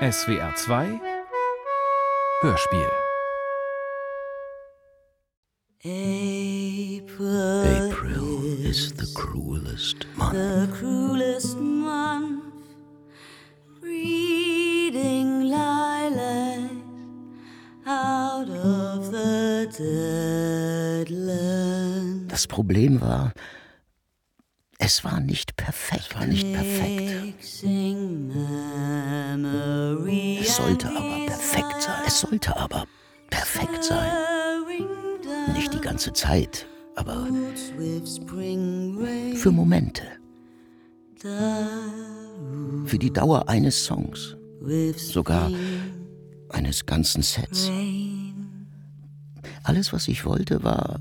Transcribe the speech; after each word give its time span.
SWR 0.00 0.54
2 0.54 1.00
Hörspiel 2.42 2.90
April 7.64 8.64
is 8.64 8.92
the 8.92 9.08
cruelest 9.16 10.06
month. 10.16 10.34
the 10.34 10.68
cruelest 10.72 11.58
month, 11.58 12.44
breeding 13.80 15.50
lilacs 15.50 16.70
out 17.84 18.48
of 18.48 19.10
the 19.10 19.66
dead 19.76 21.10
land. 21.10 22.30
Das 22.30 22.46
Problem 22.46 23.00
war, 23.00 23.32
es 24.88 25.04
war 25.04 25.20
nicht 25.20 25.54
perfekt. 25.54 26.06
Es 26.08 26.16
war 26.16 26.26
nicht 26.26 26.50
perfekt. 26.50 27.34
Es 30.40 30.56
sollte 30.56 30.88
aber 30.88 31.26
perfekt 31.26 31.82
sein. 31.82 32.02
Es 32.06 32.20
sollte 32.20 32.56
aber 32.56 32.86
perfekt 33.28 33.84
sein. 33.84 34.10
Nicht 35.52 35.74
die 35.74 35.80
ganze 35.80 36.14
Zeit, 36.14 36.66
aber 36.96 37.26
für 39.34 39.50
Momente. 39.52 40.04
Für 42.86 42.98
die 42.98 43.12
Dauer 43.12 43.46
eines 43.46 43.84
Songs. 43.84 44.36
Sogar 44.96 45.50
eines 46.48 46.86
ganzen 46.86 47.20
Sets. 47.20 47.70
Alles, 49.64 49.92
was 49.92 50.08
ich 50.08 50.24
wollte, 50.24 50.64
war 50.64 50.98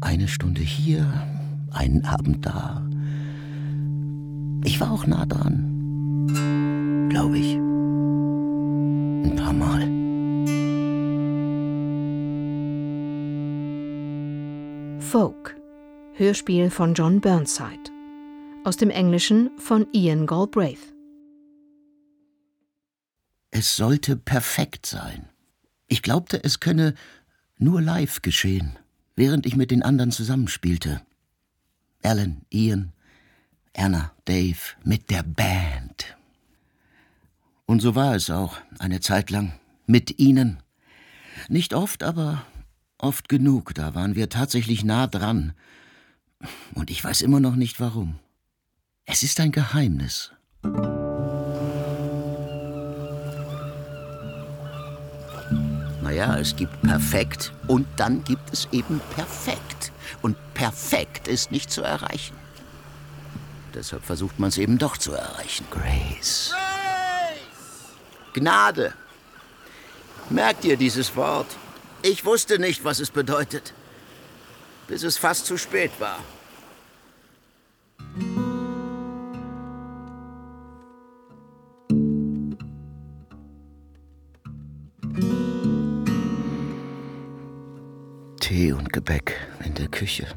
eine 0.00 0.26
Stunde 0.26 0.62
hier, 0.62 1.06
einen 1.74 2.04
Abend 2.04 2.44
da. 2.46 2.86
Ich 4.64 4.80
war 4.80 4.92
auch 4.92 5.06
nah 5.06 5.26
dran. 5.26 7.08
Glaube 7.08 7.38
ich. 7.38 7.54
Ein 9.24 9.36
paar 9.36 9.52
Mal. 9.52 9.82
Folk, 15.00 15.56
Hörspiel 16.14 16.70
von 16.70 16.94
John 16.94 17.20
Burnside. 17.20 17.90
Aus 18.64 18.76
dem 18.76 18.90
Englischen 18.90 19.50
von 19.58 19.86
Ian 19.92 20.26
Galbraith. 20.26 20.94
Es 23.50 23.76
sollte 23.76 24.16
perfekt 24.16 24.86
sein. 24.86 25.28
Ich 25.88 26.00
glaubte, 26.02 26.42
es 26.42 26.60
könne 26.60 26.94
nur 27.58 27.82
live 27.82 28.22
geschehen, 28.22 28.78
während 29.14 29.44
ich 29.44 29.56
mit 29.56 29.70
den 29.70 29.82
anderen 29.82 30.10
zusammenspielte. 30.10 31.02
Alan, 32.02 32.42
Ian, 32.50 32.92
Anna, 33.76 34.12
Dave, 34.24 34.58
mit 34.84 35.10
der 35.10 35.22
Band. 35.22 36.16
Und 37.66 37.80
so 37.80 37.94
war 37.94 38.14
es 38.14 38.28
auch, 38.28 38.58
eine 38.78 39.00
Zeit 39.00 39.30
lang, 39.30 39.52
mit 39.86 40.18
ihnen. 40.18 40.62
Nicht 41.48 41.74
oft, 41.74 42.02
aber 42.02 42.44
oft 42.98 43.28
genug, 43.28 43.74
da 43.74 43.94
waren 43.94 44.14
wir 44.14 44.28
tatsächlich 44.28 44.84
nah 44.84 45.06
dran. 45.06 45.54
Und 46.74 46.90
ich 46.90 47.02
weiß 47.02 47.22
immer 47.22 47.40
noch 47.40 47.56
nicht 47.56 47.80
warum. 47.80 48.18
Es 49.04 49.22
ist 49.22 49.40
ein 49.40 49.52
Geheimnis. 49.52 50.32
Naja, 56.02 56.36
es 56.38 56.54
gibt 56.56 56.82
perfekt 56.82 57.52
und 57.68 57.86
dann 57.96 58.22
gibt 58.24 58.52
es 58.52 58.68
eben 58.72 59.00
perfekt. 59.14 59.92
Und 60.20 60.36
perfekt 60.62 61.26
ist 61.26 61.50
nicht 61.50 61.72
zu 61.72 61.82
erreichen. 61.82 62.36
Deshalb 63.74 64.04
versucht 64.04 64.38
man 64.38 64.48
es 64.50 64.58
eben 64.58 64.78
doch 64.78 64.96
zu 64.96 65.12
erreichen. 65.12 65.66
Grace. 65.72 66.54
Gnade. 68.32 68.94
Merkt 70.30 70.64
ihr 70.64 70.76
dieses 70.76 71.16
Wort? 71.16 71.48
Ich 72.02 72.24
wusste 72.24 72.60
nicht, 72.60 72.84
was 72.84 73.00
es 73.00 73.10
bedeutet, 73.10 73.74
bis 74.86 75.02
es 75.02 75.18
fast 75.18 75.46
zu 75.46 75.56
spät 75.58 75.90
war. 75.98 76.20
Tee 88.38 88.72
und 88.72 88.92
Gebäck 88.92 89.34
in 89.64 89.74
der 89.74 89.88
Küche, 89.88 90.28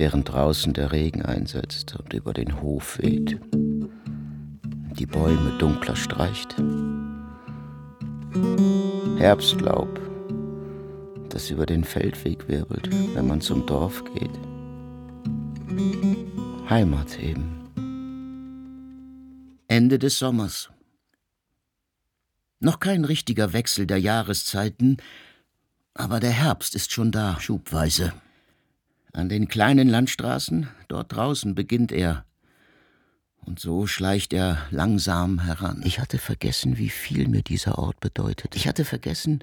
während 0.00 0.32
draußen 0.32 0.72
der 0.72 0.92
Regen 0.92 1.20
einsetzt 1.20 1.94
und 1.94 2.14
über 2.14 2.32
den 2.32 2.62
Hof 2.62 2.98
weht, 3.00 3.38
die 4.98 5.04
Bäume 5.04 5.58
dunkler 5.58 5.94
streicht. 5.94 6.56
Herbstlaub, 9.18 10.00
das 11.28 11.50
über 11.50 11.66
den 11.66 11.84
Feldweg 11.84 12.48
wirbelt, 12.48 12.88
wenn 13.14 13.28
man 13.28 13.42
zum 13.42 13.66
Dorf 13.66 14.02
geht. 14.14 14.30
Heimat 16.70 17.18
eben. 17.18 17.68
Ende 19.68 19.98
des 19.98 20.18
Sommers. 20.18 20.70
Noch 22.58 22.80
kein 22.80 23.04
richtiger 23.04 23.52
Wechsel 23.52 23.86
der 23.86 24.00
Jahreszeiten, 24.00 24.96
aber 25.92 26.20
der 26.20 26.32
Herbst 26.32 26.74
ist 26.74 26.90
schon 26.90 27.12
da, 27.12 27.38
schubweise. 27.38 28.14
An 29.12 29.28
den 29.28 29.48
kleinen 29.48 29.88
Landstraßen, 29.88 30.68
dort 30.88 31.12
draußen, 31.12 31.54
beginnt 31.54 31.90
er. 31.90 32.24
Und 33.36 33.58
so 33.58 33.86
schleicht 33.86 34.32
er 34.32 34.58
langsam 34.70 35.40
heran. 35.40 35.82
Ich 35.84 35.98
hatte 35.98 36.18
vergessen, 36.18 36.78
wie 36.78 36.90
viel 36.90 37.26
mir 37.26 37.42
dieser 37.42 37.78
Ort 37.78 37.98
bedeutet. 38.00 38.54
Ich 38.54 38.68
hatte 38.68 38.84
vergessen, 38.84 39.42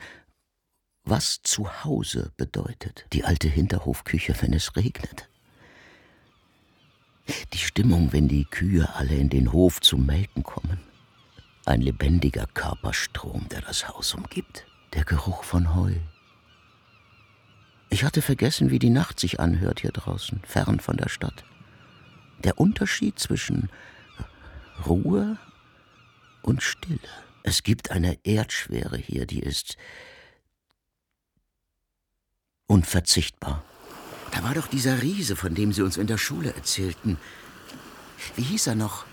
was 1.03 1.41
zu 1.41 1.83
Hause 1.83 2.31
bedeutet. 2.37 3.05
Die 3.11 3.23
alte 3.23 3.47
Hinterhofküche, 3.47 4.35
wenn 4.41 4.53
es 4.53 4.75
regnet. 4.75 5.29
Die 7.53 7.57
Stimmung, 7.57 8.13
wenn 8.13 8.27
die 8.27 8.45
Kühe 8.45 8.87
alle 8.95 9.15
in 9.15 9.29
den 9.29 9.51
Hof 9.51 9.81
zum 9.81 10.05
Melken 10.05 10.43
kommen. 10.43 10.79
Ein 11.65 11.81
lebendiger 11.81 12.47
Körperstrom, 12.53 13.49
der 13.49 13.61
das 13.61 13.89
Haus 13.89 14.13
umgibt. 14.13 14.65
Der 14.93 15.03
Geruch 15.03 15.43
von 15.43 15.75
Heu. 15.75 15.93
Ich 17.89 18.03
hatte 18.03 18.21
vergessen, 18.21 18.69
wie 18.69 18.79
die 18.79 18.89
Nacht 18.89 19.19
sich 19.19 19.39
anhört 19.39 19.79
hier 19.79 19.91
draußen, 19.91 20.41
fern 20.45 20.79
von 20.79 20.97
der 20.97 21.09
Stadt. 21.09 21.45
Der 22.43 22.59
Unterschied 22.59 23.17
zwischen 23.17 23.69
Ruhe 24.85 25.37
und 26.41 26.61
Stille. 26.61 26.99
Es 27.43 27.63
gibt 27.63 27.91
eine 27.91 28.17
Erdschwere 28.23 28.97
hier, 28.97 29.25
die 29.25 29.39
ist 29.39 29.77
unverzichtbar. 32.67 33.63
Da 34.31 34.43
war 34.43 34.53
doch 34.53 34.67
dieser 34.67 35.01
Riese, 35.01 35.35
von 35.35 35.55
dem 35.55 35.71
Sie 35.71 35.81
uns 35.81 35.97
in 35.97 36.07
der 36.07 36.17
Schule 36.17 36.53
erzählten. 36.53 37.17
Wie 38.35 38.43
hieß 38.43 38.67
er 38.67 38.75
noch? 38.75 39.05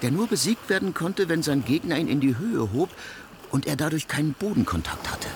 Der 0.00 0.10
nur 0.10 0.26
besiegt 0.26 0.68
werden 0.70 0.94
konnte, 0.94 1.28
wenn 1.28 1.42
sein 1.42 1.64
Gegner 1.64 1.98
ihn 1.98 2.08
in 2.08 2.20
die 2.20 2.36
Höhe 2.38 2.72
hob 2.72 2.90
und 3.50 3.66
er 3.66 3.76
dadurch 3.76 4.08
keinen 4.08 4.32
Bodenkontakt 4.32 5.10
hatte. 5.10 5.28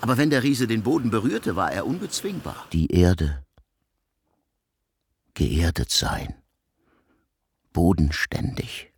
Aber 0.00 0.16
wenn 0.16 0.30
der 0.30 0.42
Riese 0.42 0.66
den 0.66 0.82
Boden 0.82 1.10
berührte, 1.10 1.56
war 1.56 1.72
er 1.72 1.86
unbezwingbar. 1.86 2.66
Die 2.72 2.90
Erde. 2.92 3.44
Geerdet 5.34 5.90
sein. 5.90 6.34
Bodenständig. 7.72 8.90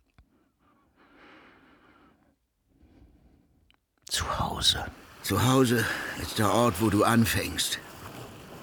Zu 4.09 4.39
Hause. 4.39 4.85
Zu 5.23 5.45
Hause 5.45 5.85
ist 6.21 6.39
der 6.39 6.51
Ort, 6.51 6.75
wo 6.79 6.89
du 6.89 7.03
anfängst. 7.03 7.79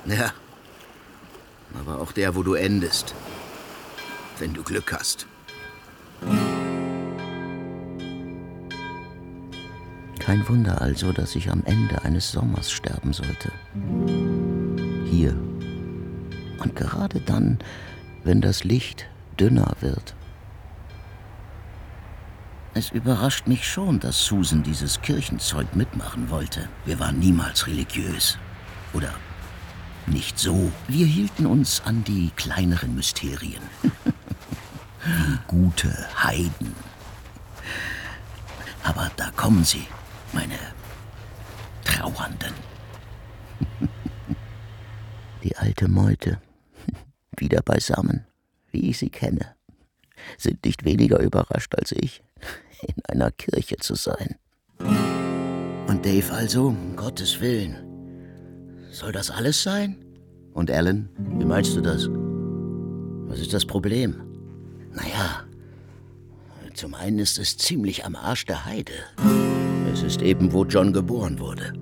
Ja. 0.07 0.33
Aber 1.75 2.01
auch 2.01 2.13
der, 2.13 2.35
wo 2.35 2.43
du 2.43 2.55
endest. 2.55 3.15
Wenn 4.39 4.55
du 4.55 4.63
Glück 4.63 4.93
hast. 4.93 5.27
Kein 10.21 10.49
Wunder 10.49 10.81
also, 10.81 11.13
dass 11.13 11.35
ich 11.35 11.51
am 11.51 11.65
Ende 11.65 12.05
eines 12.05 12.31
Sommers 12.31 12.71
sterben 12.71 13.13
sollte. 13.13 13.51
Hier. 15.11 15.35
Und 16.63 16.77
gerade 16.77 17.21
dann, 17.21 17.59
wenn 18.23 18.41
das 18.41 18.63
Licht 18.63 19.09
dünner 19.39 19.73
wird. 19.81 20.15
Es 22.75 22.91
überrascht 22.91 23.49
mich 23.49 23.67
schon, 23.67 23.99
dass 23.99 24.25
Susan 24.25 24.63
dieses 24.63 25.01
Kirchenzeug 25.01 25.75
mitmachen 25.75 26.31
wollte. 26.31 26.69
Wir 26.85 27.01
waren 27.01 27.19
niemals 27.19 27.67
religiös. 27.67 28.39
Oder 28.93 29.13
nicht 30.07 30.39
so. 30.39 30.71
Wir 30.87 31.07
hielten 31.07 31.47
uns 31.47 31.83
an 31.85 32.05
die 32.05 32.31
kleineren 32.37 32.95
Mysterien. 32.95 33.63
Wie 35.05 35.39
gute 35.49 36.07
Heiden. 36.23 36.75
Aber 38.85 39.11
da 39.17 39.31
kommen 39.33 39.65
sie, 39.65 39.87
meine 40.33 40.59
Trauernden. 41.85 42.55
Die 45.43 45.57
alte 45.57 45.89
Meute. 45.89 46.41
Wieder 47.37 47.63
beisammen, 47.63 48.27
wie 48.71 48.91
ich 48.91 48.99
sie 48.99 49.11
kenne. 49.11 49.55
sind 50.37 50.65
nicht 50.65 50.85
weniger 50.85 51.19
überrascht 51.21 51.75
als 51.77 51.93
ich, 51.93 52.23
in 52.83 53.05
einer 53.07 53.31
Kirche 53.31 53.77
zu 53.77 53.95
sein. 53.95 54.37
Und 54.79 56.05
Dave 56.05 56.33
also, 56.33 56.69
um 56.69 56.97
Gottes 56.97 57.41
Willen. 57.41 57.77
Soll 58.91 59.13
das 59.13 59.31
alles 59.31 59.63
sein? 59.63 60.05
Und 60.53 60.71
Alan, 60.71 61.09
wie 61.39 61.45
meinst 61.45 61.77
du 61.77 61.81
das? 61.81 62.09
Was 63.29 63.41
ist 63.41 63.53
das 63.53 63.65
Problem? 63.65 64.21
Naja, 64.93 65.45
zum 66.75 66.95
einen 66.95 67.19
ist 67.19 67.39
es 67.39 67.57
ziemlich 67.57 68.05
am 68.05 68.17
Arsch 68.17 68.47
der 68.47 68.65
Heide. 68.65 68.95
Es 69.93 70.03
ist 70.05 70.23
eben, 70.23 70.53
wo 70.53 70.65
John 70.65 70.93
geboren 70.93 71.41
wurde. 71.41 71.73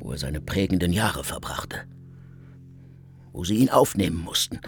Wo 0.00 0.12
er 0.12 0.18
seine 0.18 0.40
prägenden 0.40 0.92
Jahre 0.92 1.24
verbrachte. 1.24 1.78
Wo 3.32 3.44
sie 3.44 3.56
ihn 3.56 3.70
aufnehmen 3.70 4.22
mussten, 4.22 4.60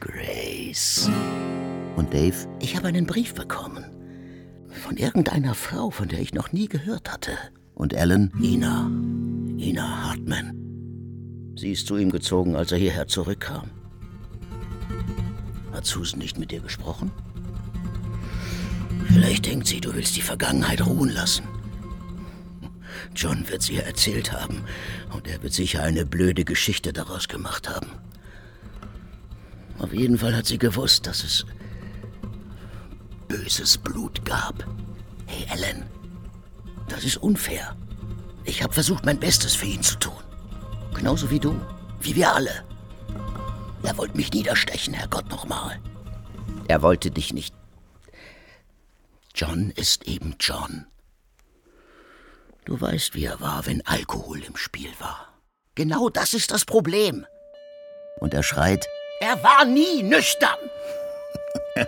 Grace. 0.00 1.10
Und 1.96 2.14
Dave, 2.14 2.48
ich 2.60 2.76
habe 2.76 2.88
einen 2.88 3.06
Brief 3.06 3.34
bekommen. 3.34 3.84
Von 4.70 4.96
irgendeiner 4.96 5.54
Frau, 5.54 5.90
von 5.90 6.08
der 6.08 6.20
ich 6.20 6.32
noch 6.32 6.52
nie 6.52 6.68
gehört 6.68 7.12
hatte. 7.12 7.32
Und 7.74 7.94
Alan? 7.94 8.32
Ina. 8.40 8.90
Ina 9.58 10.08
Hartman. 10.08 11.54
Sie 11.56 11.72
ist 11.72 11.86
zu 11.86 11.96
ihm 11.96 12.10
gezogen, 12.10 12.56
als 12.56 12.72
er 12.72 12.78
hierher 12.78 13.06
zurückkam. 13.06 13.70
Hat 15.76 15.84
Susan 15.84 16.20
nicht 16.20 16.38
mit 16.38 16.52
dir 16.52 16.60
gesprochen? 16.60 17.12
Vielleicht 19.08 19.44
denkt 19.44 19.66
sie, 19.66 19.78
du 19.78 19.94
willst 19.94 20.16
die 20.16 20.22
Vergangenheit 20.22 20.84
ruhen 20.84 21.10
lassen. 21.10 21.46
John 23.14 23.46
wird 23.50 23.60
sie 23.60 23.74
ihr 23.74 23.84
erzählt 23.84 24.32
haben 24.32 24.64
und 25.12 25.28
er 25.28 25.42
wird 25.42 25.52
sicher 25.52 25.82
eine 25.82 26.06
blöde 26.06 26.46
Geschichte 26.46 26.94
daraus 26.94 27.28
gemacht 27.28 27.68
haben. 27.68 27.88
Auf 29.78 29.92
jeden 29.92 30.16
Fall 30.16 30.34
hat 30.34 30.46
sie 30.46 30.56
gewusst, 30.56 31.06
dass 31.06 31.22
es 31.22 31.44
böses 33.28 33.76
Blut 33.76 34.24
gab. 34.24 34.66
Hey, 35.26 35.46
Ellen, 35.52 35.84
das 36.88 37.04
ist 37.04 37.18
unfair. 37.18 37.76
Ich 38.44 38.62
habe 38.62 38.72
versucht, 38.72 39.04
mein 39.04 39.20
Bestes 39.20 39.54
für 39.54 39.66
ihn 39.66 39.82
zu 39.82 39.98
tun. 39.98 40.22
Genauso 40.94 41.30
wie 41.30 41.38
du, 41.38 41.60
wie 42.00 42.16
wir 42.16 42.34
alle. 42.34 42.65
Er 43.86 43.96
wollte 43.98 44.16
mich 44.16 44.32
niederstechen, 44.32 44.94
Herrgott 44.94 45.28
nochmal. 45.30 45.80
Er 46.66 46.82
wollte 46.82 47.12
dich 47.12 47.32
nicht. 47.32 47.54
John 49.32 49.70
ist 49.70 50.08
eben 50.08 50.34
John. 50.40 50.86
Du 52.64 52.80
weißt, 52.80 53.14
wie 53.14 53.26
er 53.26 53.40
war, 53.40 53.64
wenn 53.66 53.86
Alkohol 53.86 54.42
im 54.42 54.56
Spiel 54.56 54.90
war. 54.98 55.32
Genau 55.76 56.08
das 56.08 56.34
ist 56.34 56.50
das 56.50 56.64
Problem. 56.64 57.26
Und 58.18 58.34
er 58.34 58.42
schreit, 58.42 58.88
er 59.20 59.40
war 59.44 59.64
nie 59.64 60.02
nüchtern. 60.02 60.58
er 61.76 61.86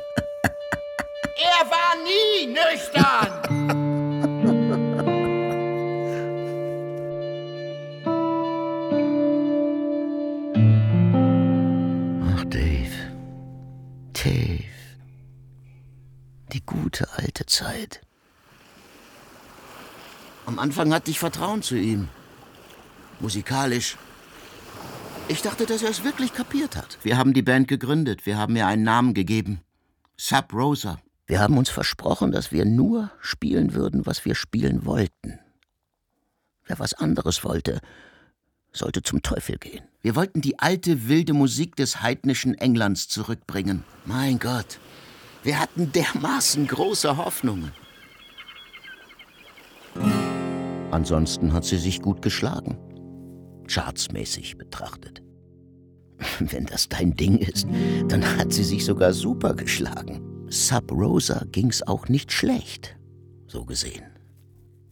war 1.69 1.97
nie 2.05 2.47
nüchtern. 2.47 3.85
gute 16.69 17.09
alte 17.17 17.47
Zeit. 17.47 18.01
Am 20.45 20.59
Anfang 20.59 20.93
hatte 20.93 21.11
ich 21.11 21.19
Vertrauen 21.19 21.63
zu 21.63 21.77
ihm. 21.77 22.09
Musikalisch. 23.21 23.97
Ich 25.29 25.43
dachte, 25.43 25.67
dass 25.67 25.83
er 25.83 25.91
es 25.91 26.05
wirklich 26.05 26.33
kapiert 26.33 26.77
hat. 26.77 26.99
Wir 27.03 27.17
haben 27.17 27.33
die 27.33 27.43
Band 27.43 27.69
gegründet. 27.69 28.27
Wir 28.27 28.37
haben 28.37 28.55
ihr 28.55 28.67
einen 28.67 28.83
Namen 28.83 29.15
gegeben. 29.15 29.61
Sub 30.17 30.53
Rosa. 30.53 30.99
Wir 31.27 31.41
haben 31.41 31.59
uns 31.59 31.69
versprochen, 31.71 32.33
dass 32.33 32.53
wir 32.53 32.65
nur 32.65 33.11
spielen 33.21 33.75
würden, 33.75 34.07
was 34.07 34.25
wir 34.25 34.35
spielen 34.35 34.85
wollten. 34.85 35.39
Wer 36.67 36.79
was 36.79 36.95
anderes 36.95 37.45
wollte, 37.45 37.81
sollte 38.73 39.03
zum 39.03 39.23
Teufel 39.23 39.59
gehen. 39.59 39.85
Wir 40.01 40.17
wollten 40.17 40.41
die 40.41 40.59
alte 40.59 41.09
wilde 41.09 41.33
Musik 41.33 41.77
des 41.77 42.03
heidnischen 42.03 42.55
Englands 42.55 43.09
zurückbringen. 43.09 43.85
Mein 44.05 44.39
Gott, 44.39 44.79
wir 45.43 45.59
hatten 45.59 45.93
dermaßen 45.93 46.67
große 46.67 47.17
Hoffnungen. 47.17 47.73
Ansonsten 50.91 51.53
hat 51.53 51.65
sie 51.65 51.79
sich 51.79 52.01
gut 52.01 52.23
geschlagen. 52.23 52.79
Chartsmäßig 53.69 54.57
betrachtet. 54.57 55.23
Wenn 56.39 56.67
das 56.67 56.89
dein 56.89 57.15
Ding 57.15 57.39
ist, 57.39 57.67
dann 58.09 58.25
hat 58.37 58.53
sie 58.53 58.65
sich 58.65 58.85
sogar 58.85 59.13
super 59.13 59.55
geschlagen. 59.55 60.47
Sub 60.49 60.91
Rosa 60.91 61.45
ging's 61.53 61.83
auch 61.83 62.09
nicht 62.09 62.33
schlecht, 62.33 62.97
so 63.47 63.65
gesehen. 63.65 64.05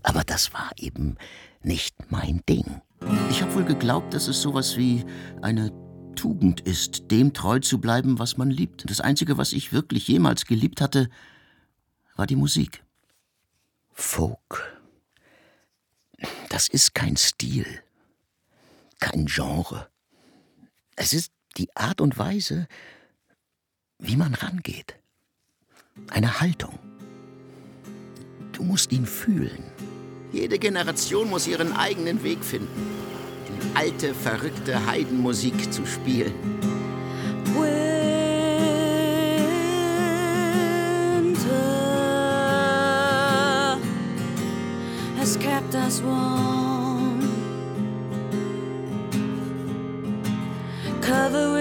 Aber 0.02 0.22
das 0.22 0.52
war 0.52 0.70
eben 0.76 1.16
nicht 1.62 1.96
mein 2.10 2.42
Ding. 2.48 2.82
Ich 3.30 3.42
habe 3.42 3.54
wohl 3.54 3.64
geglaubt, 3.64 4.14
dass 4.14 4.28
es 4.28 4.40
sowas 4.40 4.76
wie 4.76 5.04
eine 5.42 5.72
Tugend 6.16 6.60
ist, 6.60 7.10
dem 7.10 7.32
treu 7.32 7.60
zu 7.60 7.80
bleiben, 7.80 8.18
was 8.18 8.36
man 8.36 8.50
liebt. 8.50 8.90
Das 8.90 9.00
Einzige, 9.00 9.38
was 9.38 9.52
ich 9.52 9.72
wirklich 9.72 10.08
jemals 10.08 10.46
geliebt 10.46 10.80
hatte, 10.80 11.08
war 12.16 12.26
die 12.26 12.36
Musik. 12.36 12.82
Folk. 13.92 14.80
Das 16.48 16.68
ist 16.68 16.94
kein 16.94 17.16
Stil, 17.16 17.66
kein 18.98 19.26
Genre. 19.26 19.88
Es 20.96 21.12
ist 21.12 21.30
die 21.56 21.74
Art 21.76 22.00
und 22.00 22.18
Weise, 22.18 22.66
wie 23.98 24.16
man 24.16 24.34
rangeht. 24.34 24.96
Eine 26.10 26.40
Haltung. 26.40 26.78
Du 28.52 28.62
musst 28.62 28.92
ihn 28.92 29.06
fühlen. 29.06 29.64
Jede 30.32 30.58
Generation 30.58 31.28
muss 31.30 31.46
ihren 31.46 31.74
eigenen 31.74 32.22
Weg 32.22 32.42
finden. 32.44 32.90
Alte, 33.74 34.14
verrückte 34.14 34.86
Heidenmusik 34.86 35.72
zu 35.72 35.86
spielen. 35.86 36.34
Warm, 46.04 47.20
covering 51.00 51.55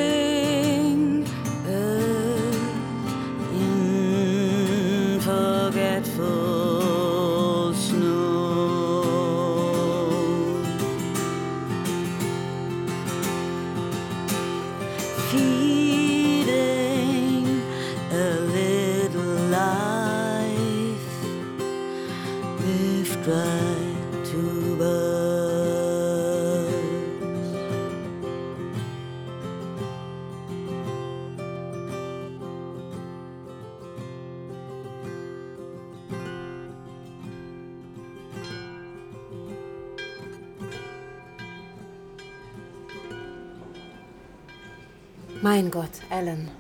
Mein 45.56 45.72
Gott, 45.72 46.02
Alan. 46.10 46.52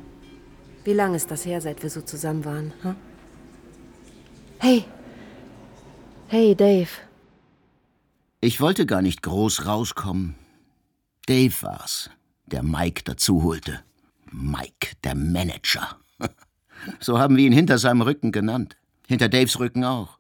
Wie 0.86 0.94
lange 0.94 1.18
ist 1.18 1.30
das 1.30 1.46
her, 1.46 1.60
seit 1.60 1.84
wir 1.84 1.90
so 1.90 2.02
zusammen 2.02 2.46
waren? 2.46 2.72
Hm? 2.82 2.96
Hey. 4.60 4.86
Hey, 6.30 6.56
Dave. 6.56 6.88
Ich 8.40 8.62
wollte 8.62 8.86
gar 8.86 9.02
nicht 9.02 9.22
groß 9.22 9.66
rauskommen. 9.66 10.36
Dave 11.26 11.54
war's, 11.62 12.10
der 12.46 12.64
Mike 12.64 13.04
dazu 13.04 13.44
holte. 13.44 13.84
Mike, 14.32 14.96
der 15.04 15.16
Manager. 15.16 16.00
So 17.02 17.20
haben 17.20 17.36
wir 17.36 17.46
ihn 17.46 17.52
hinter 17.52 17.80
seinem 17.80 18.02
Rücken 18.02 18.32
genannt. 18.32 18.78
Hinter 19.08 19.28
Daves 19.28 19.60
Rücken 19.60 19.84
auch. 19.84 20.20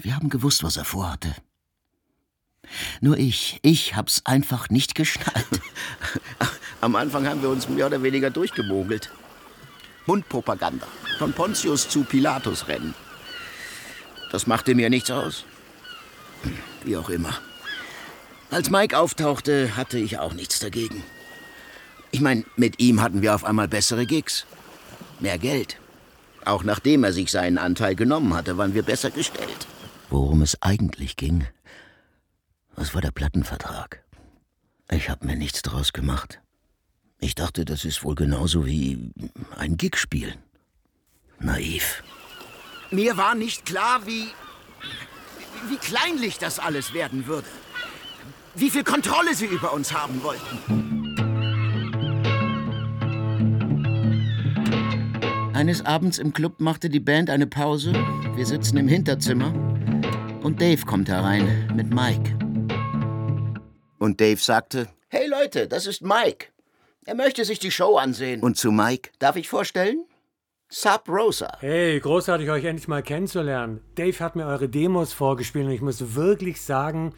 Wir 0.00 0.14
haben 0.16 0.28
gewusst, 0.28 0.62
was 0.64 0.76
er 0.76 0.84
vorhatte. 0.84 1.34
Nur 3.00 3.16
ich, 3.16 3.58
ich 3.62 3.96
hab's 3.96 4.20
einfach 4.26 4.68
nicht 4.68 4.94
geschnallt. 4.94 5.46
Am 6.82 6.96
Anfang 6.96 7.28
haben 7.28 7.40
wir 7.42 7.48
uns 7.48 7.68
mehr 7.68 7.86
oder 7.86 8.02
weniger 8.02 8.28
durchgemogelt. 8.28 9.08
Mundpropaganda. 10.06 10.84
Von 11.16 11.32
Pontius 11.32 11.88
zu 11.88 12.02
Pilatus 12.02 12.66
rennen. 12.66 12.92
Das 14.32 14.48
machte 14.48 14.74
mir 14.74 14.90
nichts 14.90 15.08
aus. 15.08 15.44
Wie 16.82 16.96
auch 16.96 17.08
immer. 17.08 17.38
Als 18.50 18.68
Mike 18.68 18.98
auftauchte, 18.98 19.76
hatte 19.76 19.96
ich 19.96 20.18
auch 20.18 20.34
nichts 20.34 20.58
dagegen. 20.58 21.04
Ich 22.10 22.20
meine, 22.20 22.44
mit 22.56 22.80
ihm 22.80 23.00
hatten 23.00 23.22
wir 23.22 23.36
auf 23.36 23.44
einmal 23.44 23.68
bessere 23.68 24.04
Gigs. 24.04 24.44
Mehr 25.20 25.38
Geld. 25.38 25.78
Auch 26.44 26.64
nachdem 26.64 27.04
er 27.04 27.12
sich 27.12 27.30
seinen 27.30 27.58
Anteil 27.58 27.94
genommen 27.94 28.34
hatte, 28.34 28.58
waren 28.58 28.74
wir 28.74 28.82
besser 28.82 29.12
gestellt. 29.12 29.68
Worum 30.10 30.42
es 30.42 30.60
eigentlich 30.60 31.14
ging, 31.14 31.46
was 32.74 32.92
war 32.92 33.00
der 33.00 33.12
Plattenvertrag? 33.12 34.02
Ich 34.90 35.08
hab 35.08 35.22
mir 35.22 35.36
nichts 35.36 35.62
draus 35.62 35.92
gemacht. 35.92 36.40
Ich 37.22 37.36
dachte, 37.36 37.64
das 37.64 37.84
ist 37.84 38.02
wohl 38.02 38.16
genauso 38.16 38.66
wie 38.66 39.12
ein 39.56 39.76
Gig 39.76 39.96
spielen. 39.96 40.38
Naiv. 41.38 42.02
Mir 42.90 43.16
war 43.16 43.36
nicht 43.36 43.64
klar, 43.64 44.04
wie. 44.06 44.26
wie 45.68 45.76
kleinlich 45.76 46.38
das 46.38 46.58
alles 46.58 46.94
werden 46.94 47.28
würde. 47.28 47.46
Wie 48.56 48.70
viel 48.70 48.82
Kontrolle 48.82 49.36
sie 49.36 49.46
über 49.46 49.72
uns 49.72 49.92
haben 49.92 50.20
wollten. 50.24 50.58
Eines 55.54 55.86
Abends 55.86 56.18
im 56.18 56.32
Club 56.32 56.58
machte 56.58 56.90
die 56.90 56.98
Band 56.98 57.30
eine 57.30 57.46
Pause. 57.46 57.92
Wir 58.34 58.46
sitzen 58.46 58.78
im 58.78 58.88
Hinterzimmer. 58.88 59.54
Und 60.42 60.60
Dave 60.60 60.84
kommt 60.84 61.08
herein 61.08 61.70
mit 61.76 61.94
Mike. 61.94 62.36
Und 64.00 64.20
Dave 64.20 64.40
sagte: 64.40 64.88
Hey 65.06 65.28
Leute, 65.28 65.68
das 65.68 65.86
ist 65.86 66.02
Mike. 66.02 66.51
Er 67.04 67.16
möchte 67.16 67.44
sich 67.44 67.58
die 67.58 67.72
Show 67.72 67.96
ansehen. 67.96 68.42
Und 68.42 68.56
zu 68.56 68.70
Mike, 68.70 69.10
darf 69.18 69.34
ich 69.34 69.48
vorstellen? 69.48 70.04
Sub 70.68 71.08
Rosa. 71.08 71.58
Hey, 71.58 71.98
großartig, 71.98 72.48
euch 72.48 72.64
endlich 72.64 72.86
mal 72.86 73.02
kennenzulernen. 73.02 73.82
Dave 73.96 74.18
hat 74.20 74.36
mir 74.36 74.46
eure 74.46 74.68
Demos 74.68 75.12
vorgespielt 75.12 75.66
und 75.66 75.72
ich 75.72 75.82
muss 75.82 76.14
wirklich 76.14 76.62
sagen, 76.62 77.12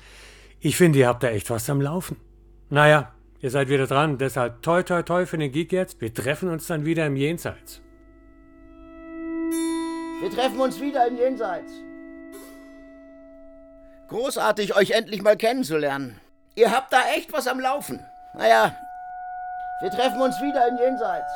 ich 0.59 0.76
finde, 0.76 1.00
ihr 1.00 1.07
habt 1.07 1.23
da 1.23 1.29
echt 1.29 1.50
was 1.50 1.69
am 1.69 1.83
Laufen. 1.83 2.17
Naja, 2.71 3.14
ihr 3.41 3.50
seid 3.50 3.69
wieder 3.69 3.87
dran, 3.87 4.17
deshalb 4.17 4.62
toi 4.62 4.83
toi 4.83 5.03
toi 5.03 5.26
für 5.26 5.37
den 5.37 5.53
Gig 5.53 5.71
jetzt. 5.71 6.00
Wir 6.00 6.12
treffen 6.12 6.49
uns 6.49 6.67
dann 6.67 6.87
wieder 6.87 7.07
im 7.07 7.17
Jenseits. 7.17 7.83
Wir 10.21 10.31
treffen 10.31 10.61
uns 10.61 10.81
wieder 10.81 11.07
im 11.07 11.19
Jenseits. 11.19 11.73
Großartig, 14.09 14.75
euch 14.76 14.93
endlich 14.93 15.23
mal 15.23 15.37
kennenzulernen. 15.37 16.19
Ihr 16.55 16.71
habt 16.71 16.93
da 16.93 17.03
echt 17.14 17.33
was 17.35 17.47
am 17.47 17.61
Laufen. 17.61 18.00
Naja, 18.35 18.75
wir 19.81 19.90
treffen 19.90 20.21
uns 20.21 20.40
wieder 20.40 20.69
im 20.69 20.76
Jenseits. 20.76 21.33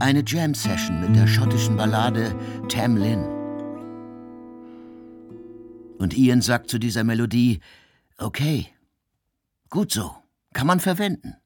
Eine 0.00 0.22
Jam-Session 0.26 1.00
mit 1.00 1.16
der 1.16 1.26
schottischen 1.26 1.76
Ballade 1.76 2.34
Tam 2.68 2.96
Lin. 2.96 3.24
Und 5.98 6.14
Ian 6.14 6.42
sagt 6.42 6.68
zu 6.68 6.78
dieser 6.78 7.04
Melodie, 7.04 7.60
okay, 8.18 8.66
gut 9.70 9.90
so, 9.90 10.14
kann 10.54 10.66
man 10.66 10.80
verwenden. 10.80 11.36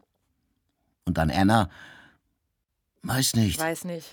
Und 1.04 1.18
dann 1.18 1.30
Anna, 1.30 1.68
weiß 3.02 3.34
nicht. 3.34 3.58
Weiß 3.58 3.84
nicht. 3.84 4.06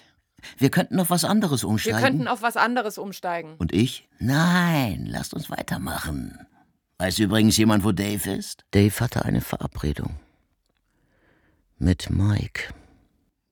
Wir 0.57 0.69
könnten 0.69 0.99
auf 0.99 1.09
was 1.09 1.25
anderes 1.25 1.63
Wir 1.63 1.69
umsteigen. 1.69 1.99
könnten 1.99 2.27
auf 2.27 2.41
was 2.41 2.57
anderes 2.57 2.97
umsteigen. 2.97 3.55
Und 3.57 3.73
ich? 3.73 4.07
Nein, 4.19 5.05
lasst 5.05 5.33
uns 5.33 5.49
weitermachen. 5.49 6.47
Weiß 6.97 7.19
übrigens 7.19 7.57
jemand, 7.57 7.83
wo 7.83 7.91
Dave 7.91 8.31
ist? 8.31 8.63
Dave 8.71 8.97
hatte 8.99 9.25
eine 9.25 9.41
Verabredung. 9.41 10.19
Mit 11.77 12.09
Mike. 12.09 12.73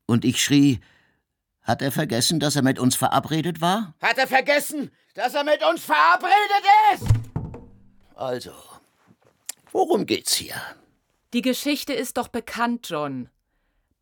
Und 0.06 0.24
ich 0.24 0.42
schrie, 0.42 0.80
hat 1.62 1.82
er 1.82 1.92
vergessen, 1.92 2.40
dass 2.40 2.56
er 2.56 2.62
mit 2.62 2.78
uns 2.78 2.96
verabredet 2.96 3.60
war? 3.60 3.94
Hat 4.00 4.16
er 4.18 4.26
vergessen, 4.26 4.90
dass 5.14 5.34
er 5.34 5.44
mit 5.44 5.62
uns 5.64 5.82
verabredet 5.82 6.64
ist? 6.94 7.06
Also, 8.14 8.52
worum 9.72 10.06
geht's 10.06 10.34
hier? 10.34 10.54
Die 11.34 11.42
Geschichte 11.42 11.92
ist 11.92 12.16
doch 12.16 12.28
bekannt, 12.28 12.88
John. 12.88 13.28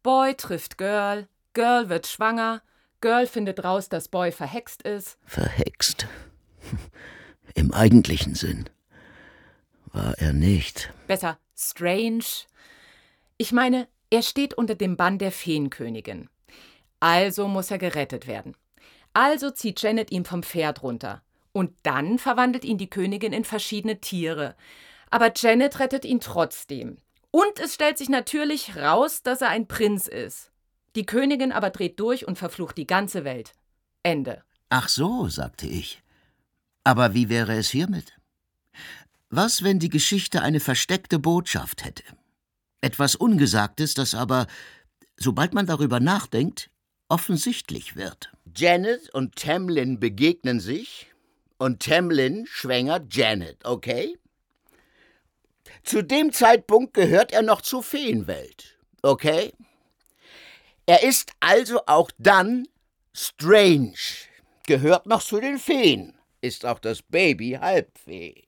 Boy 0.03 0.35
trifft 0.35 0.77
Girl, 0.77 1.29
Girl 1.55 1.89
wird 1.89 2.07
schwanger, 2.07 2.61
Girl 3.01 3.27
findet 3.27 3.65
raus, 3.65 3.89
dass 3.89 4.09
Boy 4.09 4.33
verhext 4.33 4.83
ist. 4.83 5.17
Verhext. 5.25 6.07
Im 7.55 7.73
eigentlichen 7.73 8.35
Sinn. 8.35 8.69
War 9.87 10.19
er 10.19 10.35
nicht. 10.35 10.93
Besser, 11.07 11.39
strange. 11.57 12.25
Ich 13.39 13.51
meine, 13.51 13.89
er 14.11 14.21
steht 14.21 14.53
unter 14.53 14.75
dem 14.75 14.99
Bann 14.99 15.17
der 15.17 15.33
Feenkönigin. 15.33 16.29
Also 17.01 17.49
muss 17.49 17.71
er 17.71 17.79
gerettet 17.79 18.27
werden. 18.27 18.55
Also 19.15 19.51
zieht 19.51 19.81
Janet 19.81 20.13
ihn 20.13 20.27
vom 20.27 20.43
Pferd 20.43 20.83
runter. 20.83 21.23
Und 21.53 21.73
dann 21.83 22.19
verwandelt 22.19 22.67
ihn 22.67 22.77
die 22.77 22.91
Königin 22.91 23.33
in 23.33 23.45
verschiedene 23.45 24.03
Tiere. 24.03 24.55
Aber 25.11 25.33
Janet 25.35 25.79
rettet 25.79 26.05
ihn 26.05 26.21
trotzdem. 26.21 26.99
Und 27.33 27.59
es 27.59 27.75
stellt 27.75 27.99
sich 27.99 28.11
natürlich 28.11 28.77
raus, 28.77 29.23
dass 29.23 29.41
er 29.41 29.49
ein 29.49 29.67
Prinz 29.67 30.07
ist. 30.07 30.53
Die 30.95 31.07
Königin 31.07 31.51
aber 31.51 31.71
dreht 31.71 31.99
durch 31.99 32.29
und 32.29 32.37
verflucht 32.37 32.77
die 32.77 32.87
ganze 32.87 33.25
Welt. 33.25 33.55
Ende. 34.03 34.45
Ach 34.69 34.89
so, 34.89 35.29
sagte 35.29 35.67
ich. 35.67 36.03
Aber 36.85 37.15
wie 37.15 37.31
wäre 37.31 37.57
es 37.57 37.71
hiermit? 37.71 38.13
Was, 39.31 39.63
wenn 39.63 39.79
die 39.79 39.89
Geschichte 39.89 40.43
eine 40.43 40.61
versteckte 40.61 41.19
Botschaft 41.19 41.85
hätte? 41.85 42.05
Etwas 42.83 43.17
Ungesagtes, 43.17 43.95
das 43.95 44.15
aber, 44.15 44.47
sobald 45.17 45.55
man 45.55 45.67
darüber 45.67 46.01
nachdenkt, 46.01 46.69
offensichtlich 47.09 47.97
wird. 47.97 48.31
Janet 48.55 49.09
und 49.15 49.37
Tamlin 49.37 49.99
begegnen 49.99 50.61
sich 50.61 51.07
und 51.57 51.81
Tamlin 51.81 52.45
schwängert 52.47 53.15
Janet, 53.15 53.65
okay? 53.65 54.19
Zu 55.85 56.03
dem 56.03 56.33
Zeitpunkt 56.33 56.95
gehört 56.95 57.33
er 57.33 57.43
noch 57.43 57.61
zur 57.61 57.83
Feenwelt, 57.83 58.79
okay? 59.03 59.53
Er 60.87 61.03
ist 61.03 61.33
also 61.41 61.81
auch 61.87 62.11
dann 62.19 62.67
strange, 63.13 63.95
gehört 64.67 65.07
noch 65.07 65.23
zu 65.23 65.41
den 65.41 65.59
Feen, 65.59 66.15
ist 66.41 66.65
auch 66.65 66.79
das 66.79 67.03
Baby 67.03 67.59
Halbfee. 67.61 68.45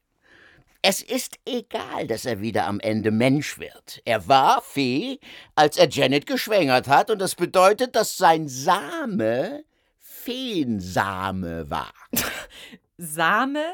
Es 0.86 1.00
ist 1.00 1.38
egal, 1.46 2.06
dass 2.06 2.26
er 2.26 2.40
wieder 2.42 2.66
am 2.66 2.78
Ende 2.78 3.10
Mensch 3.10 3.58
wird. 3.58 4.02
Er 4.04 4.28
war 4.28 4.60
Fee, 4.60 5.18
als 5.54 5.78
er 5.78 5.88
Janet 5.88 6.26
geschwängert 6.26 6.88
hat, 6.88 7.10
und 7.10 7.20
das 7.20 7.34
bedeutet, 7.34 7.96
dass 7.96 8.18
sein 8.18 8.48
Same 8.48 9.64
Feensame 9.98 11.70
war. 11.70 11.94
Same? 12.98 13.64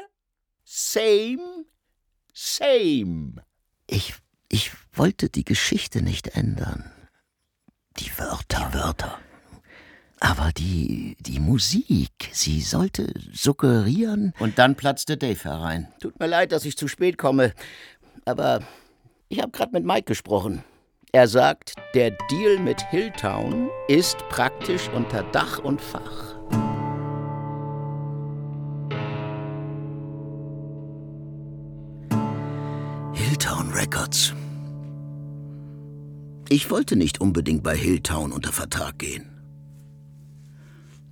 Same, 0.63 1.65
same. 2.33 3.43
Ich, 3.91 4.13
ich 4.47 4.71
wollte 4.93 5.27
die 5.27 5.43
Geschichte 5.43 6.01
nicht 6.01 6.29
ändern. 6.29 6.89
Die 7.97 8.09
Wörter. 8.17 8.69
Die 8.69 8.73
Wörter. 8.73 9.19
Aber 10.21 10.51
die, 10.53 11.17
die 11.19 11.41
Musik, 11.41 12.29
sie 12.31 12.61
sollte 12.61 13.13
suggerieren. 13.33 14.33
Und 14.39 14.59
dann 14.59 14.75
platzte 14.75 15.17
Dave 15.17 15.43
herein. 15.43 15.89
Tut 15.99 16.17
mir 16.21 16.27
leid, 16.27 16.53
dass 16.53 16.63
ich 16.63 16.77
zu 16.77 16.87
spät 16.87 17.17
komme. 17.17 17.53
Aber 18.23 18.61
ich 19.27 19.41
habe 19.41 19.51
gerade 19.51 19.73
mit 19.73 19.83
Mike 19.83 20.03
gesprochen. 20.03 20.63
Er 21.11 21.27
sagt, 21.27 21.73
der 21.93 22.11
Deal 22.29 22.59
mit 22.59 22.81
Hilltown 22.91 23.69
ist 23.89 24.19
praktisch 24.29 24.87
unter 24.95 25.23
Dach 25.33 25.59
und 25.59 25.81
Fach. 25.81 26.40
Records. 33.81 34.35
Ich 36.49 36.69
wollte 36.69 36.95
nicht 36.95 37.19
unbedingt 37.19 37.63
bei 37.63 37.75
Hilltown 37.75 38.31
unter 38.31 38.51
Vertrag 38.51 38.99
gehen. 38.99 39.27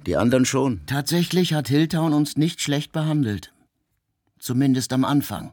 Die 0.05 0.15
anderen 0.15 0.45
schon. 0.45 0.85
Tatsächlich 0.85 1.55
hat 1.55 1.67
Hilltown 1.67 2.13
uns 2.13 2.37
nicht 2.37 2.61
schlecht 2.61 2.91
behandelt. 2.91 3.55
Zumindest 4.37 4.93
am 4.93 5.03
Anfang. 5.03 5.51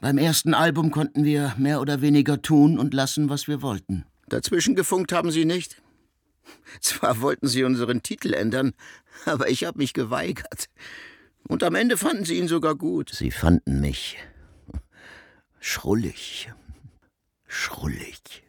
Beim 0.00 0.16
ersten 0.16 0.54
Album 0.54 0.92
konnten 0.92 1.24
wir 1.24 1.56
mehr 1.58 1.80
oder 1.80 2.02
weniger 2.02 2.40
tun 2.40 2.78
und 2.78 2.94
lassen, 2.94 3.28
was 3.28 3.48
wir 3.48 3.62
wollten. 3.62 4.04
Dazwischen 4.28 4.76
gefunkt 4.76 5.10
haben 5.12 5.32
sie 5.32 5.44
nicht. 5.44 5.82
Zwar 6.80 7.20
wollten 7.20 7.48
sie 7.48 7.64
unseren 7.64 8.04
Titel 8.04 8.32
ändern, 8.32 8.74
aber 9.24 9.50
ich 9.50 9.64
habe 9.64 9.78
mich 9.78 9.92
geweigert. 9.92 10.66
Und 11.48 11.64
am 11.64 11.74
Ende 11.74 11.96
fanden 11.96 12.24
sie 12.24 12.38
ihn 12.38 12.46
sogar 12.46 12.76
gut. 12.76 13.10
Sie 13.12 13.32
fanden 13.32 13.80
mich 13.80 14.18
schrullig. 15.66 16.52
Schrullig. 17.48 18.44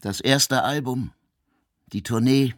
Das 0.00 0.20
erste 0.20 0.62
Album, 0.62 1.12
die 1.86 2.02
Tournee. 2.02 2.54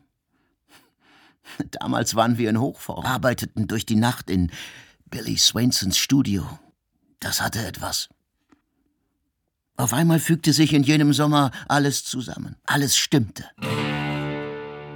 Damals 1.71 2.15
waren 2.15 2.39
wir 2.39 2.51
in 2.51 2.59
Hochform, 2.59 3.05
arbeiteten 3.05 3.69
durch 3.69 3.87
die 3.87 3.97
Nacht 3.97 4.31
in 4.31 4.51
Billy 5.07 5.37
Swainsons 5.37 5.99
Studio. 5.99 6.59
Das 7.21 7.41
hatte 7.41 7.65
etwas. 7.65 8.09
Auf 9.77 9.93
einmal 9.93 10.19
fügte 10.19 10.53
sich 10.53 10.73
in 10.73 10.83
jenem 10.83 11.13
Sommer 11.13 11.51
alles 11.69 12.05
zusammen. 12.05 12.57
Alles 12.65 12.97
stimmte. 12.97 13.45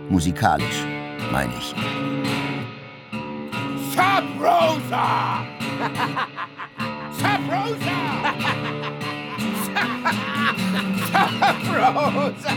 Musikalisch, 0.08 0.84
meine 1.30 1.54
ich. 1.56 1.74
Sub 3.94 4.24
Rosa! 4.40 5.49
Sub 5.80 7.40
Rosa! 7.48 7.96
Sub 11.10 11.60
Rosa! 11.74 12.52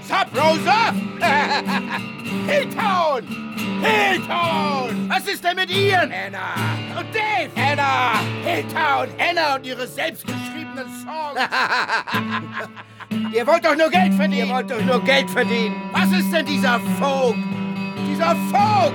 Sub 0.00 0.28
Rosa! 0.34 0.94
Hilltown! 2.46 3.22
Hilltown! 3.82 5.08
Was 5.10 5.26
ist 5.28 5.44
denn 5.44 5.56
mit 5.56 5.70
Ian? 5.70 6.10
Anna! 6.10 6.54
Und 6.98 7.14
Dave? 7.14 7.50
Anna! 7.54 8.18
Hilltown! 8.42 9.08
Anna 9.18 9.56
und 9.56 9.66
ihre 9.66 9.86
selbstgeschriebenen 9.86 10.86
Songs! 11.04 11.38
Ihr 13.34 13.46
wollt 13.46 13.64
doch 13.64 13.76
nur 13.76 13.90
Geld 13.90 14.14
verdienen! 14.14 14.48
Ihr 14.48 14.54
wollt 14.54 14.70
doch 14.70 14.80
nur 14.80 15.04
Geld 15.04 15.30
verdienen. 15.30 15.76
Was 15.92 16.10
ist 16.12 16.32
denn 16.32 16.46
dieser 16.46 16.80
Folk? 16.98 17.36
Dieser 18.08 18.34
Folk! 18.50 18.94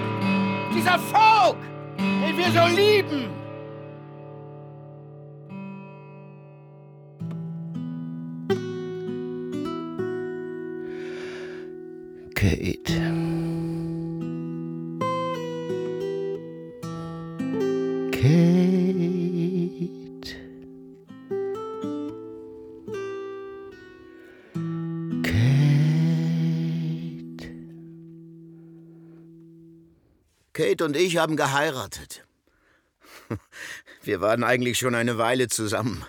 Dieser 0.76 0.98
Folk, 0.98 1.56
den 2.34 2.38
wir 2.38 2.52
so 2.52 2.76
lieben! 2.76 3.30
Kate. 12.36 13.13
Kate 30.74 30.86
und 30.86 30.98
ich 30.98 31.18
haben 31.18 31.38
geheiratet. 31.38 32.26
Wir 34.02 34.22
waren 34.22 34.44
eigentlich 34.44 34.80
schon 34.80 34.96
eine 34.96 35.18
Weile 35.20 35.48
zusammen. 35.48 36.04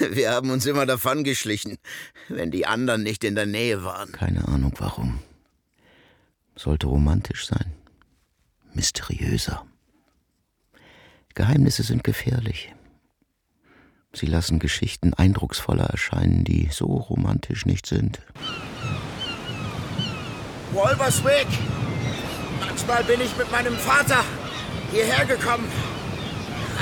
Wir 0.00 0.30
haben 0.30 0.50
uns 0.50 0.66
immer 0.66 0.86
davongeschlichen, 0.86 1.78
wenn 2.28 2.50
die 2.50 2.66
anderen 2.66 3.02
nicht 3.02 3.22
in 3.22 3.34
der 3.34 3.46
Nähe 3.46 3.84
waren. 3.84 4.12
Keine 4.12 4.48
Ahnung 4.48 4.72
warum. 4.78 5.20
Sollte 6.56 6.86
romantisch 6.86 7.46
sein. 7.46 7.72
Mysteriöser. 8.72 9.66
Geheimnisse 11.34 11.82
sind 11.82 12.02
gefährlich. 12.02 12.74
Sie 14.14 14.26
lassen 14.26 14.58
Geschichten 14.58 15.12
eindrucksvoller 15.12 15.84
erscheinen, 15.84 16.44
die 16.44 16.70
so 16.72 16.86
romantisch 16.86 17.66
nicht 17.66 17.84
sind. 17.86 18.20
Wolverswick! 20.72 21.48
Manchmal 22.60 23.04
bin 23.04 23.20
ich 23.20 23.36
mit 23.36 23.50
meinem 23.50 23.74
Vater 23.74 24.24
hierher 24.90 25.24
gekommen, 25.26 25.68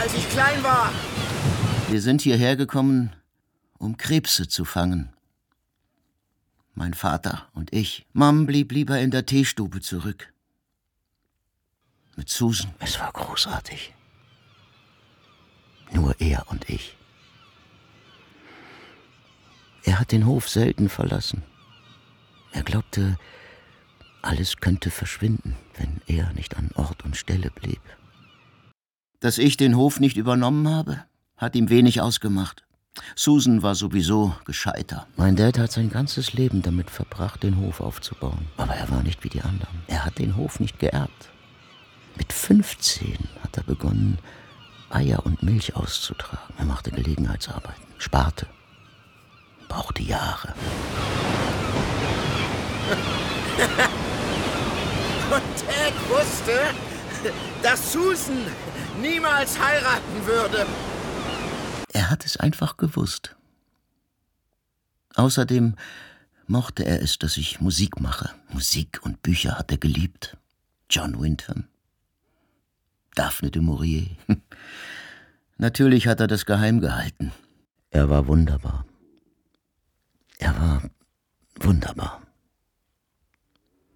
als 0.00 0.14
ich 0.14 0.28
klein 0.30 0.62
war. 0.62 0.92
Wir 1.88 2.00
sind 2.00 2.22
hierher 2.22 2.56
gekommen, 2.56 3.12
um 3.78 3.96
Krebse 3.96 4.48
zu 4.48 4.64
fangen. 4.64 5.12
Mein 6.74 6.94
Vater 6.94 7.48
und 7.54 7.72
ich. 7.72 8.06
Mom 8.12 8.46
blieb 8.46 8.72
lieber 8.72 8.98
in 8.98 9.10
der 9.10 9.26
Teestube 9.26 9.80
zurück. 9.80 10.32
Mit 12.16 12.28
Susan. 12.28 12.74
Es 12.80 12.98
war 12.98 13.12
großartig. 13.12 13.94
Nur 15.92 16.20
er 16.20 16.44
und 16.50 16.68
ich. 16.68 16.96
Er 19.84 20.00
hat 20.00 20.12
den 20.12 20.26
Hof 20.26 20.48
selten 20.48 20.88
verlassen. 20.88 21.42
Er 22.52 22.62
glaubte, 22.62 23.18
alles 24.24 24.56
könnte 24.56 24.90
verschwinden, 24.90 25.56
wenn 25.76 26.00
er 26.06 26.32
nicht 26.32 26.56
an 26.56 26.70
Ort 26.74 27.04
und 27.04 27.16
Stelle 27.16 27.50
blieb. 27.50 27.80
Dass 29.20 29.38
ich 29.38 29.56
den 29.56 29.76
Hof 29.76 30.00
nicht 30.00 30.16
übernommen 30.16 30.68
habe, 30.68 31.04
hat 31.36 31.54
ihm 31.56 31.70
wenig 31.70 32.00
ausgemacht. 32.00 32.64
Susan 33.16 33.62
war 33.62 33.74
sowieso 33.74 34.34
gescheiter. 34.44 35.06
Mein 35.16 35.36
Dad 35.36 35.58
hat 35.58 35.72
sein 35.72 35.90
ganzes 35.90 36.32
Leben 36.32 36.62
damit 36.62 36.90
verbracht, 36.90 37.42
den 37.42 37.58
Hof 37.58 37.80
aufzubauen. 37.80 38.46
Aber 38.56 38.74
er 38.74 38.88
war 38.90 39.02
nicht 39.02 39.24
wie 39.24 39.28
die 39.28 39.42
anderen. 39.42 39.82
Er 39.88 40.04
hat 40.04 40.18
den 40.18 40.36
Hof 40.36 40.60
nicht 40.60 40.78
geerbt. 40.78 41.30
Mit 42.16 42.32
15 42.32 43.16
hat 43.42 43.56
er 43.56 43.64
begonnen, 43.64 44.18
Eier 44.90 45.26
und 45.26 45.42
Milch 45.42 45.74
auszutragen. 45.74 46.54
Er 46.56 46.66
machte 46.66 46.92
Gelegenheitsarbeiten, 46.92 47.82
sparte, 47.98 48.46
brauchte 49.68 50.02
Jahre. 50.02 50.54
Und 55.30 55.66
Dad 55.66 55.94
wusste, 56.08 56.60
dass 57.62 57.92
Susan 57.92 58.46
niemals 59.00 59.58
heiraten 59.58 60.26
würde. 60.26 60.66
Er 61.92 62.10
hat 62.10 62.24
es 62.24 62.36
einfach 62.36 62.76
gewusst. 62.76 63.34
Außerdem 65.14 65.76
mochte 66.46 66.84
er 66.84 67.00
es, 67.02 67.18
dass 67.18 67.36
ich 67.36 67.60
Musik 67.60 68.00
mache. 68.00 68.30
Musik 68.52 69.00
und 69.02 69.22
Bücher 69.22 69.58
hat 69.58 69.70
er 69.70 69.78
geliebt. 69.78 70.36
John 70.90 71.20
Wyndham. 71.20 71.68
Daphne 73.14 73.50
de 73.50 73.62
Maurier. 73.62 74.08
Natürlich 75.56 76.06
hat 76.06 76.20
er 76.20 76.26
das 76.26 76.46
geheim 76.46 76.80
gehalten. 76.80 77.32
Er 77.90 78.10
war 78.10 78.26
wunderbar. 78.26 78.84
Er 80.38 80.58
war 80.60 80.82
wunderbar. 81.60 82.20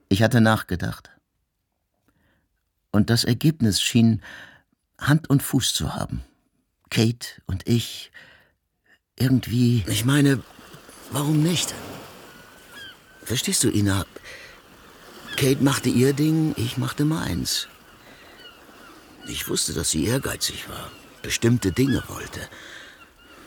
Ich 0.09 0.23
hatte 0.23 0.41
nachgedacht. 0.41 1.11
Und 2.91 3.11
das 3.11 3.25
Ergebnis 3.25 3.81
schien 3.81 4.23
Hand 4.99 5.31
und 5.31 5.43
Fuß 5.43 5.75
zu 5.75 5.95
haben. 5.95 6.23
Kate 6.91 7.43
und 7.47 7.69
ich 7.69 8.11
irgendwie. 9.17 9.85
Ich 9.87 10.05
meine, 10.05 10.43
warum 11.11 11.43
nicht? 11.43 11.75
Verstehst 13.25 13.63
du, 13.65 13.71
Ina? 13.71 14.07
Kate 15.37 15.63
machte 15.63 15.89
ihr 15.89 16.15
Ding, 16.15 16.55
ich 16.57 16.79
machte 16.79 17.05
meins. 17.05 17.69
Ich 19.29 19.49
wusste, 19.49 19.75
dass 19.75 19.91
sie 19.91 20.07
ehrgeizig 20.07 20.69
war, 20.69 20.91
bestimmte 21.23 21.71
Dinge 21.71 22.03
wollte. 22.09 22.41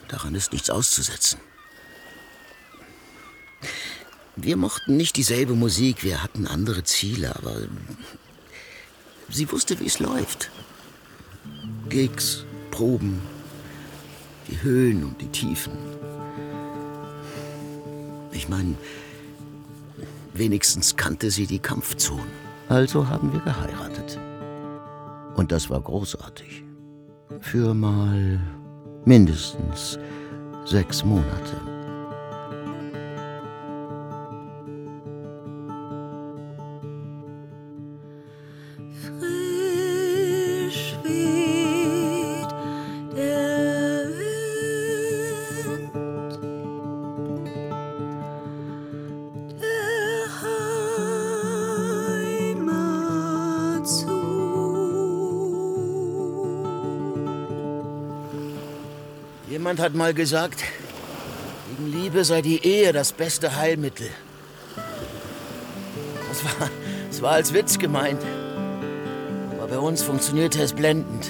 Daran 0.08 0.36
ist 0.36 0.54
nichts 0.54 0.70
auszusetzen. 0.70 1.40
Wir 4.36 4.56
mochten 4.58 4.96
nicht 4.96 5.18
dieselbe 5.18 5.54
Musik, 5.54 6.04
wir 6.04 6.24
hatten 6.24 6.48
andere 6.48 6.84
Ziele, 6.84 7.36
aber 7.36 7.68
sie 9.32 9.52
wusste, 9.52 9.80
wie 9.80 9.88
es 9.88 10.00
läuft. 10.00 10.52
Gigs, 11.90 12.46
Proben, 12.70 13.22
die 14.48 14.62
Höhen 14.62 15.04
und 15.04 15.22
die 15.22 15.28
Tiefen. 15.28 15.74
Ich 18.32 18.50
meine, 18.50 18.76
wenigstens 20.34 20.96
kannte 20.96 21.32
sie 21.32 21.48
die 21.48 21.60
Kampfzonen. 21.60 22.42
Also 22.70 23.08
haben 23.08 23.34
wir 23.34 23.42
geheiratet. 23.42 24.18
Und 25.36 25.52
das 25.52 25.70
war 25.70 25.82
großartig. 25.82 26.64
Für 27.40 27.74
mal 27.74 28.40
mindestens 29.06 29.98
sechs 30.66 31.04
Monate. 31.04 31.71
Jemand 59.72 59.86
hat 59.86 59.96
mal 59.96 60.14
gesagt, 60.14 60.66
gegen 61.70 61.94
Liebe 61.94 62.26
sei 62.26 62.42
die 62.42 62.62
Ehe 62.62 62.92
das 62.92 63.14
beste 63.14 63.56
Heilmittel. 63.56 64.10
Das 66.28 66.44
war, 66.44 66.70
das 67.10 67.22
war 67.22 67.32
als 67.32 67.54
Witz 67.54 67.80
gemeint. 67.80 68.22
Aber 69.58 69.68
bei 69.68 69.78
uns 69.78 70.04
funktionierte 70.04 70.62
es 70.62 70.74
blendend. 70.74 71.30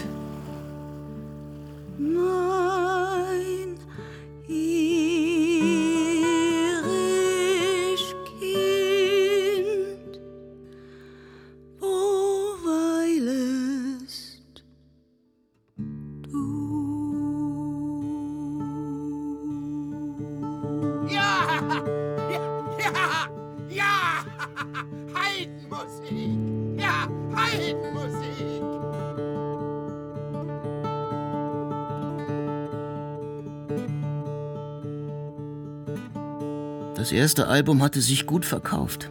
Erste 37.32 37.48
Album 37.48 37.82
hatte 37.82 38.02
sich 38.02 38.26
gut 38.26 38.44
verkauft. 38.44 39.10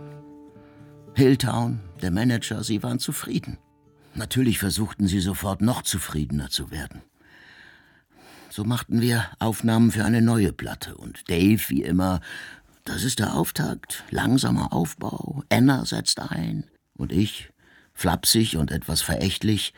Hilltown, 1.14 1.80
der 2.02 2.10
Manager, 2.10 2.62
sie 2.62 2.82
waren 2.82 2.98
zufrieden. 2.98 3.56
Natürlich 4.14 4.58
versuchten 4.58 5.06
sie 5.06 5.20
sofort 5.20 5.62
noch 5.62 5.80
zufriedener 5.80 6.50
zu 6.50 6.70
werden. 6.70 7.00
So 8.50 8.62
machten 8.64 9.00
wir 9.00 9.24
Aufnahmen 9.38 9.90
für 9.90 10.04
eine 10.04 10.20
neue 10.20 10.52
Platte 10.52 10.98
und 10.98 11.30
Dave, 11.30 11.62
wie 11.68 11.82
immer, 11.82 12.20
das 12.84 13.04
ist 13.04 13.20
der 13.20 13.34
Auftakt, 13.34 14.04
langsamer 14.10 14.74
Aufbau, 14.74 15.42
Anna 15.48 15.86
setzt 15.86 16.20
ein 16.20 16.64
und 16.92 17.12
ich, 17.12 17.48
flapsig 17.94 18.58
und 18.58 18.70
etwas 18.70 19.00
verächtlich, 19.00 19.72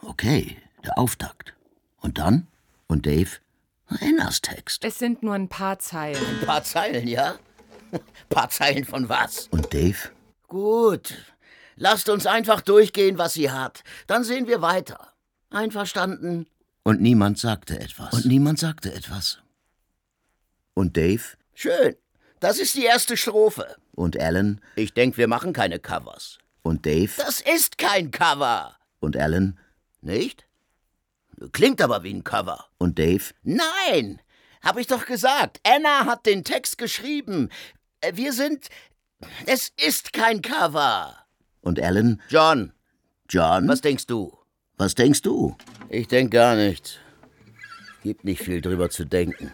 okay, 0.00 0.56
der 0.82 0.96
Auftakt. 0.96 1.52
Und 2.00 2.16
dann? 2.16 2.46
Und 2.86 3.04
Dave? 3.04 3.32
Annas 4.00 4.40
Text. 4.40 4.82
Es 4.82 4.98
sind 4.98 5.22
nur 5.22 5.34
ein 5.34 5.50
paar 5.50 5.78
Zeilen. 5.78 6.24
Ein 6.40 6.46
paar 6.46 6.62
Zeilen, 6.64 7.06
ja? 7.06 7.34
Ein 7.96 8.04
paar 8.28 8.48
Zeilen 8.50 8.84
von 8.84 9.08
was? 9.08 9.48
Und 9.48 9.72
Dave? 9.72 10.10
Gut. 10.48 11.14
Lasst 11.76 12.08
uns 12.08 12.26
einfach 12.26 12.60
durchgehen, 12.60 13.18
was 13.18 13.34
sie 13.34 13.50
hat. 13.50 13.84
Dann 14.06 14.24
sehen 14.24 14.46
wir 14.46 14.62
weiter. 14.62 15.12
Einverstanden? 15.50 16.46
Und 16.82 17.00
niemand 17.00 17.38
sagte 17.38 17.78
etwas. 17.78 18.12
Und 18.12 18.26
niemand 18.26 18.58
sagte 18.58 18.92
etwas. 18.92 19.40
Und 20.74 20.96
Dave? 20.96 21.22
Schön. 21.54 21.96
Das 22.40 22.58
ist 22.58 22.74
die 22.76 22.84
erste 22.84 23.16
Strophe. 23.16 23.76
Und 23.94 24.18
Alan? 24.20 24.60
Ich 24.76 24.92
denke, 24.94 25.16
wir 25.16 25.28
machen 25.28 25.52
keine 25.52 25.78
Covers. 25.78 26.38
Und 26.62 26.84
Dave? 26.86 27.12
Das 27.16 27.40
ist 27.40 27.78
kein 27.78 28.10
Cover. 28.10 28.76
Und 29.00 29.16
Alan? 29.16 29.58
Nicht? 30.00 30.46
Klingt 31.52 31.80
aber 31.82 32.02
wie 32.02 32.12
ein 32.14 32.24
Cover. 32.24 32.66
Und 32.78 32.98
Dave? 32.98 33.24
Nein! 33.42 34.20
Hab 34.62 34.78
ich 34.78 34.86
doch 34.86 35.06
gesagt. 35.06 35.60
Anna 35.64 36.06
hat 36.06 36.26
den 36.26 36.42
Text 36.44 36.78
geschrieben. 36.78 37.50
Äh, 38.00 38.12
Wir 38.14 38.32
sind. 38.32 38.68
Es 39.46 39.72
ist 39.76 40.12
kein 40.12 40.42
Cover. 40.42 41.16
Und 41.62 41.80
Alan? 41.80 42.20
John. 42.28 42.72
John? 43.28 43.66
Was 43.68 43.80
denkst 43.80 44.06
du? 44.06 44.36
Was 44.76 44.94
denkst 44.94 45.22
du? 45.22 45.56
Ich 45.88 46.06
denk 46.06 46.30
gar 46.30 46.54
nichts. 46.54 46.98
Gibt 48.02 48.24
nicht 48.24 48.42
viel 48.42 48.60
drüber 48.60 48.90
zu 48.90 49.04
denken. 49.04 49.52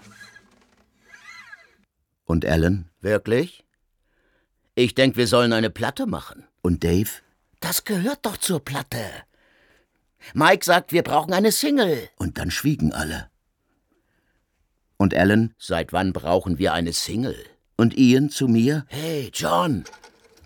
Und 2.25 2.45
Alan? 2.45 2.91
Wirklich? 3.01 3.65
Ich 4.75 4.95
denk, 4.95 5.17
wir 5.17 5.27
sollen 5.27 5.53
eine 5.53 5.71
Platte 5.71 6.07
machen. 6.07 6.47
Und 6.61 6.83
Dave? 6.85 7.11
Das 7.61 7.85
gehört 7.85 8.27
doch 8.27 8.37
zur 8.37 8.65
Platte. 8.65 9.05
Mike 10.35 10.65
sagt, 10.65 10.93
wir 10.93 11.03
brauchen 11.03 11.33
eine 11.33 11.53
Single. 11.53 12.09
Und 12.17 12.39
dann 12.39 12.51
schwiegen 12.51 12.93
alle. 12.93 13.31
Und 14.97 15.15
Alan? 15.15 15.55
Seit 15.59 15.93
wann 15.93 16.13
brauchen 16.13 16.59
wir 16.59 16.73
eine 16.73 16.93
Single? 16.93 17.37
Und 17.77 17.97
Ian 17.97 18.31
zu 18.31 18.49
mir? 18.49 18.85
Hey, 18.89 19.31
John. 19.33 19.85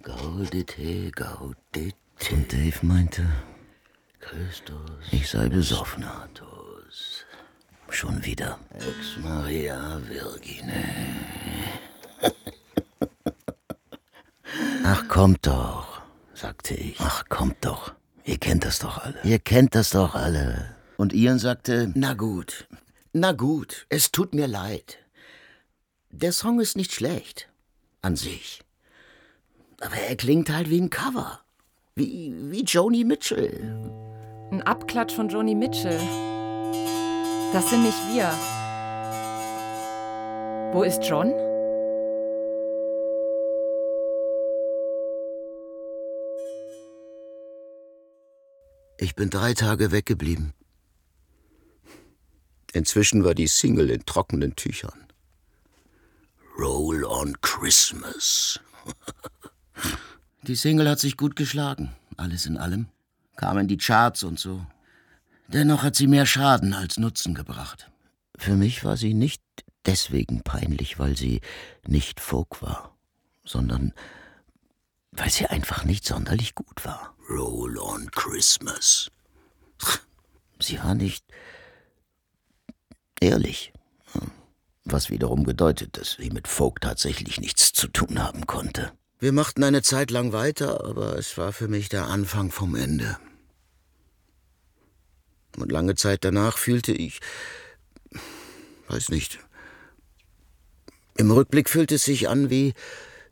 Gaudete, 0.03 1.11
gaudete. 1.11 1.97
Und 2.31 2.53
Dave 2.53 2.79
meinte, 2.83 3.27
Christus, 4.21 4.91
ich 5.12 5.29
sei 5.29 5.49
besoffenatus. 5.49 7.25
Schon 7.91 8.25
wieder. 8.25 8.59
Ex 8.75 9.23
Maria 9.23 10.01
Virgine. 10.09 10.85
Ach, 14.85 15.09
kommt 15.09 15.47
doch, 15.47 16.01
sagte 16.35 16.75
ich. 16.75 16.97
Ach, 17.01 17.25
kommt 17.29 17.65
doch. 17.65 17.93
Ihr 18.25 18.39
kennt 18.39 18.65
das 18.65 18.81
doch 18.81 18.99
alle. 18.99 19.19
Ihr 19.23 19.39
kennt 19.39 19.75
das 19.75 19.91
doch 19.91 20.15
alle. 20.15 20.75
Und 20.97 21.12
Ian 21.12 21.39
sagte, 21.39 21.93
na 21.95 22.15
gut, 22.15 22.67
na 23.12 23.33
gut, 23.33 23.87
es 23.89 24.11
tut 24.11 24.35
mir 24.35 24.47
leid. 24.47 24.99
Der 26.11 26.33
Song 26.33 26.61
ist 26.61 26.77
nicht 26.77 26.92
schlecht. 26.92 27.49
An 28.03 28.16
sich. 28.16 28.62
Aber 29.81 29.97
er 29.97 30.16
klingt 30.16 30.51
halt 30.51 30.71
wie 30.71 30.81
ein 30.81 30.90
Cover. 30.90 31.40
Wie, 31.95 32.35
wie 32.51 32.62
Joni 32.62 33.05
Mitchell. 33.05 33.61
Ein 34.51 34.62
Abklatsch 34.62 35.14
von 35.14 35.29
Joni 35.29 35.55
Mitchell. 35.55 36.01
Das 37.53 37.71
sind 37.71 37.83
nicht 37.83 37.99
wir. 38.12 38.31
Wo 40.73 40.83
ist 40.83 41.03
John? 41.03 41.33
Ich 48.99 49.14
bin 49.14 49.31
drei 49.31 49.55
Tage 49.55 49.92
weggeblieben. 49.92 50.53
Inzwischen 52.73 53.25
war 53.25 53.35
die 53.35 53.47
Single 53.47 53.90
in 53.90 54.05
trockenen 54.05 54.57
Tüchern. 54.57 55.06
Roll 57.27 57.33
on 57.33 57.41
Christmas. 57.41 58.61
Die 60.43 60.55
Single 60.55 60.89
hat 60.89 61.01
sich 61.01 61.17
gut 61.17 61.35
geschlagen, 61.35 61.93
alles 62.17 62.47
in 62.47 62.57
allem. 62.57 62.87
Kam 63.37 63.59
in 63.59 63.69
die 63.69 63.77
Charts 63.77 64.23
und 64.23 64.39
so. 64.39 64.65
Dennoch 65.49 65.83
hat 65.83 65.97
sie 65.97 66.07
mehr 66.07 66.25
Schaden 66.25 66.73
als 66.73 66.99
Nutzen 66.99 67.35
gebracht. 67.35 67.91
Für 68.39 68.55
mich 68.55 68.85
war 68.85 68.97
sie 68.97 69.12
nicht 69.12 69.43
deswegen 69.85 70.43
peinlich, 70.43 70.99
weil 70.99 71.17
sie 71.17 71.41
nicht 71.87 72.21
Folk 72.21 72.62
war, 72.62 72.97
sondern 73.45 73.93
weil 75.12 75.31
sie 75.31 75.47
einfach 75.47 75.85
nicht 75.85 76.07
sonderlich 76.07 76.55
gut 76.55 76.85
war. 76.85 77.15
Roll 77.29 77.79
on 77.79 78.11
Christmas. 78.12 79.11
Sie 80.61 80.79
war 80.79 80.95
nicht 80.95 81.25
ehrlich. 83.21 83.73
Was 84.88 85.11
wiederum 85.11 85.42
bedeutet, 85.42 85.99
dass 85.99 86.12
sie 86.12 86.31
mit 86.31 86.46
Folk 86.46 86.81
tatsächlich 86.81 87.40
nichts 87.40 87.72
zu 87.72 87.88
tun 87.88 88.22
haben 88.22 88.46
konnte. 88.46 88.92
Wir 89.18 89.33
machten 89.33 89.64
eine 89.64 89.83
Zeit 89.83 90.12
lang 90.12 90.33
weiter, 90.33 90.85
aber 90.85 91.18
es 91.18 91.37
war 91.37 91.53
für 91.53 91.66
mich 91.66 91.88
der 91.88 92.07
Anfang 92.07 92.53
vom 92.53 92.77
Ende. 92.77 93.18
Und 95.57 95.72
lange 95.72 95.96
Zeit 95.96 96.25
danach 96.25 96.57
fühlte 96.57 96.92
ich, 96.92 97.20
weiß 98.88 99.09
nicht, 99.09 99.40
im 101.16 101.33
Rückblick 101.33 101.68
fühlte 101.68 101.96
es 101.96 102.05
sich 102.05 102.29
an 102.29 102.49
wie 102.51 102.75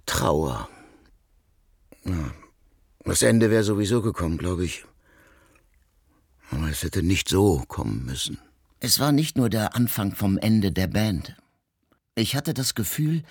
Trauer. 0.06 0.68
Ja, 2.04 2.32
das 3.04 3.22
Ende 3.22 3.50
wäre 3.50 3.62
sowieso 3.62 4.02
gekommen, 4.02 4.38
glaube 4.38 4.64
ich. 4.64 4.84
Aber 6.50 6.68
es 6.68 6.82
hätte 6.82 7.04
nicht 7.04 7.28
so 7.28 7.62
kommen 7.68 8.04
müssen. 8.04 8.38
Es 8.80 8.98
war 8.98 9.12
nicht 9.12 9.36
nur 9.36 9.50
der 9.50 9.76
Anfang 9.76 10.16
vom 10.16 10.36
Ende 10.36 10.72
der 10.72 10.88
Band. 10.88 11.36
Ich 12.14 12.36
hatte 12.36 12.54
das 12.54 12.74
Gefühl 12.74 13.22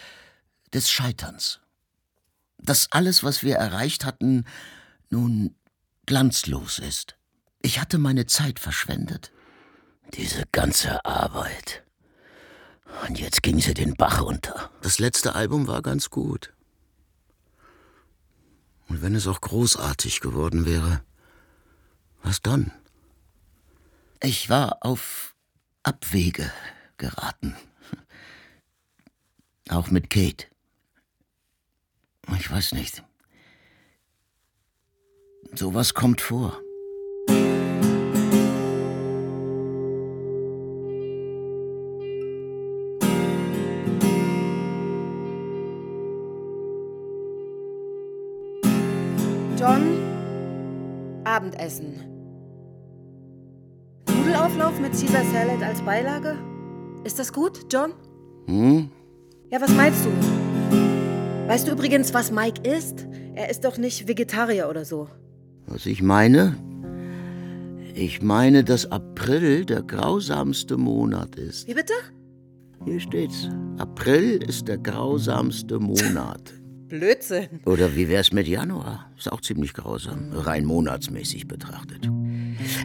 des 0.73 0.89
Scheiterns. 0.89 1.59
Dass 2.57 2.91
alles, 2.91 3.23
was 3.23 3.43
wir 3.43 3.55
erreicht 3.55 4.05
hatten, 4.05 4.45
nun 5.09 5.55
glanzlos 6.05 6.79
ist. 6.79 7.15
Ich 7.61 7.79
hatte 7.79 7.97
meine 7.97 8.25
Zeit 8.25 8.59
verschwendet. 8.59 9.31
Diese 10.13 10.43
ganze 10.51 11.03
Arbeit. 11.05 11.83
Und 13.07 13.19
jetzt 13.19 13.41
ging 13.41 13.59
sie 13.59 13.73
den 13.73 13.95
Bach 13.95 14.21
runter. 14.21 14.69
Das 14.81 14.99
letzte 14.99 15.35
Album 15.35 15.67
war 15.67 15.81
ganz 15.81 16.09
gut. 16.09 16.53
Und 18.89 19.01
wenn 19.01 19.15
es 19.15 19.27
auch 19.27 19.41
großartig 19.41 20.19
geworden 20.19 20.65
wäre, 20.65 21.03
was 22.21 22.41
dann? 22.41 22.71
Ich 24.21 24.49
war 24.49 24.77
auf 24.81 25.35
Abwege 25.83 26.51
geraten. 26.97 27.55
Auch 29.69 29.89
mit 29.89 30.09
Kate. 30.09 30.47
Ich 32.37 32.51
weiß 32.51 32.73
nicht. 32.73 33.03
Sowas 35.53 35.93
kommt 35.93 36.21
vor. 36.21 36.59
John, 49.57 51.23
Abendessen. 51.23 51.93
Nudelauflauf 54.09 54.77
mit 54.79 54.91
Caesar 54.91 55.23
Salad 55.25 55.63
als 55.63 55.81
Beilage? 55.81 56.37
Ist 57.05 57.19
das 57.19 57.31
gut, 57.31 57.65
John? 57.71 57.93
Hm? 58.47 58.89
Ja, 59.53 59.61
was 59.61 59.69
meinst 59.75 60.03
du? 60.03 60.09
Weißt 61.47 61.67
du 61.67 61.73
übrigens, 61.73 62.11
was 62.11 62.31
Mike 62.31 62.67
ist? 62.67 63.05
Er 63.35 63.51
ist 63.51 63.63
doch 63.63 63.77
nicht 63.77 64.07
Vegetarier 64.07 64.67
oder 64.67 64.83
so. 64.83 65.09
Was 65.67 65.85
ich 65.85 66.01
meine? 66.01 66.57
Ich 67.93 68.23
meine, 68.23 68.63
dass 68.63 68.91
April 68.91 69.63
der 69.63 69.83
grausamste 69.83 70.75
Monat 70.75 71.35
ist. 71.35 71.67
Wie 71.67 71.75
bitte? 71.75 71.93
Hier 72.83 72.99
steht's. 72.99 73.47
April 73.77 74.41
ist 74.41 74.67
der 74.67 74.79
grausamste 74.79 75.77
Monat. 75.77 76.51
Blödsinn. 76.87 77.61
Oder 77.67 77.95
wie 77.95 78.09
wär's 78.09 78.31
mit 78.31 78.47
Januar? 78.47 79.11
Ist 79.15 79.31
auch 79.31 79.41
ziemlich 79.41 79.75
grausam, 79.75 80.31
rein 80.33 80.65
monatsmäßig 80.65 81.47
betrachtet. 81.47 82.09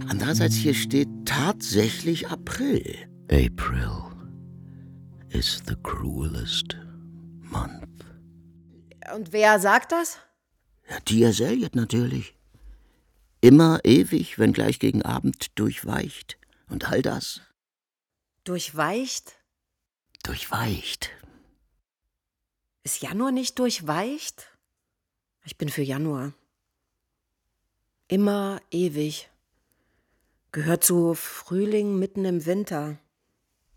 Andererseits 0.07 0.57
hier 0.57 0.75
steht 0.75 1.09
tatsächlich 1.25 2.29
April. 2.29 2.95
April 3.31 4.08
is 5.31 5.63
the 5.67 5.77
cruelest 5.83 6.77
month. 7.41 8.05
Und 9.15 9.33
wer 9.33 9.59
sagt 9.59 9.93
das? 9.93 10.19
Ja, 10.89 11.01
T.S. 11.01 11.41
Eliot 11.41 11.75
natürlich. 11.75 12.35
Immer 13.41 13.81
ewig, 13.85 14.39
wenn 14.39 14.53
gleich 14.53 14.79
gegen 14.79 15.03
Abend 15.03 15.59
durchweicht. 15.59 16.39
Und 16.69 16.91
all 16.91 17.03
das 17.03 17.41
Durchweicht? 18.45 19.39
durchweicht. 20.23 21.11
Ist 22.83 23.03
Januar 23.03 23.33
nicht 23.33 23.59
durchweicht? 23.59 24.47
Ich 25.45 25.57
bin 25.57 25.69
für 25.69 25.83
Januar. 25.83 26.33
Immer 28.09 28.61
ewig. 28.71 29.31
Gehört 30.53 30.85
zu 30.85 31.15
Frühling 31.15 31.99
mitten 31.99 32.25
im 32.25 32.47
Winter. 32.47 32.99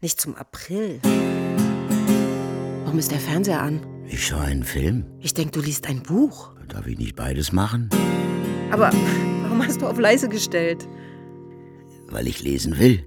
Nicht 0.02 0.20
zum 0.20 0.36
April. 0.36 1.02
Warum 2.92 3.00
ist 3.00 3.12
der 3.12 3.20
Fernseher 3.20 3.62
an? 3.62 3.80
Ich 4.06 4.28
schaue 4.28 4.42
einen 4.42 4.66
Film. 4.66 5.06
Ich 5.22 5.34
denke, 5.34 5.52
du 5.52 5.62
liest 5.62 5.88
ein 5.88 6.04
Buch. 6.04 6.52
Darf 6.68 6.88
ich 6.88 6.98
nicht 6.98 7.16
beides 7.16 7.54
machen? 7.54 7.90
Aber 8.70 8.92
warum 9.44 9.66
hast 9.66 9.82
du 9.82 9.88
auf 9.88 9.98
leise 9.98 10.28
gestellt? 10.28 10.90
Weil 12.10 12.28
ich 12.28 12.44
lesen 12.44 12.78
will. 12.78 13.02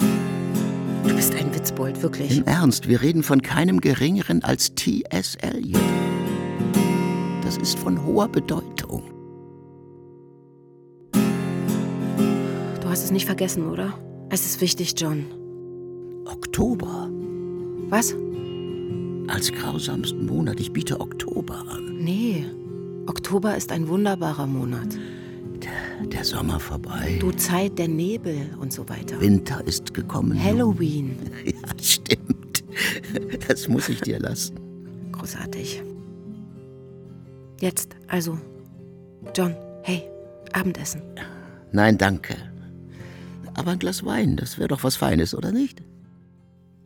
Du 0.00 1.14
bist 1.14 1.36
ein 1.36 1.54
Witzbold, 1.54 2.02
wirklich. 2.02 2.36
Im 2.36 2.46
Ernst, 2.46 2.88
wir 2.88 3.00
reden 3.00 3.22
von 3.22 3.40
keinem 3.40 3.80
Geringeren 3.80 4.42
als 4.42 4.74
T.S. 4.74 5.36
Eliot. 5.36 5.80
Das 7.44 7.58
ist 7.58 7.78
von 7.78 8.04
hoher 8.04 8.26
Bedeutung. 8.26 9.04
Du 11.12 12.88
hast 12.88 13.04
es 13.04 13.12
nicht 13.12 13.26
vergessen, 13.26 13.68
oder? 13.68 13.94
Es 14.30 14.44
ist 14.44 14.60
wichtig, 14.60 14.94
John. 14.98 15.26
Oktober. 16.26 17.08
Was? 17.88 18.16
Als 19.28 19.52
grausamsten 19.52 20.26
Monat. 20.26 20.58
Ich 20.58 20.72
biete 20.72 21.00
Oktober 21.00 21.64
an. 21.68 21.98
Nee. 21.98 22.44
Oktober 23.06 23.56
ist 23.56 23.70
ein 23.72 23.88
wunderbarer 23.88 24.46
Monat. 24.46 24.88
Der 26.04 26.24
Sommer 26.24 26.60
vorbei. 26.60 27.18
Du 27.20 27.32
Zeit 27.32 27.78
der 27.78 27.88
Nebel 27.88 28.50
und 28.60 28.72
so 28.72 28.88
weiter. 28.88 29.20
Winter 29.20 29.62
ist 29.66 29.92
gekommen. 29.94 30.42
Halloween. 30.42 31.16
Ja, 31.44 31.82
stimmt. 31.82 32.64
Das 33.48 33.68
muss 33.68 33.88
ich 33.88 34.00
dir 34.00 34.18
lassen. 34.20 34.56
Großartig. 35.12 35.82
Jetzt, 37.60 37.96
also. 38.06 38.38
John, 39.34 39.54
hey, 39.82 40.04
Abendessen. 40.52 41.02
Nein, 41.72 41.98
danke. 41.98 42.36
Aber 43.54 43.72
ein 43.72 43.78
Glas 43.78 44.04
Wein, 44.04 44.36
das 44.36 44.58
wäre 44.58 44.68
doch 44.68 44.84
was 44.84 44.94
Feines, 44.96 45.34
oder 45.34 45.50
nicht? 45.50 45.82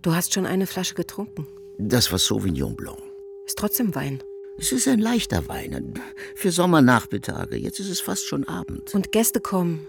Du 0.00 0.14
hast 0.14 0.33
schon 0.33 0.46
eine 0.46 0.66
Flasche 0.66 0.94
getrunken. 0.94 1.46
Das 1.88 2.11
war 2.12 2.18
Sauvignon 2.18 2.77
Blanc. 2.77 2.99
Ist 3.45 3.59
trotzdem 3.59 3.95
Wein. 3.95 4.23
Es 4.57 4.71
ist 4.73 4.87
ein 4.87 5.01
leichter 5.01 5.49
Wein. 5.49 5.75
ein- 5.75 5.95
Für 6.35 6.51
Sommernachmittage. 6.53 7.57
Jetzt 7.57 7.81
ist 7.81 7.88
es 7.90 8.01
fast 8.01 8.25
schon 8.27 8.45
Abend. 8.47 8.95
Und 8.95 9.12
Gäste 9.12 9.40
kommen. 9.40 9.88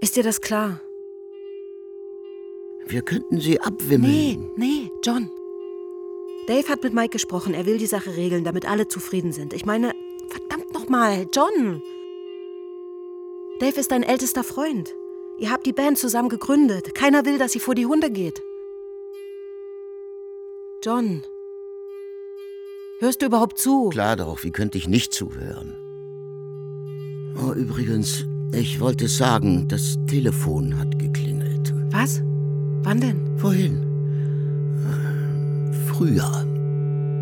Ist 0.00 0.16
dir 0.16 0.22
das 0.24 0.40
klar? 0.40 0.80
Wir 2.86 3.02
könnten 3.02 3.40
sie 3.40 3.60
abwimmeln. 3.60 4.12
Nee, 4.12 4.38
nee, 4.56 4.90
John. 5.04 5.30
Dave 6.48 6.68
hat 6.68 6.82
mit 6.82 6.92
Mike 6.92 7.10
gesprochen. 7.10 7.54
Er 7.54 7.66
will 7.66 7.78
die 7.78 7.86
Sache 7.86 8.16
regeln, 8.16 8.42
damit 8.42 8.66
alle 8.66 8.88
zufrieden 8.88 9.32
sind. 9.32 9.52
Ich 9.52 9.64
meine, 9.64 9.92
verdammt 10.28 10.74
nochmal, 10.74 11.28
John. 11.32 11.80
Dave 13.60 13.78
ist 13.78 13.92
dein 13.92 14.02
ältester 14.02 14.42
Freund. 14.42 14.92
Ihr 15.38 15.50
habt 15.52 15.64
die 15.66 15.72
Band 15.72 15.98
zusammen 15.98 16.28
gegründet. 16.28 16.94
Keiner 16.96 17.24
will, 17.24 17.38
dass 17.38 17.52
sie 17.52 17.60
vor 17.60 17.76
die 17.76 17.86
Hunde 17.86 18.10
geht. 18.10 18.42
John. 20.84 21.22
Hörst 22.98 23.22
du 23.22 23.26
überhaupt 23.26 23.56
zu? 23.56 23.90
Klar 23.90 24.16
doch, 24.16 24.42
wie 24.42 24.50
könnte 24.50 24.78
ich 24.78 24.88
nicht 24.88 25.14
zuhören? 25.14 25.76
Oh, 27.40 27.52
übrigens, 27.52 28.26
ich 28.52 28.80
wollte 28.80 29.06
sagen, 29.06 29.68
das 29.68 29.96
Telefon 30.08 30.76
hat 30.76 30.98
geklingelt. 30.98 31.72
Was? 31.92 32.20
Wann 32.82 33.00
denn? 33.00 33.38
Vorhin. 33.38 33.76
Früher. 35.86 36.46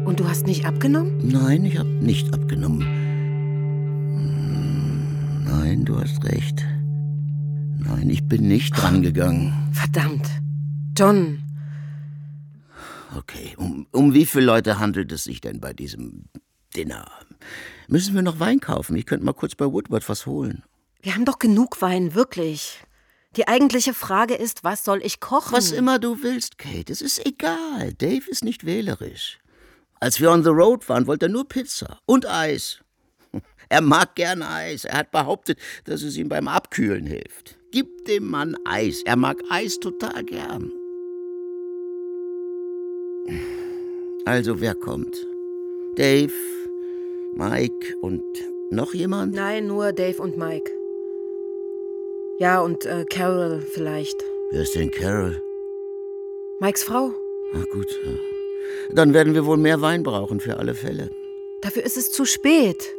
Und 0.06 0.20
du 0.20 0.26
hast 0.26 0.46
nicht 0.46 0.64
abgenommen? 0.64 1.18
Nein, 1.22 1.66
ich 1.66 1.78
habe 1.78 1.90
nicht 1.90 2.32
abgenommen. 2.32 2.86
Nein, 5.44 5.84
du 5.84 6.00
hast 6.00 6.24
recht. 6.24 6.64
Nein, 7.78 8.08
ich 8.08 8.26
bin 8.26 8.48
nicht 8.48 8.72
drangegangen. 8.74 9.52
Verdammt. 9.72 10.30
John. 10.96 11.39
Okay, 13.16 13.54
um, 13.56 13.86
um 13.92 14.14
wie 14.14 14.26
viele 14.26 14.46
Leute 14.46 14.78
handelt 14.78 15.10
es 15.12 15.24
sich 15.24 15.40
denn 15.40 15.60
bei 15.60 15.72
diesem 15.72 16.26
Dinner? 16.76 17.10
Müssen 17.88 18.14
wir 18.14 18.22
noch 18.22 18.38
Wein 18.38 18.60
kaufen? 18.60 18.94
Ich 18.96 19.06
könnte 19.06 19.24
mal 19.24 19.32
kurz 19.32 19.54
bei 19.54 19.66
Woodward 19.66 20.08
was 20.08 20.26
holen. 20.26 20.62
Wir 21.02 21.14
haben 21.14 21.24
doch 21.24 21.38
genug 21.38 21.80
Wein, 21.82 22.14
wirklich. 22.14 22.80
Die 23.36 23.48
eigentliche 23.48 23.94
Frage 23.94 24.34
ist, 24.34 24.64
was 24.64 24.84
soll 24.84 25.00
ich 25.02 25.20
kochen? 25.20 25.52
Was 25.52 25.72
immer 25.72 25.98
du 25.98 26.22
willst, 26.22 26.58
Kate, 26.58 26.92
es 26.92 27.00
ist 27.00 27.24
egal. 27.24 27.94
Dave 27.94 28.28
ist 28.28 28.44
nicht 28.44 28.66
wählerisch. 28.66 29.38
Als 29.98 30.20
wir 30.20 30.30
on 30.30 30.42
the 30.42 30.50
road 30.50 30.88
waren, 30.88 31.06
wollte 31.06 31.26
er 31.26 31.30
nur 31.30 31.48
Pizza 31.48 31.98
und 32.06 32.26
Eis. 32.26 32.80
Er 33.72 33.82
mag 33.82 34.16
gern 34.16 34.42
Eis. 34.42 34.84
Er 34.84 34.98
hat 34.98 35.12
behauptet, 35.12 35.56
dass 35.84 36.02
es 36.02 36.16
ihm 36.16 36.28
beim 36.28 36.48
Abkühlen 36.48 37.06
hilft. 37.06 37.56
Gib 37.70 38.04
dem 38.06 38.26
Mann 38.26 38.56
Eis. 38.64 39.02
Er 39.04 39.14
mag 39.14 39.36
Eis 39.48 39.78
total 39.78 40.24
gern. 40.24 40.72
Also, 44.24 44.60
wer 44.60 44.74
kommt? 44.74 45.26
Dave, 45.96 46.32
Mike 47.34 47.94
und 48.00 48.22
noch 48.70 48.94
jemand? 48.94 49.34
Nein, 49.34 49.66
nur 49.66 49.92
Dave 49.92 50.20
und 50.22 50.36
Mike. 50.36 50.70
Ja, 52.38 52.60
und 52.60 52.86
äh, 52.86 53.04
Carol 53.04 53.60
vielleicht. 53.60 54.24
Wer 54.50 54.62
ist 54.62 54.74
denn 54.74 54.90
Carol? 54.90 55.42
Mikes 56.60 56.82
Frau. 56.82 57.12
Na 57.52 57.64
gut. 57.72 57.98
Dann 58.92 59.14
werden 59.14 59.34
wir 59.34 59.46
wohl 59.46 59.56
mehr 59.56 59.80
Wein 59.80 60.02
brauchen, 60.02 60.40
für 60.40 60.56
alle 60.56 60.74
Fälle. 60.74 61.10
Dafür 61.60 61.84
ist 61.84 61.96
es 61.96 62.10
zu 62.10 62.24
spät. 62.24 62.94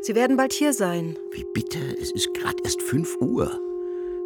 Sie 0.00 0.14
werden 0.14 0.36
bald 0.36 0.52
hier 0.52 0.72
sein. 0.72 1.18
Wie 1.30 1.44
bitte? 1.54 1.78
Es 2.00 2.10
ist 2.10 2.34
gerade 2.34 2.56
erst 2.64 2.82
5 2.82 3.20
Uhr. 3.20 3.60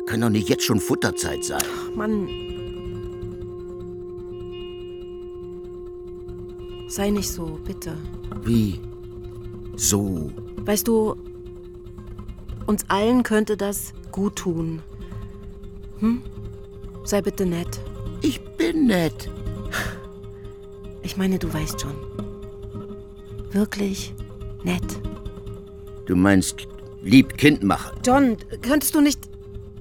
Kann 0.06 0.20
doch 0.20 0.30
nicht 0.30 0.48
jetzt 0.48 0.62
schon 0.62 0.80
Futterzeit 0.80 1.44
sein. 1.44 1.62
Mann. 1.94 2.28
Sei 6.88 7.10
nicht 7.10 7.30
so, 7.30 7.58
bitte. 7.64 7.96
Wie? 8.42 8.80
So. 9.76 10.30
Weißt 10.58 10.86
du, 10.88 11.16
uns 12.66 12.84
allen 12.88 13.22
könnte 13.22 13.56
das 13.56 13.92
gut 14.12 14.36
tun. 14.36 14.82
Hm? 15.98 16.22
Sei 17.04 17.22
bitte 17.22 17.46
nett. 17.46 17.80
Ich 18.22 18.40
bin 18.56 18.86
nett. 18.86 19.30
Ich 21.02 21.16
meine, 21.16 21.38
du 21.38 21.52
weißt 21.52 21.80
schon. 21.80 21.94
Wirklich 23.50 24.14
nett. 24.64 24.82
Du 26.06 26.16
meinst 26.16 26.66
lieb 27.02 27.36
Kind 27.36 27.62
machen. 27.62 27.98
John, 28.04 28.36
könntest 28.62 28.94
du 28.94 29.00
nicht 29.00 29.20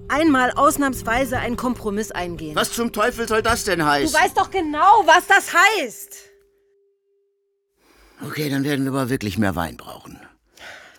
einmal 0.07 0.51
ausnahmsweise 0.51 1.37
einen 1.39 1.55
Kompromiss 1.57 2.11
eingehen? 2.11 2.55
Was 2.55 2.71
zum 2.71 2.91
Teufel 2.91 3.27
soll 3.27 3.41
das 3.41 3.63
denn 3.63 3.79
Du 3.79 3.85
heißen? 3.85 4.13
weißt 4.13 4.37
doch 4.37 4.51
genau, 4.51 5.03
was 5.05 5.25
das 5.27 5.51
heißt. 5.53 6.31
Okay, 8.21 8.49
dann 8.49 8.63
werden 8.63 8.85
wir 8.85 8.91
aber 8.91 9.09
wirklich 9.09 9.37
mehr 9.37 9.55
Wein 9.55 9.77
brauchen. 9.77 10.19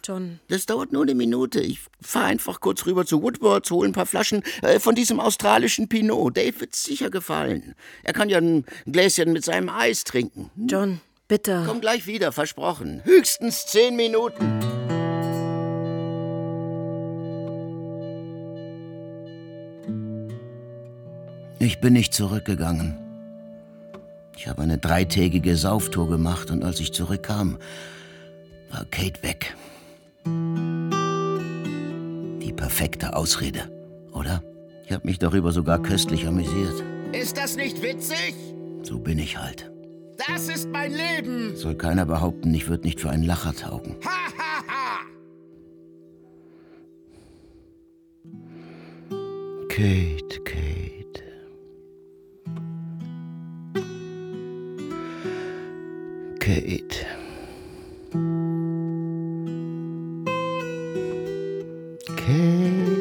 John, 0.04 0.38
Das 0.48 0.66
dauert 0.66 0.92
nur 0.92 1.02
eine 1.02 1.14
Minute. 1.16 1.60
Ich 1.60 1.80
fahre 2.00 2.26
einfach 2.26 2.60
kurz 2.60 2.86
rüber 2.86 3.04
zu 3.04 3.22
Woodwards, 3.22 3.70
hole 3.72 3.88
ein 3.88 3.92
paar 3.92 4.06
Flaschen 4.06 4.42
äh, 4.62 4.78
von 4.78 4.94
diesem 4.94 5.18
australischen 5.18 5.88
Pinot. 5.88 6.36
Dave 6.36 6.60
wird's 6.60 6.84
sicher 6.84 7.10
gefallen. 7.10 7.74
Er 8.04 8.12
kann 8.12 8.28
ja 8.28 8.38
ein 8.38 8.64
Gläschen 8.86 9.32
mit 9.32 9.44
seinem 9.44 9.68
Eis 9.68 10.04
trinken. 10.04 10.50
Hm? 10.54 10.66
John, 10.68 11.00
bitte. 11.26 11.64
Komm 11.66 11.80
gleich 11.80 12.06
wieder, 12.06 12.30
versprochen. 12.30 13.00
Höchstens 13.04 13.66
zehn 13.66 13.96
Minuten. 13.96 14.60
Ich 21.58 21.80
bin 21.80 21.94
nicht 21.94 22.14
zurückgegangen. 22.14 23.05
Ich 24.46 24.50
habe 24.50 24.62
eine 24.62 24.78
dreitägige 24.78 25.56
Sauftour 25.56 26.08
gemacht 26.08 26.52
und 26.52 26.62
als 26.62 26.78
ich 26.78 26.92
zurückkam, 26.92 27.58
war 28.70 28.84
Kate 28.92 29.20
weg. 29.24 29.56
Die 32.44 32.52
perfekte 32.52 33.16
Ausrede, 33.16 33.68
oder? 34.12 34.44
Ich 34.84 34.92
habe 34.92 35.04
mich 35.04 35.18
darüber 35.18 35.50
sogar 35.50 35.82
köstlich 35.82 36.28
amüsiert. 36.28 36.80
Ist 37.12 37.36
das 37.36 37.56
nicht 37.56 37.82
witzig? 37.82 38.36
So 38.84 39.00
bin 39.00 39.18
ich 39.18 39.36
halt. 39.36 39.68
Das 40.28 40.48
ist 40.48 40.68
mein 40.68 40.92
Leben. 40.92 41.56
Soll 41.56 41.74
keiner 41.74 42.06
behaupten, 42.06 42.54
ich 42.54 42.68
würde 42.68 42.84
nicht 42.84 43.00
für 43.00 43.10
einen 43.10 43.24
Lacher 43.24 43.52
taugen. 43.52 43.96
Ha, 44.04 44.10
ha, 44.38 44.62
ha. 44.68 45.00
Kate, 49.68 50.40
Kate. 50.44 50.65
Kate. 56.46 57.04
Kate. 62.14 62.94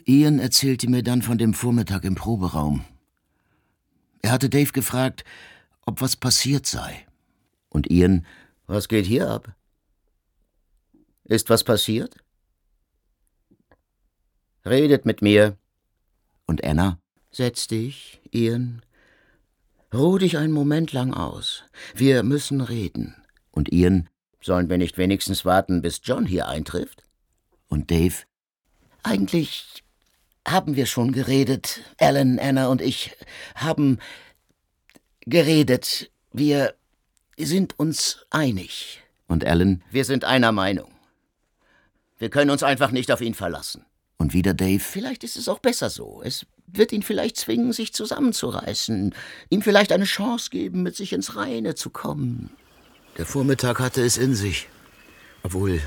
Ian 0.07 0.39
erzählte 0.39 0.89
mir 0.89 1.03
dann 1.03 1.21
von 1.21 1.37
dem 1.37 1.53
Vormittag 1.53 2.05
im 2.05 2.15
Proberaum. 2.15 2.85
Er 4.23 4.31
hatte 4.31 4.49
Dave 4.49 4.71
gefragt, 4.71 5.23
ob 5.85 6.01
was 6.01 6.15
passiert 6.15 6.65
sei. 6.65 7.05
Und 7.69 7.91
Ian, 7.91 8.25
was 8.65 8.87
geht 8.87 9.05
hier 9.05 9.29
ab? 9.29 9.58
Ist 11.29 11.51
was 11.51 11.63
passiert? 11.63 12.15
Redet 14.65 15.05
mit 15.05 15.21
mir. 15.21 15.57
Und 16.47 16.63
Anna, 16.63 16.99
setz 17.29 17.67
dich, 17.67 18.19
Ian. 18.31 18.81
Ruh 19.93 20.17
dich 20.17 20.37
einen 20.37 20.51
Moment 20.51 20.91
lang 20.91 21.13
aus. 21.13 21.63
Wir 21.93 22.23
müssen 22.23 22.61
reden. 22.61 23.15
Und 23.51 23.71
Ian, 23.71 24.09
sollen 24.41 24.69
wir 24.69 24.79
nicht 24.79 24.97
wenigstens 24.97 25.45
warten, 25.45 25.83
bis 25.83 26.01
John 26.03 26.25
hier 26.25 26.47
eintrifft? 26.47 27.03
Und 27.67 27.91
Dave, 27.91 28.23
eigentlich 29.03 29.83
haben 30.47 30.75
wir 30.75 30.87
schon 30.87 31.11
geredet. 31.11 31.81
Alan, 31.99 32.39
Anna 32.39 32.69
und 32.69 32.81
ich 32.81 33.15
haben 33.53 33.99
geredet. 35.21 36.09
Wir 36.33 36.73
sind 37.37 37.77
uns 37.77 38.25
einig. 38.31 39.03
Und 39.27 39.45
Alan, 39.45 39.83
wir 39.91 40.05
sind 40.05 40.25
einer 40.25 40.51
Meinung. 40.51 40.98
Wir 42.19 42.29
können 42.29 42.51
uns 42.51 42.63
einfach 42.63 42.91
nicht 42.91 43.11
auf 43.11 43.21
ihn 43.21 43.33
verlassen. 43.33 43.85
Und 44.17 44.33
wieder 44.33 44.53
Dave, 44.53 44.79
vielleicht 44.79 45.23
ist 45.23 45.37
es 45.37 45.47
auch 45.47 45.59
besser 45.59 45.89
so. 45.89 46.21
Es 46.23 46.45
wird 46.67 46.91
ihn 46.91 47.01
vielleicht 47.01 47.37
zwingen, 47.37 47.71
sich 47.71 47.93
zusammenzureißen, 47.93 49.15
ihm 49.49 49.61
vielleicht 49.61 49.93
eine 49.93 50.03
Chance 50.03 50.49
geben, 50.49 50.83
mit 50.83 50.95
sich 50.95 51.13
ins 51.13 51.37
Reine 51.37 51.75
zu 51.75 51.89
kommen. 51.89 52.51
Der 53.17 53.25
Vormittag 53.25 53.79
hatte 53.79 54.03
es 54.03 54.17
in 54.17 54.35
sich. 54.35 54.67
Obwohl, 55.43 55.79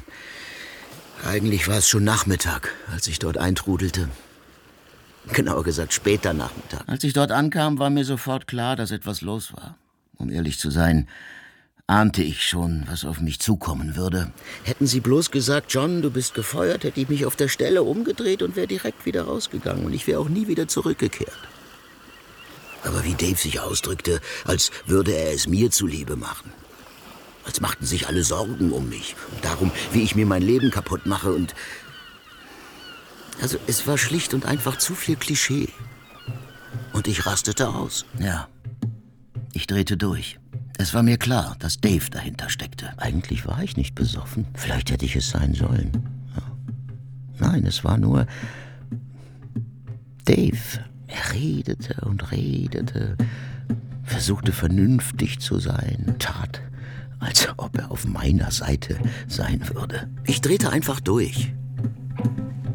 eigentlich 1.24 1.68
war 1.68 1.78
es 1.78 1.88
schon 1.88 2.04
Nachmittag, 2.04 2.74
als 2.90 3.06
ich 3.06 3.18
dort 3.18 3.36
eintrudelte. 3.36 4.08
Genauer 5.32 5.62
gesagt 5.62 5.92
später 5.92 6.32
Nachmittag. 6.32 6.82
Als 6.88 7.04
ich 7.04 7.12
dort 7.12 7.30
ankam, 7.30 7.78
war 7.78 7.90
mir 7.90 8.04
sofort 8.04 8.46
klar, 8.46 8.74
dass 8.74 8.90
etwas 8.90 9.20
los 9.20 9.52
war. 9.52 9.76
Um 10.16 10.30
ehrlich 10.30 10.58
zu 10.58 10.70
sein, 10.70 11.08
ahnte 11.86 12.22
ich 12.22 12.46
schon, 12.46 12.84
was 12.88 13.04
auf 13.04 13.20
mich 13.20 13.40
zukommen 13.40 13.96
würde. 13.96 14.32
Hätten 14.64 14.86
Sie 14.86 15.00
bloß 15.00 15.30
gesagt, 15.30 15.72
John, 15.72 16.02
du 16.02 16.10
bist 16.10 16.34
gefeuert, 16.34 16.84
hätte 16.84 17.00
ich 17.00 17.08
mich 17.08 17.26
auf 17.26 17.36
der 17.36 17.48
Stelle 17.48 17.82
umgedreht 17.82 18.42
und 18.42 18.56
wäre 18.56 18.66
direkt 18.66 19.04
wieder 19.04 19.24
rausgegangen 19.24 19.84
und 19.84 19.92
ich 19.92 20.06
wäre 20.06 20.20
auch 20.20 20.28
nie 20.28 20.48
wieder 20.48 20.68
zurückgekehrt. 20.68 21.36
Aber 22.84 23.04
wie 23.04 23.14
Dave 23.14 23.36
sich 23.36 23.60
ausdrückte, 23.60 24.20
als 24.44 24.70
würde 24.86 25.12
er 25.12 25.32
es 25.32 25.46
mir 25.46 25.70
zuliebe 25.70 26.16
machen. 26.16 26.52
Als 27.44 27.60
machten 27.60 27.86
sich 27.86 28.08
alle 28.08 28.22
Sorgen 28.22 28.72
um 28.72 28.88
mich 28.88 29.16
und 29.32 29.44
darum, 29.44 29.70
wie 29.92 30.02
ich 30.02 30.14
mir 30.14 30.26
mein 30.26 30.42
Leben 30.42 30.70
kaputt 30.70 31.06
mache 31.06 31.32
und 31.32 31.54
also 33.40 33.58
es 33.66 33.86
war 33.86 33.98
schlicht 33.98 34.34
und 34.34 34.46
einfach 34.46 34.78
zu 34.78 34.94
viel 34.94 35.16
Klischee. 35.16 35.68
Und 36.92 37.08
ich 37.08 37.26
rastete 37.26 37.68
aus. 37.68 38.04
Ja. 38.18 38.48
Ich 39.52 39.66
drehte 39.66 39.96
durch. 39.96 40.38
Es 40.78 40.94
war 40.94 41.02
mir 41.02 41.18
klar, 41.18 41.56
dass 41.58 41.80
Dave 41.80 42.10
dahinter 42.10 42.48
steckte. 42.48 42.90
Eigentlich 42.96 43.46
war 43.46 43.62
ich 43.62 43.76
nicht 43.76 43.94
besoffen. 43.94 44.46
Vielleicht 44.54 44.90
hätte 44.90 45.04
ich 45.04 45.16
es 45.16 45.30
sein 45.30 45.54
sollen. 45.54 45.90
Ja. 46.36 47.46
Nein, 47.48 47.66
es 47.66 47.84
war 47.84 47.98
nur 47.98 48.26
Dave. 50.24 50.80
Er 51.06 51.34
redete 51.34 51.94
und 52.06 52.32
redete, 52.32 53.16
versuchte 54.02 54.52
vernünftig 54.52 55.40
zu 55.40 55.58
sein, 55.58 56.16
tat, 56.18 56.62
als 57.18 57.46
ob 57.58 57.76
er 57.76 57.90
auf 57.90 58.06
meiner 58.06 58.50
Seite 58.50 58.98
sein 59.28 59.60
würde. 59.74 60.08
Ich 60.24 60.40
drehte 60.40 60.70
einfach 60.70 61.00
durch. 61.00 61.52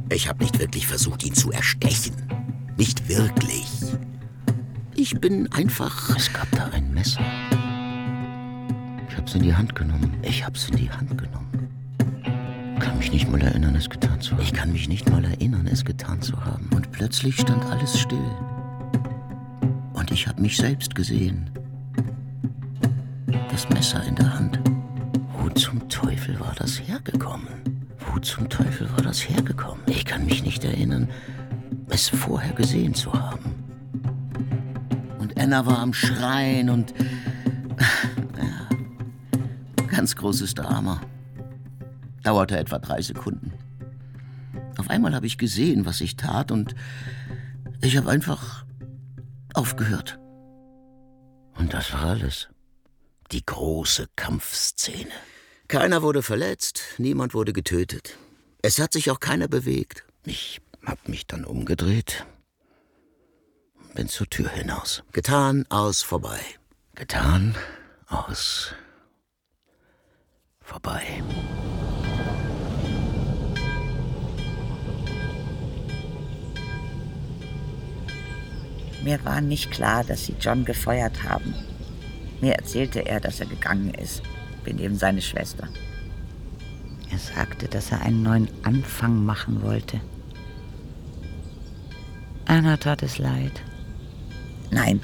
Ich 0.09 0.29
habe 0.29 0.43
nicht 0.43 0.59
wirklich 0.59 0.87
versucht, 0.87 1.25
ihn 1.25 1.33
zu 1.33 1.51
erstechen. 1.51 2.15
Nicht 2.77 3.09
wirklich. 3.09 3.67
Ich 4.95 5.19
bin 5.19 5.51
einfach. 5.51 6.15
Es 6.15 6.31
gab 6.31 6.49
da 6.51 6.65
ein 6.67 6.93
Messer. 6.93 7.21
Ich 9.17 9.21
hab's 9.21 9.33
in 9.33 9.41
die 9.41 9.55
Hand 9.55 9.75
genommen. 9.75 10.13
Ich 10.21 10.45
hab's 10.45 10.69
in 10.69 10.75
die 10.77 10.91
Hand 10.91 11.17
genommen. 11.17 11.49
Kann 12.79 12.99
mich 12.99 13.11
nicht 13.11 13.27
mal 13.27 13.41
erinnern, 13.41 13.73
es 13.75 13.89
getan 13.89 14.21
zu 14.21 14.33
haben. 14.33 14.43
Ich 14.43 14.53
kann 14.53 14.71
mich 14.71 14.87
nicht 14.87 15.09
mal 15.09 15.25
erinnern, 15.25 15.65
es 15.65 15.83
getan 15.83 16.21
zu 16.21 16.45
haben. 16.45 16.69
Und 16.75 16.91
plötzlich 16.91 17.35
stand 17.35 17.65
alles 17.65 17.99
still. 17.99 18.31
Und 19.93 20.11
ich 20.11 20.27
hab 20.27 20.39
mich 20.39 20.55
selbst 20.55 20.93
gesehen. 20.93 21.49
Das 23.49 23.67
Messer 23.69 24.03
in 24.03 24.13
der 24.13 24.37
Hand. 24.37 24.59
Wo 25.39 25.49
zum 25.49 25.89
Teufel 25.89 26.39
war 26.39 26.53
das 26.55 26.79
hergekommen? 26.87 27.47
Wo 27.97 28.19
zum 28.19 28.47
Teufel 28.49 28.87
war 28.91 29.01
das 29.01 29.27
hergekommen? 29.27 29.81
Ich 29.87 30.05
kann 30.05 30.25
mich 30.25 30.43
nicht 30.43 30.63
erinnern, 30.63 31.09
es 31.89 32.07
vorher 32.07 32.53
gesehen 32.53 32.93
zu 32.93 33.11
haben. 33.11 33.55
Und 35.17 35.39
Anna 35.39 35.65
war 35.65 35.79
am 35.79 35.93
Schreien 35.93 36.69
und. 36.69 36.93
Ganz 40.07 40.15
großes 40.15 40.53
Drama. 40.53 41.01
Dauerte 42.23 42.57
etwa 42.57 42.79
drei 42.79 43.01
Sekunden. 43.01 43.51
Auf 44.77 44.89
einmal 44.89 45.13
habe 45.13 45.27
ich 45.27 45.37
gesehen, 45.37 45.85
was 45.85 45.99
ich 45.99 46.15
tat, 46.15 46.49
und 46.49 46.75
ich 47.81 47.97
habe 47.97 48.09
einfach 48.09 48.63
aufgehört. 49.53 50.17
Und 51.57 51.73
das 51.73 51.91
war 51.91 52.03
alles. 52.03 52.47
Die 53.33 53.45
große 53.45 54.07
Kampfszene. 54.15 55.11
Keiner 55.67 56.01
wurde 56.01 56.23
verletzt, 56.23 56.79
niemand 56.97 57.33
wurde 57.33 57.51
getötet. 57.51 58.17
Es 58.61 58.79
hat 58.79 58.93
sich 58.93 59.11
auch 59.11 59.19
keiner 59.19 59.49
bewegt. 59.49 60.05
Ich 60.23 60.61
hab 60.85 61.09
mich 61.09 61.27
dann 61.27 61.43
umgedreht, 61.43 62.25
bin 63.93 64.07
zur 64.07 64.29
Tür 64.29 64.47
hinaus. 64.51 65.03
Getan, 65.11 65.65
aus, 65.67 66.01
vorbei. 66.01 66.39
Getan, 66.95 67.55
aus, 68.07 68.73
vorbei. 70.67 71.01
Mir 79.03 79.23
war 79.23 79.39
nicht 79.39 79.71
klar, 79.71 80.03
dass 80.03 80.25
sie 80.25 80.35
John 80.39 80.65
gefeuert 80.65 81.23
haben. 81.23 81.55
Mir 82.41 82.53
erzählte 82.53 83.05
er, 83.05 83.21
dass 83.21 83.39
er 83.39 83.45
gegangen 83.45 83.93
ist. 83.93 84.21
Bin 84.65 84.79
eben 84.79 84.97
seine 84.97 85.21
Schwester. 85.21 85.69
Er 87.09 87.17
sagte, 87.17 87.69
dass 87.69 87.91
er 87.91 88.01
einen 88.01 88.21
neuen 88.21 88.49
Anfang 88.63 89.23
machen 89.25 89.61
wollte. 89.61 90.01
Anna 92.45 92.75
tat 92.75 93.01
es 93.03 93.17
leid. 93.17 93.63
Nein, 94.71 94.99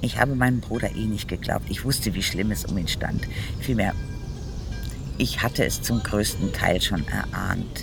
ich 0.00 0.18
habe 0.18 0.34
meinem 0.34 0.60
Bruder 0.60 0.90
eh 0.96 1.06
nicht 1.06 1.28
geglaubt. 1.28 1.66
Ich 1.68 1.84
wusste, 1.84 2.14
wie 2.14 2.22
schlimm 2.22 2.50
es 2.50 2.64
um 2.64 2.76
ihn 2.76 2.88
stand. 2.88 3.28
Vielmehr, 3.60 3.94
ich 5.20 5.42
hatte 5.42 5.66
es 5.66 5.82
zum 5.82 6.02
größten 6.02 6.54
Teil 6.54 6.80
schon 6.80 7.06
erahnt. 7.06 7.82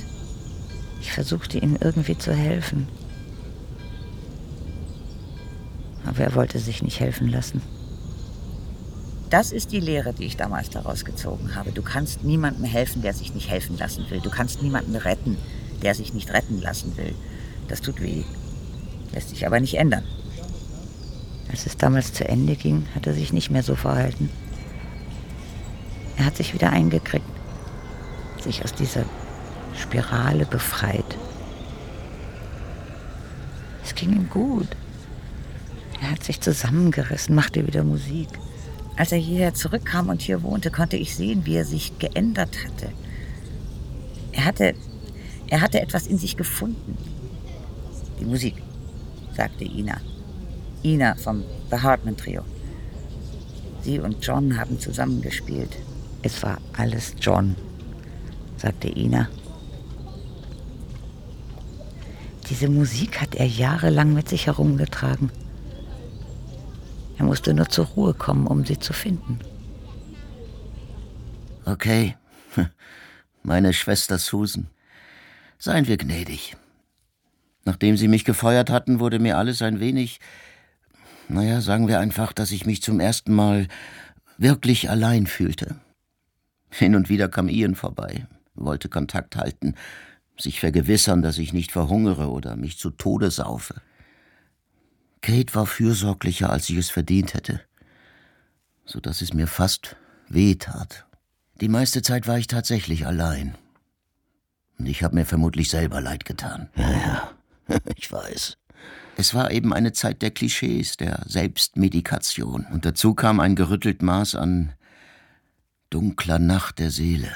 Ich 1.00 1.12
versuchte 1.12 1.60
ihm 1.60 1.78
irgendwie 1.80 2.18
zu 2.18 2.34
helfen. 2.34 2.88
Aber 6.04 6.20
er 6.22 6.34
wollte 6.34 6.58
sich 6.58 6.82
nicht 6.82 7.00
helfen 7.00 7.30
lassen. 7.30 7.62
Das 9.30 9.52
ist 9.52 9.72
die 9.72 9.80
Lehre, 9.80 10.14
die 10.14 10.26
ich 10.26 10.38
damals 10.38 10.72
daraus 10.72 11.06
gezogen 11.06 11.54
habe. 11.54 11.72
Du 11.72 11.84
kannst 11.84 12.24
niemandem 12.24 12.64
helfen, 12.64 13.04
der 13.04 13.14
sich 13.14 13.36
nicht 13.36 13.52
helfen 13.52 13.78
lassen 13.78 14.10
will. 14.10 14.20
Du 14.20 14.32
kannst 14.32 14.64
niemanden 14.64 14.96
retten, 14.96 15.38
der 15.84 15.94
sich 15.94 16.14
nicht 16.14 16.34
retten 16.34 16.60
lassen 16.60 16.98
will. 16.98 17.14
Das 17.68 17.82
tut 17.82 18.02
weh. 18.02 18.24
Lässt 19.14 19.30
sich 19.30 19.46
aber 19.46 19.60
nicht 19.60 19.76
ändern. 19.76 20.04
Als 21.52 21.68
es 21.68 21.78
damals 21.78 22.14
zu 22.14 22.28
Ende 22.28 22.56
ging, 22.56 22.88
hat 22.96 23.06
er 23.06 23.14
sich 23.14 23.32
nicht 23.32 23.52
mehr 23.52 23.64
so 23.64 23.76
verhalten. 23.76 24.30
Er 26.18 26.26
hat 26.26 26.36
sich 26.36 26.54
wieder 26.54 26.72
eingekriegt, 26.72 27.26
sich 28.44 28.64
aus 28.64 28.74
dieser 28.74 29.06
Spirale 29.76 30.46
befreit. 30.46 31.18
Es 33.84 33.94
ging 33.96 34.12
ihm 34.12 34.30
gut. 34.30 34.68
Er 36.02 36.12
hat 36.12 36.24
sich 36.24 36.42
zusammengerissen, 36.42 37.36
machte 37.36 37.66
wieder 37.66 37.84
Musik. 37.84 38.28
Als 38.96 39.12
er 39.12 39.20
hierher 39.20 39.54
zurückkam 39.54 40.10
und 40.10 40.22
hier 40.22 40.42
wohnte, 40.42 40.72
konnte 40.72 40.98
ich 40.98 41.16
sehen, 41.16 41.46
wie 41.46 41.56
er 41.56 41.66
sich 41.66 41.98
geändert 42.00 42.58
hatte. 42.66 42.92
Er 44.32 44.46
hatte, 44.46 44.74
er 45.48 45.62
hatte 45.62 45.80
etwas 45.82 46.08
in 46.08 46.18
sich 46.18 46.36
gefunden. 46.36 46.98
Die 48.20 48.26
Musik, 48.26 48.56
sagte 49.36 49.66
Ina. 49.66 50.02
Ina 50.84 51.16
vom 51.16 51.44
The 51.70 51.78
Hartman 51.78 52.18
Trio. 52.18 52.42
Sie 53.84 54.00
und 54.00 54.26
John 54.26 54.60
haben 54.60 54.80
zusammengespielt. 54.80 55.78
Es 56.28 56.44
war 56.44 56.58
alles 56.74 57.16
John, 57.22 57.56
sagte 58.58 58.90
Ina. 58.90 59.30
Diese 62.50 62.68
Musik 62.68 63.22
hat 63.22 63.36
er 63.36 63.48
jahrelang 63.48 64.14
mit 64.14 64.28
sich 64.28 64.48
herumgetragen. 64.48 65.32
Er 67.18 67.24
musste 67.24 67.54
nur 67.54 67.70
zur 67.70 67.86
Ruhe 67.86 68.14
kommen, 68.14 68.46
um 68.46 68.66
sie 68.66 68.78
zu 68.78 68.92
finden. 68.92 69.40
Okay, 71.64 72.18
meine 73.44 73.72
Schwester 73.72 74.18
Susan. 74.18 74.68
Seien 75.58 75.88
wir 75.88 75.96
gnädig. 75.96 76.58
Nachdem 77.64 77.96
sie 77.96 78.10
mich 78.10 78.26
gefeuert 78.26 78.70
hatten, 78.70 79.00
wurde 79.00 79.20
mir 79.20 79.38
alles 79.38 79.62
ein 79.62 79.80
wenig, 79.80 80.20
naja, 81.30 81.62
sagen 81.62 81.88
wir 81.88 82.02
einfach, 82.02 82.34
dass 82.34 82.52
ich 82.52 82.66
mich 82.66 82.82
zum 82.82 83.00
ersten 83.00 83.34
Mal 83.34 83.70
wirklich 84.38 84.90
allein 84.90 85.26
fühlte. 85.26 85.78
Hin 86.70 86.96
und 86.96 87.10
wieder 87.10 87.30
kam 87.30 87.50
Ian 87.50 87.76
vorbei, 87.76 88.28
wollte 88.56 88.90
Kontakt 88.90 89.36
halten, 89.36 89.76
sich 90.38 90.60
vergewissern, 90.60 91.22
dass 91.22 91.38
ich 91.38 91.54
nicht 91.54 91.72
verhungere 91.72 92.30
oder 92.30 92.56
mich 92.56 92.78
zu 92.78 92.90
Tode 92.92 93.32
saufe. 93.32 93.82
Kate 95.22 95.56
war 95.56 95.66
fürsorglicher, 95.66 96.50
als 96.50 96.70
ich 96.70 96.78
es 96.78 96.90
verdient 96.90 97.34
hätte, 97.34 97.62
so 98.86 99.00
dass 99.00 99.22
es 99.22 99.34
mir 99.34 99.48
fast 99.48 99.96
weh 100.30 100.56
tat. 100.56 101.06
Die 101.60 101.70
meiste 101.70 102.02
Zeit 102.02 102.28
war 102.28 102.38
ich 102.38 102.48
tatsächlich 102.48 103.08
allein. 103.08 103.56
Und 104.78 104.86
ich 104.86 105.04
habe 105.04 105.16
mir 105.16 105.26
vermutlich 105.26 105.70
selber 105.70 106.02
leid 106.02 106.26
getan. 106.26 106.70
Ja, 106.76 106.92
ja, 106.92 107.32
ich 107.96 108.12
weiß. 108.12 108.58
Es 109.18 109.34
war 109.34 109.50
eben 109.50 109.74
eine 109.74 109.94
Zeit 109.94 110.22
der 110.22 110.30
Klischees, 110.30 110.98
der 110.98 111.24
Selbstmedikation. 111.26 112.68
Und 112.72 112.86
dazu 112.86 113.16
kam 113.16 113.40
ein 113.40 113.56
gerüttelt 113.56 114.04
Maß 114.04 114.36
an 114.36 114.74
dunkler 115.90 116.40
Nacht 116.40 116.80
der 116.80 116.92
Seele. 116.92 117.32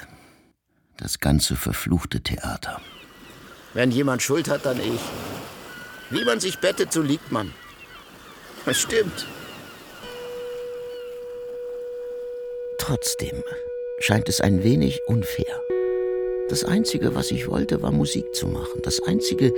Das 0.98 1.20
ganze 1.20 1.56
verfluchte 1.56 2.22
Theater. 2.22 2.82
Wenn 3.74 3.92
jemand 3.92 4.22
Schuld 4.22 4.50
hat, 4.50 4.66
dann 4.66 4.80
ich. 4.80 5.02
Wie 6.10 6.26
man 6.26 6.40
sich 6.40 6.60
bettet, 6.60 6.92
so 6.92 7.02
liegt 7.02 7.32
man. 7.32 7.54
Das 8.66 8.78
stimmt. 8.78 9.26
Trotzdem 12.78 13.44
scheint 14.00 14.28
es 14.28 14.42
ein 14.42 14.64
wenig 14.64 15.00
unfair. 15.08 15.62
Das 16.50 16.66
Einzige, 16.66 17.16
was 17.16 17.32
ich 17.32 17.48
wollte, 17.48 17.82
war 17.82 17.92
Musik 17.92 18.36
zu 18.36 18.48
machen. 18.48 18.82
Das 18.84 19.02
Einzige, 19.04 19.54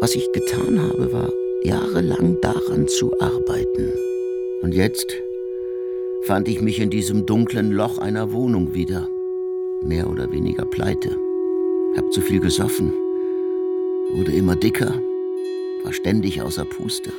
was 0.00 0.14
ich 0.14 0.32
getan 0.32 0.80
habe, 0.80 1.12
war 1.12 1.30
jahrelang 1.62 2.40
daran 2.40 2.88
zu 2.88 3.12
arbeiten. 3.20 3.92
Und 4.62 4.72
jetzt 4.72 5.06
fand 6.26 6.48
ich 6.48 6.60
mich 6.60 6.78
in 6.80 6.90
diesem 6.90 7.26
dunklen 7.26 7.70
Loch 7.72 7.98
einer 7.98 8.32
Wohnung 8.32 8.74
wieder. 8.74 9.06
Mehr 9.82 10.08
oder 10.08 10.30
weniger 10.32 10.64
pleite. 10.64 11.16
Hab 11.96 12.12
zu 12.12 12.20
viel 12.20 12.40
gesoffen. 12.40 12.92
Wurde 14.12 14.32
immer 14.32 14.56
dicker. 14.56 14.92
War 15.82 15.92
ständig 15.92 16.40
außer 16.40 16.64
Puste. 16.64 17.12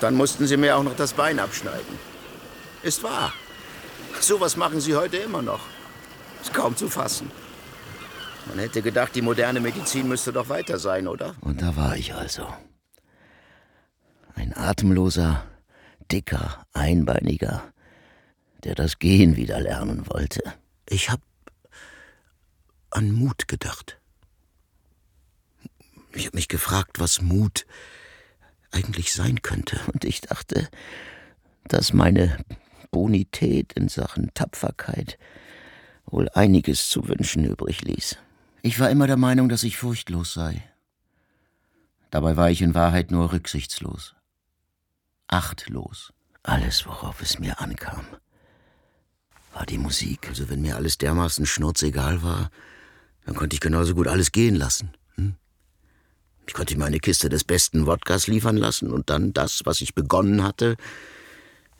Dann 0.00 0.14
mussten 0.14 0.46
sie 0.46 0.56
mir 0.56 0.76
auch 0.76 0.82
noch 0.82 0.96
das 0.96 1.12
Bein 1.12 1.38
abschneiden. 1.38 1.98
Ist 2.82 3.02
wahr. 3.02 3.32
Sowas 4.20 4.56
machen 4.56 4.80
sie 4.80 4.94
heute 4.96 5.18
immer 5.18 5.42
noch. 5.42 5.60
Ist 6.42 6.52
kaum 6.52 6.76
zu 6.76 6.88
fassen. 6.88 7.30
Man 8.48 8.58
hätte 8.58 8.82
gedacht, 8.82 9.14
die 9.14 9.22
moderne 9.22 9.60
Medizin 9.60 10.08
müsste 10.08 10.32
doch 10.32 10.48
weiter 10.48 10.78
sein, 10.78 11.08
oder? 11.08 11.34
Und 11.40 11.62
da 11.62 11.76
war 11.76 11.96
ich 11.96 12.14
also. 12.14 12.46
Ein 14.34 14.56
atemloser, 14.56 15.42
dicker, 16.10 16.66
einbeiniger, 16.72 17.72
der 18.64 18.74
das 18.74 18.98
Gehen 18.98 19.36
wieder 19.36 19.60
lernen 19.60 20.06
wollte. 20.08 20.42
Ich 20.88 21.10
hab 21.10 21.20
an 22.90 23.12
Mut 23.12 23.48
gedacht. 23.48 24.00
Ich 26.12 26.26
hab 26.26 26.34
mich 26.34 26.48
gefragt, 26.48 26.98
was 26.98 27.20
Mut 27.20 27.66
eigentlich 28.70 29.12
sein 29.12 29.42
könnte. 29.42 29.78
Und 29.92 30.04
ich 30.04 30.20
dachte, 30.20 30.68
dass 31.64 31.92
meine 31.92 32.38
Bonität 32.90 33.72
in 33.74 33.88
Sachen 33.88 34.32
Tapferkeit 34.34 35.18
wohl 36.06 36.28
einiges 36.30 36.88
zu 36.88 37.08
wünschen 37.08 37.44
übrig 37.44 37.82
ließ. 37.82 38.16
Ich 38.62 38.80
war 38.80 38.90
immer 38.90 39.06
der 39.06 39.16
Meinung, 39.16 39.48
dass 39.48 39.62
ich 39.62 39.76
furchtlos 39.76 40.32
sei. 40.32 40.62
Dabei 42.10 42.36
war 42.36 42.50
ich 42.50 42.62
in 42.62 42.74
Wahrheit 42.74 43.10
nur 43.10 43.32
rücksichtslos. 43.32 44.15
Achtlos. 45.28 46.12
Alles, 46.42 46.86
worauf 46.86 47.20
es 47.22 47.38
mir 47.38 47.60
ankam, 47.60 48.06
war 49.52 49.66
die 49.66 49.78
Musik. 49.78 50.28
Also 50.28 50.48
wenn 50.48 50.62
mir 50.62 50.76
alles 50.76 50.98
dermaßen 50.98 51.46
schnurzegal 51.46 52.22
war, 52.22 52.50
dann 53.24 53.34
konnte 53.34 53.54
ich 53.54 53.60
genauso 53.60 53.94
gut 53.94 54.06
alles 54.06 54.30
gehen 54.30 54.54
lassen. 54.54 54.90
Hm? 55.16 55.34
Ich 56.46 56.54
konnte 56.54 56.78
mir 56.78 56.84
eine 56.84 57.00
Kiste 57.00 57.28
des 57.28 57.42
besten 57.42 57.86
Wodkas 57.86 58.28
liefern 58.28 58.56
lassen 58.56 58.92
und 58.92 59.10
dann 59.10 59.32
das, 59.32 59.62
was 59.64 59.80
ich 59.80 59.94
begonnen 59.94 60.44
hatte, 60.44 60.76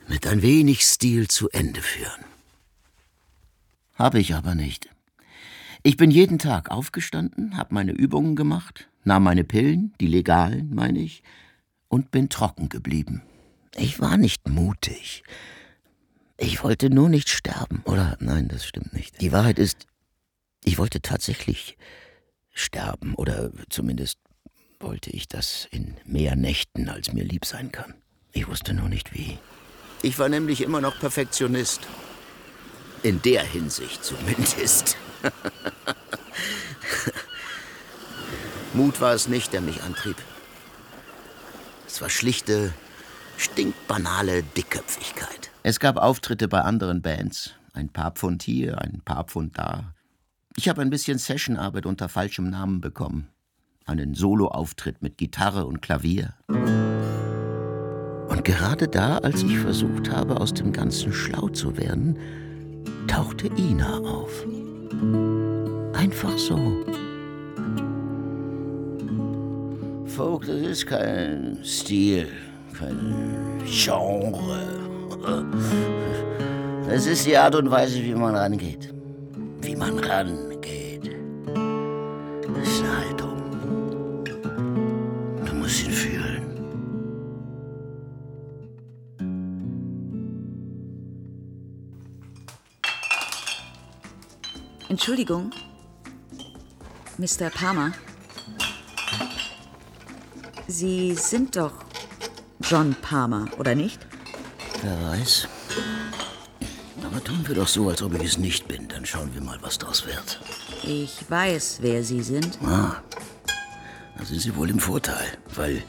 mit 0.08 0.26
ein 0.26 0.42
wenig 0.42 0.84
Stil 0.84 1.28
zu 1.28 1.48
Ende 1.50 1.82
führen. 1.82 2.24
Habe 3.94 4.18
ich 4.18 4.34
aber 4.34 4.54
nicht. 4.54 4.88
Ich 5.84 5.96
bin 5.96 6.10
jeden 6.10 6.40
Tag 6.40 6.70
aufgestanden, 6.70 7.56
habe 7.56 7.72
meine 7.72 7.92
Übungen 7.92 8.34
gemacht, 8.34 8.88
nahm 9.04 9.22
meine 9.22 9.44
Pillen, 9.44 9.94
die 10.00 10.08
legalen, 10.08 10.74
meine 10.74 10.98
ich, 10.98 11.22
und 11.88 12.10
bin 12.10 12.28
trocken 12.28 12.68
geblieben. 12.68 13.22
Ich 13.78 14.00
war 14.00 14.16
nicht 14.16 14.48
mutig. 14.48 15.22
Ich 16.38 16.62
wollte 16.62 16.88
nur 16.90 17.08
nicht 17.08 17.28
sterben. 17.28 17.82
Oder 17.84 18.16
nein, 18.20 18.48
das 18.48 18.66
stimmt 18.66 18.92
nicht. 18.92 19.20
Die 19.20 19.32
Wahrheit 19.32 19.58
ist, 19.58 19.86
ich 20.64 20.78
wollte 20.78 21.02
tatsächlich 21.02 21.76
sterben. 22.52 23.14
Oder 23.14 23.50
zumindest 23.68 24.18
wollte 24.80 25.10
ich 25.10 25.28
das 25.28 25.68
in 25.70 25.96
mehr 26.04 26.36
Nächten, 26.36 26.88
als 26.88 27.12
mir 27.12 27.24
lieb 27.24 27.44
sein 27.44 27.70
kann. 27.70 27.94
Ich 28.32 28.48
wusste 28.48 28.72
nur 28.74 28.88
nicht 28.88 29.14
wie. 29.14 29.38
Ich 30.02 30.18
war 30.18 30.28
nämlich 30.28 30.62
immer 30.62 30.80
noch 30.80 30.98
Perfektionist. 30.98 31.80
In 33.02 33.20
der 33.22 33.44
Hinsicht 33.44 34.02
zumindest. 34.04 34.96
Mut 38.74 39.00
war 39.00 39.12
es 39.14 39.28
nicht, 39.28 39.52
der 39.52 39.60
mich 39.60 39.82
antrieb. 39.82 40.16
Es 41.86 42.00
war 42.02 42.10
schlichte, 42.10 42.72
stinkbanale 43.36 44.42
Dickköpfigkeit. 44.42 45.50
Es 45.62 45.80
gab 45.80 45.96
Auftritte 45.96 46.48
bei 46.48 46.60
anderen 46.60 47.02
Bands. 47.02 47.52
Ein 47.72 47.88
paar 47.88 48.12
Pfund 48.12 48.42
hier, 48.42 48.80
ein 48.80 49.02
paar 49.04 49.24
Pfund 49.24 49.58
da. 49.58 49.94
Ich 50.56 50.68
habe 50.68 50.80
ein 50.80 50.90
bisschen 50.90 51.18
Sessionarbeit 51.18 51.86
unter 51.86 52.08
falschem 52.08 52.48
Namen 52.48 52.80
bekommen. 52.80 53.28
Einen 53.84 54.14
Soloauftritt 54.14 55.02
mit 55.02 55.18
Gitarre 55.18 55.66
und 55.66 55.82
Klavier. 55.82 56.34
Und 56.48 58.44
gerade 58.44 58.88
da, 58.88 59.18
als 59.18 59.42
ich 59.42 59.58
versucht 59.58 60.10
habe, 60.10 60.40
aus 60.40 60.54
dem 60.54 60.72
Ganzen 60.72 61.12
schlau 61.12 61.48
zu 61.50 61.76
werden, 61.76 62.18
tauchte 63.06 63.48
Ina 63.48 63.98
auf. 63.98 64.46
Einfach 65.92 66.36
so. 66.38 66.84
Folk, 70.06 70.46
das 70.46 70.60
ist 70.60 70.86
kein 70.86 71.58
Stil, 71.62 72.28
kein 72.78 73.62
Genre. 73.64 74.76
Das 76.88 77.04
ist 77.04 77.26
die 77.26 77.36
Art 77.36 77.56
und 77.56 77.68
Weise, 77.68 78.00
wie 78.00 78.14
man 78.14 78.36
rangeht. 78.36 78.94
Wie 79.60 79.74
man 79.74 79.98
rangeht. 79.98 81.10
Das 82.54 82.68
ist 82.68 82.84
eine 82.84 82.96
Haltung. 82.96 84.24
Du 85.44 85.52
musst 85.52 85.84
ihn 85.84 85.90
fühlen. 85.90 86.42
Entschuldigung, 94.88 95.50
Mr. 97.18 97.50
Palmer. 97.50 97.90
Sie 100.68 101.14
sind 101.14 101.56
doch 101.56 101.85
John 102.62 102.94
Palmer, 103.02 103.46
oder 103.58 103.74
nicht? 103.74 104.00
Wer 104.82 105.10
weiß. 105.10 105.48
Aber 107.04 107.22
tun 107.22 107.44
wir 107.46 107.54
doch 107.54 107.68
so, 107.68 107.88
als 107.88 108.02
ob 108.02 108.14
ich 108.14 108.24
es 108.24 108.38
nicht 108.38 108.66
bin. 108.68 108.88
Dann 108.88 109.06
schauen 109.06 109.32
wir 109.34 109.40
mal, 109.40 109.58
was 109.62 109.78
draus 109.78 110.06
wird. 110.06 110.40
Ich 110.82 111.24
weiß, 111.28 111.78
wer 111.80 112.02
Sie 112.02 112.22
sind. 112.22 112.58
Ah, 112.64 112.96
da 114.18 114.24
sind 114.24 114.40
Sie 114.40 114.54
wohl 114.56 114.70
im 114.70 114.78
Vorteil, 114.80 115.26
weil 115.54 115.82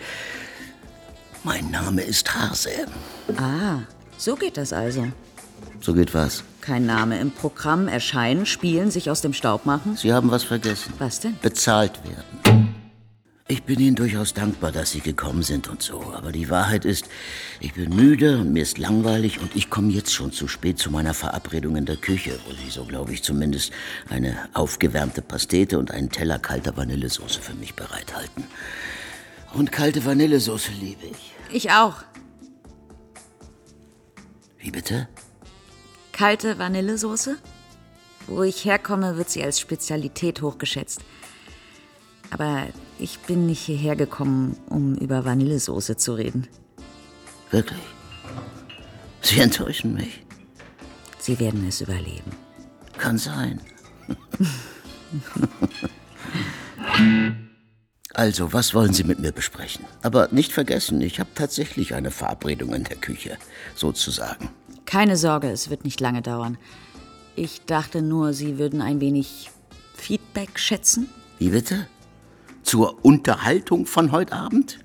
Mein 1.43 1.71
Name 1.71 2.01
ist 2.01 2.33
Hase. 2.35 2.69
Ah, 3.37 3.79
so 4.17 4.35
geht 4.35 4.57
das 4.57 4.73
also. 4.73 5.07
So 5.79 5.93
geht 5.93 6.13
was. 6.13 6.43
Kein 6.61 6.85
Name 6.85 7.19
im 7.19 7.31
Programm, 7.31 7.87
erscheinen, 7.87 8.45
spielen, 8.45 8.91
sich 8.91 9.09
aus 9.09 9.21
dem 9.21 9.31
Staub 9.33 9.65
machen. 9.65 9.95
Sie 9.95 10.11
haben 10.11 10.29
was 10.29 10.43
vergessen. 10.43 10.93
Was 10.99 11.21
denn? 11.21 11.37
Bezahlt 11.41 12.03
werden. 12.03 12.36
Ich 13.49 13.63
bin 13.63 13.79
Ihnen 13.79 13.95
durchaus 13.95 14.33
dankbar, 14.33 14.73
dass 14.73 14.91
Sie 14.91 14.99
gekommen 14.99 15.41
sind 15.41 15.69
und 15.69 15.81
so. 15.81 16.01
Aber 16.13 16.33
die 16.33 16.49
Wahrheit 16.49 16.83
ist, 16.83 17.07
ich 17.61 17.75
bin 17.75 17.95
müde 17.95 18.39
und 18.39 18.51
mir 18.51 18.61
ist 18.61 18.77
langweilig 18.77 19.39
und 19.39 19.55
ich 19.55 19.69
komme 19.69 19.89
jetzt 19.93 20.13
schon 20.13 20.33
zu 20.33 20.49
spät 20.49 20.79
zu 20.79 20.91
meiner 20.91 21.13
Verabredung 21.13 21.77
in 21.77 21.85
der 21.85 21.95
Küche, 21.95 22.37
wo 22.45 22.53
Sie 22.53 22.69
so, 22.69 22.83
glaube 22.83 23.13
ich, 23.13 23.23
zumindest 23.23 23.71
eine 24.09 24.49
aufgewärmte 24.53 25.21
Pastete 25.21 25.79
und 25.79 25.91
einen 25.91 26.09
Teller 26.09 26.39
kalter 26.39 26.75
Vanillesoße 26.75 27.39
für 27.39 27.53
mich 27.53 27.73
bereithalten. 27.73 28.43
Und 29.53 29.71
kalte 29.71 30.03
Vanillesoße 30.03 30.71
liebe 30.81 31.05
ich. 31.05 31.33
Ich 31.49 31.71
auch. 31.71 32.03
Wie 34.57 34.71
bitte? 34.71 35.07
Kalte 36.11 36.57
Vanillesoße? 36.57 37.37
Wo 38.27 38.43
ich 38.43 38.65
herkomme, 38.65 39.15
wird 39.15 39.29
sie 39.29 39.41
als 39.41 39.61
Spezialität 39.61 40.41
hochgeschätzt. 40.41 40.99
Aber 42.31 42.67
ich 42.99 43.19
bin 43.19 43.45
nicht 43.45 43.61
hierher 43.61 43.95
gekommen, 43.95 44.57
um 44.69 44.95
über 44.95 45.25
Vanillesoße 45.25 45.97
zu 45.97 46.13
reden. 46.13 46.47
Wirklich? 47.51 47.79
Sie 49.21 49.39
enttäuschen 49.39 49.93
mich. 49.93 50.23
Sie 51.19 51.39
werden 51.39 51.65
es 51.67 51.81
überleben. 51.81 52.31
Kann 52.97 53.17
sein. 53.17 53.61
Also, 58.13 58.51
was 58.51 58.73
wollen 58.73 58.93
Sie 58.93 59.03
mit 59.03 59.19
mir 59.19 59.31
besprechen? 59.31 59.85
Aber 60.01 60.29
nicht 60.31 60.51
vergessen, 60.51 61.01
ich 61.01 61.19
habe 61.19 61.29
tatsächlich 61.35 61.93
eine 61.93 62.09
Verabredung 62.09 62.73
in 62.73 62.83
der 62.83 62.97
Küche, 62.97 63.37
sozusagen. 63.75 64.49
Keine 64.85 65.17
Sorge, 65.17 65.51
es 65.51 65.69
wird 65.69 65.83
nicht 65.83 65.99
lange 66.01 66.23
dauern. 66.23 66.57
Ich 67.35 67.61
dachte 67.65 68.01
nur, 68.01 68.33
Sie 68.33 68.57
würden 68.57 68.81
ein 68.81 69.01
wenig 69.01 69.51
Feedback 69.93 70.57
schätzen. 70.57 71.09
Wie 71.37 71.49
bitte? 71.49 71.87
Zur 72.67 72.97
Unterhaltung 73.05 73.85
von 73.85 74.11
heute 74.11 74.33
Abend? 74.33 74.79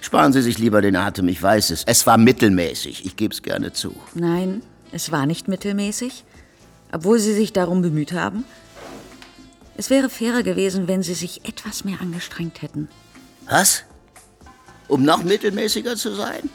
Sparen 0.00 0.32
Sie 0.32 0.40
sich 0.40 0.56
lieber 0.56 0.80
den 0.80 0.96
Atem, 0.96 1.28
ich 1.28 1.42
weiß 1.42 1.68
es. 1.68 1.84
Es 1.84 2.06
war 2.06 2.16
mittelmäßig, 2.16 3.04
ich 3.04 3.14
gebe 3.14 3.34
es 3.34 3.42
gerne 3.42 3.74
zu. 3.74 3.94
Nein, 4.14 4.62
es 4.90 5.12
war 5.12 5.26
nicht 5.26 5.46
mittelmäßig, 5.46 6.24
obwohl 6.90 7.18
Sie 7.18 7.34
sich 7.34 7.52
darum 7.52 7.82
bemüht 7.82 8.14
haben. 8.14 8.46
Es 9.76 9.90
wäre 9.90 10.08
fairer 10.08 10.42
gewesen, 10.42 10.88
wenn 10.88 11.02
Sie 11.02 11.12
sich 11.12 11.46
etwas 11.46 11.84
mehr 11.84 12.00
angestrengt 12.00 12.62
hätten. 12.62 12.88
Was? 13.46 13.84
Um 14.88 15.04
noch 15.04 15.22
mittelmäßiger 15.22 15.96
zu 15.96 16.14
sein? 16.14 16.48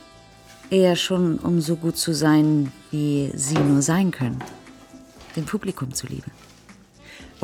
Eher 0.71 0.95
schon, 0.95 1.37
um 1.37 1.61
so 1.61 1.75
gut 1.75 1.95
zu 1.95 2.11
sein, 2.11 2.71
wie 2.89 3.31
Sie 3.35 3.59
nur 3.59 3.83
sein 3.83 4.09
können. 4.09 4.43
Dem 5.35 5.45
Publikum 5.45 5.93
zuliebe. 5.93 6.31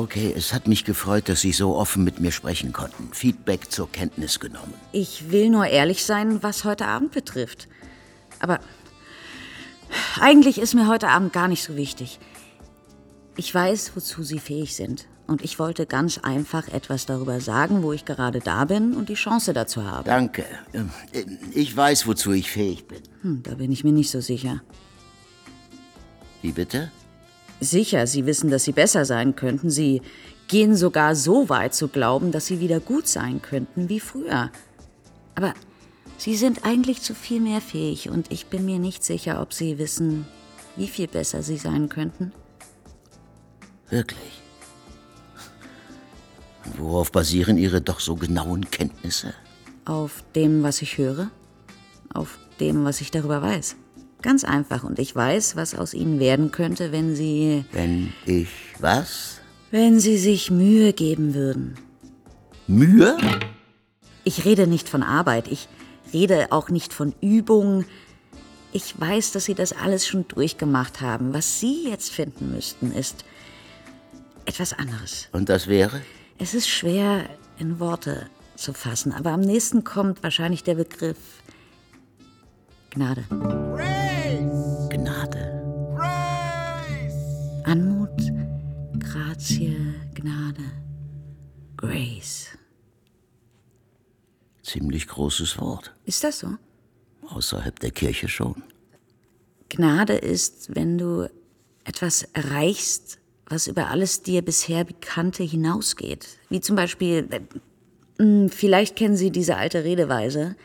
Okay, 0.01 0.33
es 0.35 0.51
hat 0.51 0.67
mich 0.67 0.83
gefreut, 0.83 1.29
dass 1.29 1.41
Sie 1.41 1.51
so 1.51 1.75
offen 1.75 2.03
mit 2.03 2.19
mir 2.19 2.31
sprechen 2.31 2.73
konnten. 2.73 3.09
Feedback 3.13 3.71
zur 3.71 3.91
Kenntnis 3.91 4.39
genommen. 4.39 4.73
Ich 4.91 5.29
will 5.29 5.51
nur 5.51 5.67
ehrlich 5.67 6.03
sein, 6.03 6.41
was 6.41 6.63
heute 6.63 6.87
Abend 6.87 7.11
betrifft. 7.11 7.67
Aber 8.39 8.59
eigentlich 10.19 10.57
ist 10.57 10.73
mir 10.73 10.87
heute 10.87 11.07
Abend 11.07 11.33
gar 11.33 11.47
nicht 11.47 11.61
so 11.61 11.75
wichtig. 11.75 12.17
Ich 13.37 13.53
weiß, 13.53 13.91
wozu 13.93 14.23
Sie 14.23 14.39
fähig 14.39 14.75
sind. 14.75 15.05
Und 15.27 15.43
ich 15.43 15.59
wollte 15.59 15.85
ganz 15.85 16.17
einfach 16.17 16.67
etwas 16.69 17.05
darüber 17.05 17.39
sagen, 17.39 17.83
wo 17.83 17.93
ich 17.93 18.03
gerade 18.03 18.39
da 18.39 18.65
bin 18.65 18.95
und 18.95 19.07
die 19.07 19.13
Chance 19.13 19.53
dazu 19.53 19.83
habe. 19.83 20.05
Danke. 20.05 20.45
Ähm, 20.73 20.89
Ich 21.53 21.77
weiß, 21.77 22.07
wozu 22.07 22.31
ich 22.31 22.49
fähig 22.49 22.87
bin. 22.87 23.03
Hm, 23.21 23.43
da 23.43 23.53
bin 23.53 23.71
ich 23.71 23.83
mir 23.83 23.93
nicht 23.93 24.09
so 24.09 24.19
sicher. 24.19 24.63
Wie 26.41 26.53
bitte? 26.53 26.91
Sicher, 27.61 28.07
Sie 28.07 28.25
wissen, 28.25 28.49
dass 28.49 28.63
Sie 28.63 28.71
besser 28.71 29.05
sein 29.05 29.35
könnten. 29.35 29.69
Sie 29.69 30.01
gehen 30.47 30.75
sogar 30.75 31.15
so 31.15 31.47
weit 31.47 31.75
zu 31.75 31.87
glauben, 31.87 32.31
dass 32.31 32.47
Sie 32.47 32.59
wieder 32.59 32.79
gut 32.79 33.07
sein 33.07 33.41
könnten 33.41 33.87
wie 33.87 33.99
früher. 33.99 34.51
Aber 35.35 35.53
Sie 36.17 36.35
sind 36.35 36.65
eigentlich 36.65 37.01
zu 37.03 37.13
viel 37.13 37.39
mehr 37.39 37.61
fähig 37.61 38.09
und 38.09 38.31
ich 38.31 38.47
bin 38.47 38.65
mir 38.65 38.79
nicht 38.79 39.03
sicher, 39.03 39.41
ob 39.41 39.53
Sie 39.53 39.77
wissen, 39.77 40.25
wie 40.75 40.87
viel 40.87 41.07
besser 41.07 41.43
Sie 41.43 41.57
sein 41.57 41.87
könnten. 41.87 42.33
Wirklich? 43.89 44.41
Worauf 46.77 47.11
basieren 47.11 47.57
Ihre 47.57 47.81
doch 47.81 47.99
so 47.99 48.15
genauen 48.15 48.71
Kenntnisse? 48.71 49.33
Auf 49.85 50.23
dem, 50.35 50.63
was 50.63 50.81
ich 50.81 50.97
höre? 50.97 51.29
Auf 52.11 52.39
dem, 52.59 52.85
was 52.85 53.01
ich 53.01 53.11
darüber 53.11 53.41
weiß? 53.41 53.75
Ganz 54.21 54.43
einfach. 54.43 54.83
Und 54.83 54.99
ich 54.99 55.15
weiß, 55.15 55.55
was 55.55 55.75
aus 55.75 55.93
Ihnen 55.93 56.19
werden 56.19 56.51
könnte, 56.51 56.91
wenn 56.91 57.15
Sie. 57.15 57.65
Wenn 57.71 58.13
ich 58.25 58.49
was? 58.79 59.39
Wenn 59.71 59.99
Sie 59.99 60.17
sich 60.17 60.51
Mühe 60.51 60.93
geben 60.93 61.33
würden. 61.33 61.75
Mühe? 62.67 63.17
Ich 64.23 64.45
rede 64.45 64.67
nicht 64.67 64.89
von 64.89 65.03
Arbeit. 65.03 65.47
Ich 65.47 65.67
rede 66.13 66.51
auch 66.51 66.69
nicht 66.69 66.93
von 66.93 67.13
Übung. 67.21 67.85
Ich 68.73 68.99
weiß, 68.99 69.31
dass 69.31 69.45
Sie 69.45 69.55
das 69.55 69.73
alles 69.73 70.07
schon 70.07 70.27
durchgemacht 70.27 71.01
haben. 71.01 71.33
Was 71.33 71.59
Sie 71.59 71.89
jetzt 71.89 72.11
finden 72.11 72.51
müssten, 72.53 72.91
ist 72.91 73.25
etwas 74.45 74.73
anderes. 74.73 75.27
Und 75.31 75.49
das 75.49 75.67
wäre? 75.67 76.01
Es 76.37 76.53
ist 76.53 76.69
schwer 76.69 77.25
in 77.57 77.79
Worte 77.79 78.27
zu 78.55 78.73
fassen, 78.73 79.11
aber 79.11 79.31
am 79.31 79.41
nächsten 79.41 79.83
kommt 79.83 80.23
wahrscheinlich 80.23 80.63
der 80.63 80.75
Begriff 80.75 81.17
Gnade. 82.91 83.23
Gnade. 84.89 85.61
Anmut, 87.63 88.09
Grazie, 88.99 89.77
Gnade, 90.13 90.63
Grace. 91.77 92.47
Ziemlich 94.63 95.07
großes 95.07 95.57
Wort. 95.59 95.93
Ist 96.05 96.23
das 96.23 96.39
so? 96.39 96.49
Außerhalb 97.29 97.79
der 97.79 97.91
Kirche 97.91 98.27
schon. 98.27 98.61
Gnade 99.69 100.13
ist, 100.15 100.75
wenn 100.75 100.97
du 100.97 101.29
etwas 101.85 102.23
erreichst, 102.33 103.19
was 103.45 103.67
über 103.67 103.87
alles 103.87 104.21
dir 104.21 104.41
bisher 104.41 104.83
Bekannte 104.83 105.43
hinausgeht. 105.43 106.27
Wie 106.49 106.59
zum 106.61 106.75
Beispiel, 106.75 107.27
äh, 107.31 108.21
mh, 108.23 108.49
vielleicht 108.49 108.97
kennen 108.97 109.15
Sie 109.15 109.31
diese 109.31 109.55
alte 109.55 109.83
Redeweise. 109.85 110.55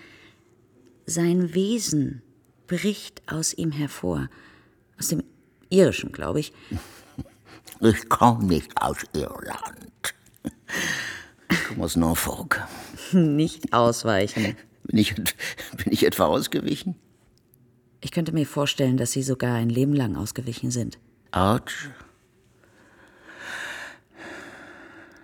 Sein 1.06 1.54
Wesen 1.54 2.22
bricht 2.66 3.22
aus 3.26 3.54
ihm 3.54 3.70
hervor. 3.70 4.28
Aus 4.98 5.08
dem 5.08 5.22
Irischen, 5.70 6.12
glaube 6.12 6.40
ich. 6.40 6.52
Ich 7.80 8.08
komme 8.08 8.44
nicht 8.44 8.80
aus 8.80 8.96
Irland. 9.12 10.14
Ich 11.50 11.64
komme 11.64 11.84
aus 11.84 11.94
Norfolk. 11.94 12.66
Nicht 13.12 13.74
ausweichen. 13.74 14.56
Bin 14.84 14.98
ich, 14.98 15.14
bin 15.14 15.92
ich 15.92 16.06
etwa 16.06 16.24
ausgewichen? 16.24 16.94
Ich 18.00 18.12
könnte 18.12 18.32
mir 18.32 18.46
vorstellen, 18.46 18.96
dass 18.96 19.12
Sie 19.12 19.22
sogar 19.22 19.56
ein 19.56 19.68
Leben 19.68 19.92
lang 19.92 20.16
ausgewichen 20.16 20.70
sind. 20.70 20.98
Autsch. 21.32 21.90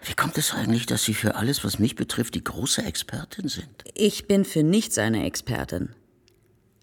Wie 0.04 0.14
kommt 0.14 0.36
es 0.36 0.52
eigentlich, 0.52 0.86
dass 0.86 1.04
Sie 1.04 1.14
für 1.14 1.36
alles, 1.36 1.64
was 1.64 1.78
mich 1.78 1.94
betrifft, 1.94 2.34
die 2.34 2.42
große 2.44 2.82
Expertin 2.82 3.48
sind? 3.48 3.68
Ich 3.94 4.26
bin 4.26 4.44
für 4.44 4.62
nichts 4.62 4.98
eine 4.98 5.24
Expertin. 5.24 5.90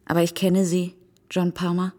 Aber 0.06 0.24
ich 0.24 0.34
kenne 0.34 0.66
Sie, 0.66 0.96
John 1.30 1.54
Palmer. 1.54 1.94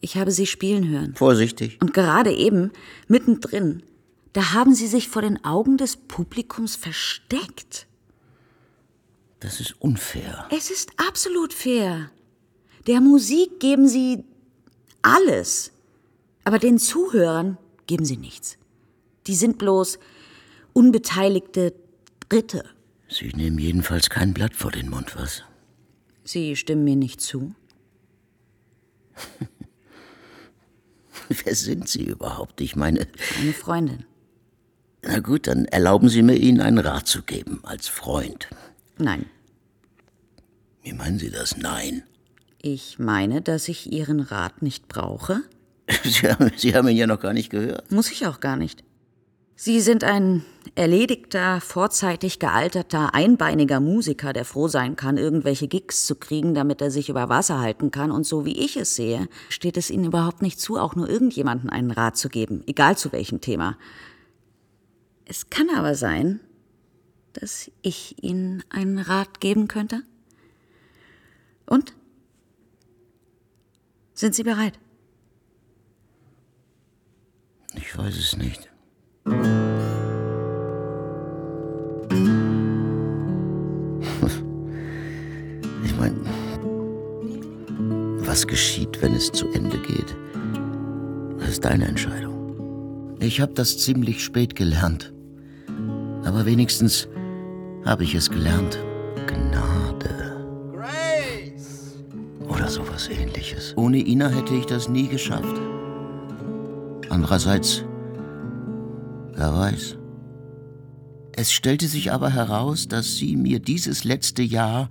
Ich 0.00 0.16
habe 0.16 0.32
Sie 0.32 0.46
spielen 0.46 0.88
hören. 0.88 1.14
Vorsichtig. 1.14 1.78
Und 1.80 1.94
gerade 1.94 2.32
eben, 2.32 2.72
mittendrin, 3.06 3.84
da 4.32 4.52
haben 4.52 4.74
Sie 4.74 4.88
sich 4.88 5.08
vor 5.08 5.22
den 5.22 5.44
Augen 5.44 5.76
des 5.76 5.96
Publikums 5.96 6.74
versteckt. 6.74 7.86
Das 9.38 9.60
ist 9.60 9.80
unfair. 9.80 10.48
Es 10.50 10.70
ist 10.70 10.90
absolut 10.96 11.52
fair. 11.52 12.10
Der 12.88 13.00
Musik 13.00 13.60
geben 13.60 13.86
Sie 13.86 14.24
alles. 15.02 15.70
Aber 16.44 16.58
den 16.58 16.78
Zuhörern 16.78 17.58
geben 17.86 18.04
Sie 18.04 18.16
nichts. 18.16 18.58
Die 19.26 19.34
sind 19.34 19.58
bloß 19.58 19.98
unbeteiligte 20.72 21.74
Dritte. 22.28 22.64
Sie 23.08 23.28
nehmen 23.28 23.58
jedenfalls 23.58 24.10
kein 24.10 24.32
Blatt 24.34 24.54
vor 24.54 24.70
den 24.70 24.88
Mund, 24.88 25.16
was? 25.16 25.42
Sie 26.24 26.56
stimmen 26.56 26.84
mir 26.84 26.96
nicht 26.96 27.20
zu? 27.20 27.54
Wer 31.28 31.54
sind 31.54 31.88
Sie 31.88 32.04
überhaupt? 32.04 32.60
Ich 32.60 32.76
meine. 32.76 33.06
Eine 33.40 33.52
Freundin. 33.52 34.04
Na 35.02 35.18
gut, 35.18 35.46
dann 35.46 35.64
erlauben 35.66 36.08
Sie 36.08 36.22
mir, 36.22 36.36
Ihnen 36.36 36.60
einen 36.60 36.78
Rat 36.78 37.06
zu 37.06 37.22
geben, 37.22 37.60
als 37.64 37.88
Freund. 37.88 38.48
Nein. 38.98 39.26
Wie 40.82 40.92
meinen 40.92 41.18
Sie 41.18 41.30
das? 41.30 41.56
Nein. 41.56 42.04
Ich 42.60 42.98
meine, 42.98 43.42
dass 43.42 43.68
ich 43.68 43.92
Ihren 43.92 44.20
Rat 44.20 44.62
nicht 44.62 44.88
brauche. 44.88 45.42
Sie 46.04 46.30
haben, 46.30 46.50
Sie 46.56 46.74
haben 46.74 46.88
ihn 46.88 46.96
ja 46.96 47.06
noch 47.06 47.20
gar 47.20 47.32
nicht 47.32 47.50
gehört. 47.50 47.90
Muss 47.90 48.10
ich 48.12 48.26
auch 48.26 48.40
gar 48.40 48.56
nicht. 48.56 48.84
Sie 49.54 49.80
sind 49.80 50.02
ein 50.02 50.44
erledigter, 50.74 51.60
vorzeitig 51.60 52.38
gealterter, 52.38 53.14
einbeiniger 53.14 53.80
Musiker, 53.80 54.32
der 54.32 54.44
froh 54.44 54.68
sein 54.68 54.96
kann, 54.96 55.18
irgendwelche 55.18 55.68
Gigs 55.68 56.06
zu 56.06 56.14
kriegen, 56.14 56.54
damit 56.54 56.80
er 56.80 56.90
sich 56.90 57.08
über 57.08 57.28
Wasser 57.28 57.60
halten 57.60 57.90
kann. 57.90 58.10
Und 58.10 58.24
so 58.26 58.44
wie 58.44 58.58
ich 58.58 58.76
es 58.76 58.96
sehe, 58.96 59.28
steht 59.48 59.76
es 59.76 59.90
Ihnen 59.90 60.06
überhaupt 60.06 60.42
nicht 60.42 60.58
zu, 60.58 60.78
auch 60.78 60.96
nur 60.96 61.08
irgendjemanden 61.08 61.68
einen 61.68 61.90
Rat 61.90 62.16
zu 62.16 62.28
geben, 62.28 62.62
egal 62.66 62.96
zu 62.96 63.12
welchem 63.12 63.40
Thema. 63.40 63.76
Es 65.26 65.50
kann 65.50 65.68
aber 65.70 65.94
sein, 65.94 66.40
dass 67.34 67.70
ich 67.82 68.22
Ihnen 68.22 68.64
einen 68.70 68.98
Rat 68.98 69.40
geben 69.40 69.68
könnte. 69.68 70.02
Und? 71.66 71.94
Sind 74.14 74.34
Sie 74.34 74.42
bereit? 74.42 74.78
Geschieht, 88.52 89.00
wenn 89.00 89.14
es 89.14 89.32
zu 89.32 89.48
Ende 89.52 89.78
geht? 89.78 90.14
Das 91.38 91.48
ist 91.48 91.64
deine 91.64 91.86
Entscheidung. 91.86 93.16
Ich 93.18 93.40
habe 93.40 93.54
das 93.54 93.78
ziemlich 93.78 94.22
spät 94.22 94.54
gelernt. 94.54 95.14
Aber 96.22 96.44
wenigstens 96.44 97.08
habe 97.86 98.04
ich 98.04 98.14
es 98.14 98.28
gelernt. 98.28 98.78
Gnade. 99.26 100.44
Oder 102.46 102.68
sowas 102.68 103.08
ähnliches. 103.08 103.72
Ohne 103.78 104.06
Ina 104.06 104.28
hätte 104.28 104.54
ich 104.54 104.66
das 104.66 104.86
nie 104.86 105.08
geschafft. 105.08 105.58
Andererseits, 107.08 107.86
wer 109.32 109.54
weiß. 109.54 109.96
Es 111.34 111.52
stellte 111.52 111.86
sich 111.86 112.12
aber 112.12 112.28
heraus, 112.28 112.86
dass 112.86 113.16
sie 113.16 113.34
mir 113.34 113.60
dieses 113.60 114.04
letzte 114.04 114.42
Jahr 114.42 114.90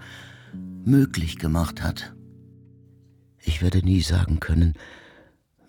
möglich 0.84 1.38
gemacht 1.38 1.84
hat. 1.84 2.16
Ich 3.44 3.62
werde 3.62 3.80
nie 3.80 4.02
sagen 4.02 4.39
können, 4.39 4.76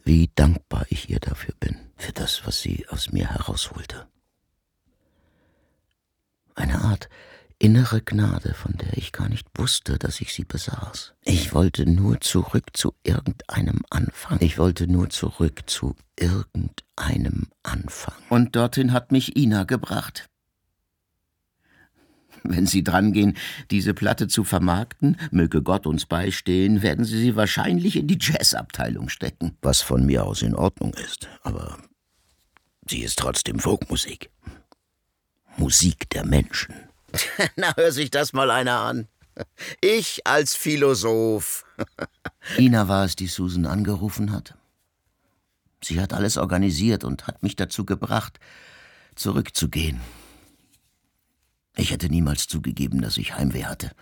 wie 0.05 0.31
dankbar 0.35 0.87
ich 0.89 1.11
ihr 1.11 1.21
dafür 1.21 1.55
bin, 1.61 1.77
für 1.97 2.13
das, 2.13 2.43
was 2.45 2.61
sie 2.61 2.87
aus 2.89 3.13
mir 3.13 3.31
herausholte. 3.31 4.07
Eine 6.55 6.83
Art 6.83 7.09
innere 7.63 8.03
Gnade, 8.03 8.55
von 8.55 8.77
der 8.77 8.97
ich 8.97 9.13
gar 9.13 9.29
nicht 9.29 9.47
wusste, 9.57 9.97
dass 9.97 10.21
ich 10.21 10.35
sie 10.35 10.45
besaß. 10.45 11.15
Ich 11.23 11.55
wollte 11.55 11.89
nur 11.89 12.21
zurück 12.21 12.71
zu 12.73 12.93
irgendeinem 13.05 13.83
Anfang. 13.89 14.39
Ich 14.41 14.59
wollte 14.59 14.89
nur 14.89 15.11
zurück 15.11 15.63
zu 15.67 15.95
irgendeinem 16.19 17.47
Anfang. 17.63 18.17
Und 18.31 18.57
dorthin 18.57 18.93
hat 18.93 19.13
mich 19.13 19.37
Ina 19.37 19.63
gebracht. 19.63 20.29
Wenn 22.45 22.67
Sie 22.67 22.83
drangehen, 22.83 23.37
diese 23.71 23.95
Platte 23.95 24.29
zu 24.29 24.45
vermarkten, 24.45 25.17
möge 25.31 25.63
Gott 25.63 25.87
uns 25.87 26.07
beistehen, 26.07 26.83
werden 26.83 27.05
Sie 27.05 27.19
sie 27.19 27.37
wahrscheinlich 27.37 27.97
in 27.97 28.07
die 28.07 28.19
Jazzabteilung 28.21 29.09
stecken. 29.09 29.57
Was 29.63 29.81
von 29.81 30.05
mir 30.05 30.25
aus 30.25 30.43
in 30.43 30.55
Ordnung 30.55 30.95
ist, 30.95 31.29
aber 31.43 31.79
sie 32.87 33.03
ist 33.03 33.19
trotzdem 33.19 33.59
Folkmusik. 33.59 34.31
Musik 35.57 36.09
der 36.11 36.25
Menschen. 36.25 36.75
Na, 37.57 37.75
hör 37.77 37.93
sich 37.93 38.11
das 38.11 38.33
mal 38.33 38.51
einer 38.51 38.79
an. 38.79 39.09
Ich 39.81 40.27
als 40.27 40.55
Philosoph. 40.55 41.65
Ina 42.59 42.89
war 42.89 43.05
es, 43.05 43.17
die 43.17 43.27
Susan 43.27 43.67
angerufen 43.67 44.33
hat. 44.33 44.55
Sie 45.83 46.01
hat 46.01 46.13
alles 46.13 46.37
organisiert 46.37 47.05
und 47.05 47.27
hat 47.27 47.43
mich 47.43 47.57
dazu 47.57 47.85
gebracht, 47.85 48.39
zurückzugehen. 49.15 50.01
Ich 51.77 51.91
hätte 51.91 52.09
niemals 52.11 52.47
zugegeben, 52.49 53.01
dass 53.01 53.17
ich 53.17 53.35
Heimweh 53.37 53.65
hatte. 53.65 53.93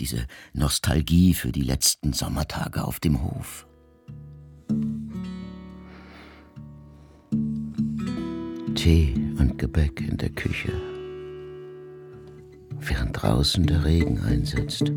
Diese 0.00 0.26
Nostalgie 0.54 1.34
für 1.34 1.52
die 1.52 1.62
letzten 1.62 2.12
Sommertage 2.12 2.84
auf 2.84 3.00
dem 3.00 3.22
Hof. 3.22 3.66
Tee 8.74 9.14
und 9.38 9.58
Gebäck 9.58 10.00
in 10.00 10.16
der 10.16 10.30
Küche. 10.30 10.72
Während 12.80 13.20
draußen 13.20 13.66
der 13.66 13.84
Regen 13.84 14.20
einsetzt 14.20 14.90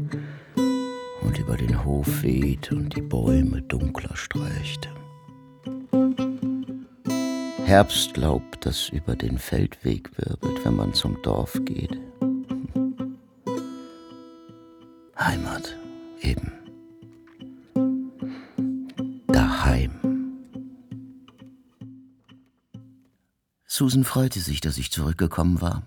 und 1.21 1.37
über 1.37 1.57
den 1.57 1.83
Hof 1.83 2.23
weht 2.23 2.71
und 2.71 2.95
die 2.95 3.01
Bäume 3.01 3.61
dunkler 3.63 4.15
streicht. 4.15 4.87
Herbstlaub, 7.65 8.43
das 8.61 8.89
über 8.89 9.15
den 9.15 9.37
Feldweg 9.37 10.11
wirbelt, 10.17 10.63
wenn 10.63 10.75
man 10.75 10.93
zum 10.93 11.21
Dorf 11.23 11.59
geht. 11.65 11.99
Susan 23.81 24.03
freute 24.03 24.39
sich, 24.39 24.61
dass 24.61 24.77
ich 24.77 24.91
zurückgekommen 24.91 25.59
war. 25.59 25.81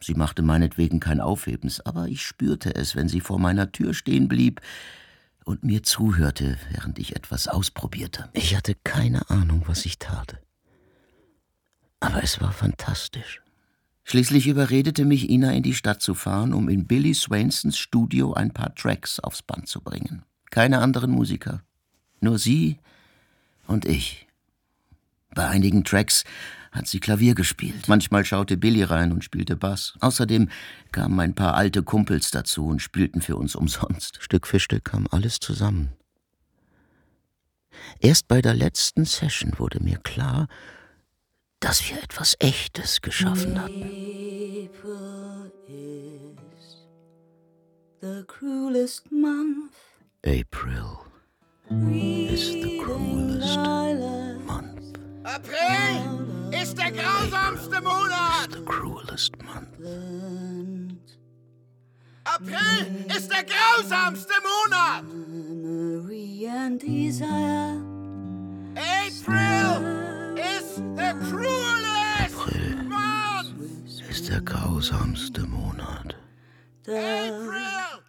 Sie 0.00 0.14
machte 0.14 0.42
meinetwegen 0.42 0.98
kein 0.98 1.20
Aufhebens, 1.20 1.78
aber 1.78 2.08
ich 2.08 2.22
spürte 2.22 2.74
es, 2.74 2.96
wenn 2.96 3.08
sie 3.08 3.20
vor 3.20 3.38
meiner 3.38 3.70
Tür 3.70 3.94
stehen 3.94 4.26
blieb 4.26 4.60
und 5.44 5.62
mir 5.62 5.84
zuhörte, 5.84 6.58
während 6.72 6.98
ich 6.98 7.14
etwas 7.14 7.46
ausprobierte. 7.46 8.30
Ich 8.32 8.56
hatte 8.56 8.74
keine 8.82 9.30
Ahnung, 9.30 9.62
was 9.66 9.86
ich 9.86 10.00
tat. 10.00 10.40
Aber 12.00 12.20
es 12.24 12.40
war 12.40 12.50
fantastisch. 12.50 13.42
Schließlich 14.02 14.48
überredete 14.48 15.04
mich 15.04 15.30
Ina 15.30 15.52
in 15.52 15.62
die 15.62 15.74
Stadt 15.74 16.02
zu 16.02 16.16
fahren, 16.16 16.52
um 16.52 16.68
in 16.68 16.88
Billy 16.88 17.14
Swainsons 17.14 17.78
Studio 17.78 18.32
ein 18.32 18.52
paar 18.52 18.74
Tracks 18.74 19.20
aufs 19.20 19.42
Band 19.42 19.68
zu 19.68 19.82
bringen. 19.82 20.24
Keine 20.50 20.80
anderen 20.80 21.12
Musiker. 21.12 21.62
Nur 22.20 22.40
sie 22.40 22.78
und 23.68 23.84
ich. 23.84 24.26
Bei 25.32 25.46
einigen 25.46 25.84
Tracks 25.84 26.24
hat 26.72 26.88
sie 26.88 27.00
Klavier 27.00 27.34
gespielt. 27.34 27.86
Manchmal 27.86 28.24
schaute 28.24 28.56
Billy 28.56 28.82
rein 28.82 29.12
und 29.12 29.22
spielte 29.22 29.56
Bass. 29.56 29.94
Außerdem 30.00 30.48
kamen 30.90 31.20
ein 31.20 31.34
paar 31.34 31.54
alte 31.54 31.82
Kumpels 31.82 32.30
dazu 32.30 32.66
und 32.66 32.80
spielten 32.80 33.20
für 33.20 33.36
uns 33.36 33.54
umsonst. 33.54 34.18
Stück 34.22 34.46
für 34.46 34.58
Stück 34.58 34.86
kam 34.86 35.06
alles 35.10 35.38
zusammen. 35.38 35.92
Erst 38.00 38.28
bei 38.28 38.42
der 38.42 38.54
letzten 38.54 39.04
Session 39.04 39.58
wurde 39.58 39.82
mir 39.82 39.98
klar, 39.98 40.48
dass 41.60 41.88
wir 41.88 42.02
etwas 42.02 42.36
Echtes 42.40 43.00
geschaffen 43.00 43.60
hatten. 43.60 43.84
April 50.24 51.06
is 52.32 52.50
the 52.52 52.78
cruelest 52.78 53.60
month. 53.62 54.31
April 55.24 56.52
is 56.52 56.74
the 56.74 56.82
cruelest 56.82 56.82
month. 56.82 56.82
April 56.82 56.82
ist 56.82 56.82
der 56.82 56.90
grausamste 56.90 57.80
Monat. 57.80 58.50
The 58.50 58.62
cruelest 58.64 59.42
month. 59.42 59.78
April 62.24 63.06
ist 63.16 63.30
der 63.30 63.44
grausamste 63.44 64.34
Monat. 64.42 65.04
Memory 65.04 66.46
and 66.48 66.82
desire. 66.82 67.80
April 68.74 70.36
ist 70.36 70.82
der 70.96 71.14
cruelest 71.14 72.36
month. 72.88 74.10
Ist 74.10 74.28
der 74.28 74.40
grausamste 74.40 75.46
Monat. 75.46 76.16
April 76.88 78.02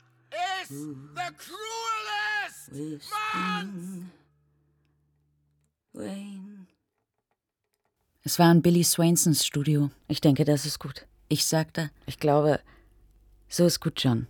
is 0.62 0.70
the 0.70 1.30
cruelest 1.38 2.72
month. 3.12 3.93
Es 8.34 8.40
war 8.40 8.52
in 8.52 8.64
Billy 8.64 8.84
Swainsons 8.84 9.46
Studio. 9.46 9.92
Ich 10.08 10.20
denke, 10.20 10.44
das 10.44 10.66
ist 10.66 10.80
gut. 10.80 11.06
Ich 11.30 11.46
sagte, 11.46 11.92
ich 12.08 12.18
glaube, 12.18 12.60
so 13.48 13.64
ist 13.64 13.80
gut, 13.80 14.04
John. 14.04 14.26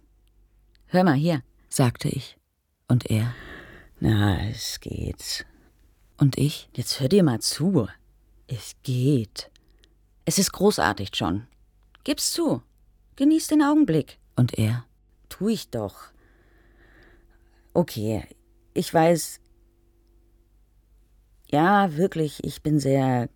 Hör 0.88 1.06
mal 1.06 1.14
hier, 1.14 1.41
sagte 1.70 2.10
ich. 2.10 2.38
Und 2.89 3.10
er, 3.10 3.34
na, 4.01 4.45
es 4.49 4.82
geht. 4.82 5.45
Und 6.18 6.38
ich, 6.38 6.68
jetzt 6.74 6.99
hör 6.99 7.08
dir 7.08 7.24
mal 7.24 7.39
zu. 7.39 7.88
Es 8.47 8.76
geht. 8.84 9.49
Es 10.26 10.38
ist 10.38 10.51
großartig, 10.51 11.12
John. 11.14 11.47
Gib's 12.04 12.34
zu. 12.34 12.62
Genieß 13.16 13.47
den 13.47 13.62
Augenblick. 13.62 14.20
Und 14.36 14.58
er, 14.58 14.84
tu 15.30 15.47
ich 15.47 15.70
doch. 15.70 16.12
Okay, 17.74 18.28
ich 18.74 18.93
weiß. 18.93 19.39
Ja, 21.49 21.95
wirklich, 21.95 22.43
ich 22.43 22.62
bin 22.62 22.82
sehr 22.82 23.30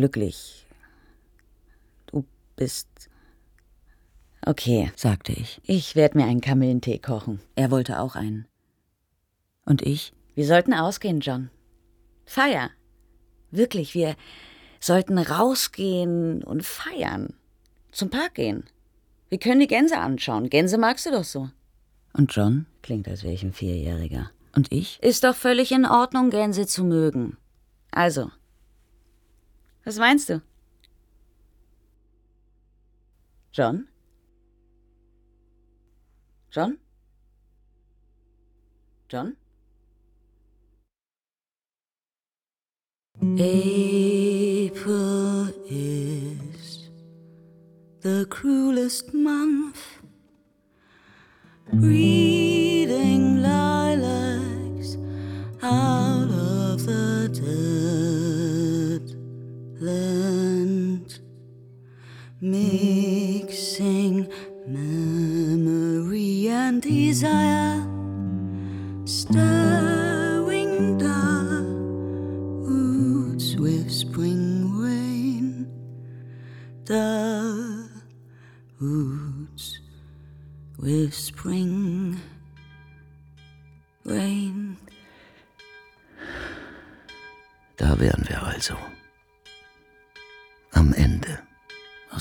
glücklich. 0.00 0.66
Du 2.06 2.24
bist. 2.56 2.88
Okay, 4.46 4.90
sagte 4.96 5.32
ich. 5.32 5.60
Ich 5.64 5.94
werde 5.94 6.16
mir 6.16 6.24
einen 6.24 6.40
Kamillentee 6.40 6.98
kochen. 6.98 7.40
Er 7.54 7.70
wollte 7.70 8.00
auch 8.00 8.16
einen. 8.16 8.46
Und 9.66 9.82
ich? 9.82 10.14
Wir 10.34 10.46
sollten 10.46 10.72
ausgehen, 10.72 11.20
John. 11.20 11.50
Feier. 12.24 12.70
Wirklich, 13.50 13.94
wir 13.94 14.16
sollten 14.80 15.18
rausgehen 15.18 16.42
und 16.42 16.64
feiern. 16.64 17.34
Zum 17.92 18.08
Park 18.08 18.36
gehen. 18.36 18.64
Wir 19.28 19.38
können 19.38 19.60
die 19.60 19.66
Gänse 19.66 19.98
anschauen. 19.98 20.48
Gänse 20.48 20.78
magst 20.78 21.04
du 21.04 21.10
doch 21.10 21.24
so. 21.24 21.50
Und 22.14 22.34
John 22.34 22.64
klingt, 22.80 23.06
als 23.06 23.22
wäre 23.22 23.34
ich 23.34 23.42
ein 23.42 23.52
Vierjähriger. 23.52 24.30
Und 24.56 24.72
ich? 24.72 24.98
Ist 25.02 25.24
doch 25.24 25.36
völlig 25.36 25.72
in 25.72 25.84
Ordnung, 25.84 26.30
Gänse 26.30 26.66
zu 26.66 26.84
mögen. 26.84 27.36
Also, 27.90 28.30
was 29.90 29.98
meinst 29.98 30.28
du? 30.28 30.40
John? 33.50 33.88
John? 36.50 36.78
John? 39.08 39.36
April 43.36 43.78
is 45.68 46.88
the 48.02 48.26
cruelest 48.30 49.12
month, 49.12 49.98
breeding 51.72 53.42
lilacs 53.42 54.29
Me. 62.42 63.09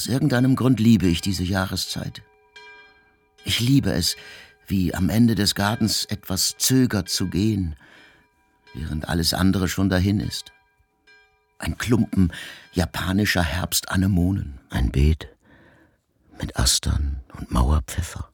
Irgendeinem 0.09 0.55
Grund 0.55 0.79
liebe 0.79 1.07
ich 1.07 1.21
diese 1.21 1.43
Jahreszeit. 1.43 2.21
Ich 3.45 3.59
liebe 3.59 3.91
es, 3.91 4.15
wie 4.67 4.93
am 4.93 5.09
Ende 5.09 5.35
des 5.35 5.55
Gartens 5.55 6.05
etwas 6.05 6.57
zögert 6.57 7.09
zu 7.09 7.27
gehen, 7.27 7.75
während 8.73 9.07
alles 9.09 9.33
andere 9.33 9.67
schon 9.67 9.89
dahin 9.89 10.19
ist. 10.19 10.51
Ein 11.57 11.77
Klumpen 11.77 12.31
japanischer 12.73 13.43
Herbstanemonen, 13.43 14.59
ein 14.69 14.91
Beet 14.91 15.29
mit 16.39 16.57
Astern 16.57 17.21
und 17.37 17.51
Mauerpfeffer. 17.51 18.29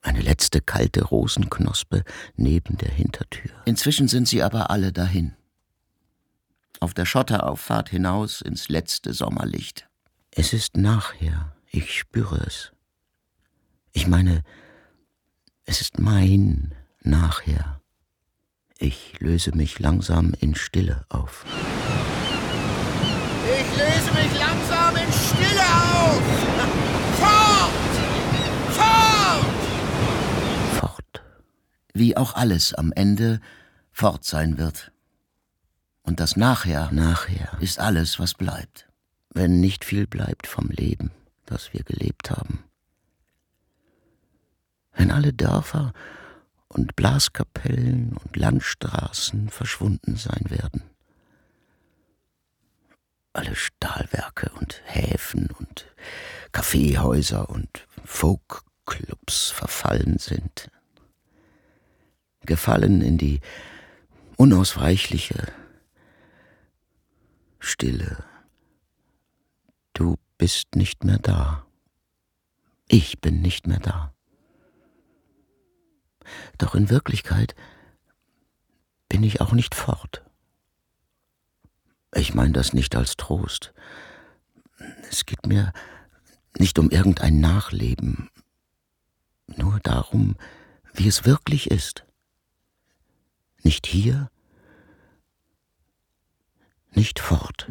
Eine 0.00 0.20
letzte 0.20 0.60
kalte 0.60 1.04
Rosenknospe 1.04 2.02
neben 2.36 2.76
der 2.76 2.90
Hintertür. 2.90 3.50
Inzwischen 3.66 4.08
sind 4.08 4.26
sie 4.26 4.42
aber 4.42 4.70
alle 4.70 4.92
dahin. 4.92 5.34
Auf 6.80 6.94
der 6.94 7.04
Schotterauffahrt 7.04 7.90
hinaus 7.90 8.40
ins 8.40 8.68
letzte 8.68 9.12
Sommerlicht. 9.12 9.88
Es 10.34 10.54
ist 10.54 10.78
nachher, 10.78 11.54
ich 11.70 11.98
spüre 11.98 12.38
es. 12.46 12.72
Ich 13.92 14.06
meine, 14.06 14.42
es 15.66 15.82
ist 15.82 15.98
mein 15.98 16.74
Nachher. 17.02 17.82
Ich 18.78 19.20
löse 19.20 19.54
mich 19.54 19.78
langsam 19.78 20.32
in 20.40 20.54
Stille 20.54 21.04
auf. 21.10 21.44
Ich 23.44 23.78
löse 23.78 24.10
mich 24.14 24.38
langsam 24.38 24.96
in 24.96 25.12
Stille 25.12 25.68
auf. 25.92 26.22
Fort! 27.20 27.72
Fort! 30.80 31.22
Wie 31.92 32.16
auch 32.16 32.34
alles 32.34 32.72
am 32.72 32.90
Ende 32.92 33.38
fort 33.90 34.24
sein 34.24 34.56
wird. 34.56 34.92
Und 36.02 36.20
das 36.20 36.36
Nachher, 36.36 36.90
nachher 36.90 37.58
ist 37.60 37.78
alles, 37.78 38.18
was 38.18 38.32
bleibt. 38.32 38.88
Wenn 39.34 39.60
nicht 39.60 39.84
viel 39.84 40.06
bleibt 40.06 40.46
vom 40.46 40.68
Leben, 40.68 41.10
das 41.46 41.72
wir 41.72 41.82
gelebt 41.84 42.30
haben. 42.30 42.64
Wenn 44.92 45.10
alle 45.10 45.32
Dörfer 45.32 45.94
und 46.68 46.96
Blaskapellen 46.96 48.16
und 48.16 48.36
Landstraßen 48.36 49.48
verschwunden 49.48 50.16
sein 50.16 50.44
werden. 50.48 50.82
Alle 53.32 53.56
Stahlwerke 53.56 54.50
und 54.60 54.82
Häfen 54.84 55.48
und 55.58 55.86
Kaffeehäuser 56.52 57.48
und 57.48 57.86
Folkclubs 58.04 59.50
verfallen 59.50 60.18
sind. 60.18 60.70
Gefallen 62.44 63.00
in 63.00 63.16
die 63.16 63.40
unausweichliche 64.36 65.46
Stille. 67.58 68.24
Bist 70.42 70.74
nicht 70.74 71.04
mehr 71.04 71.20
da. 71.20 71.64
Ich 72.88 73.20
bin 73.20 73.42
nicht 73.42 73.68
mehr 73.68 73.78
da. 73.78 74.12
Doch 76.58 76.74
in 76.74 76.90
Wirklichkeit 76.90 77.54
bin 79.08 79.22
ich 79.22 79.40
auch 79.40 79.52
nicht 79.52 79.76
fort. 79.76 80.24
Ich 82.12 82.34
meine 82.34 82.50
das 82.50 82.72
nicht 82.72 82.96
als 82.96 83.16
Trost. 83.16 83.72
Es 85.08 85.26
geht 85.26 85.46
mir 85.46 85.72
nicht 86.58 86.76
um 86.80 86.90
irgendein 86.90 87.38
Nachleben, 87.38 88.28
nur 89.46 89.78
darum, 89.78 90.34
wie 90.92 91.06
es 91.06 91.24
wirklich 91.24 91.70
ist. 91.70 92.04
Nicht 93.62 93.86
hier, 93.86 94.28
nicht 96.94 97.20
fort. 97.20 97.66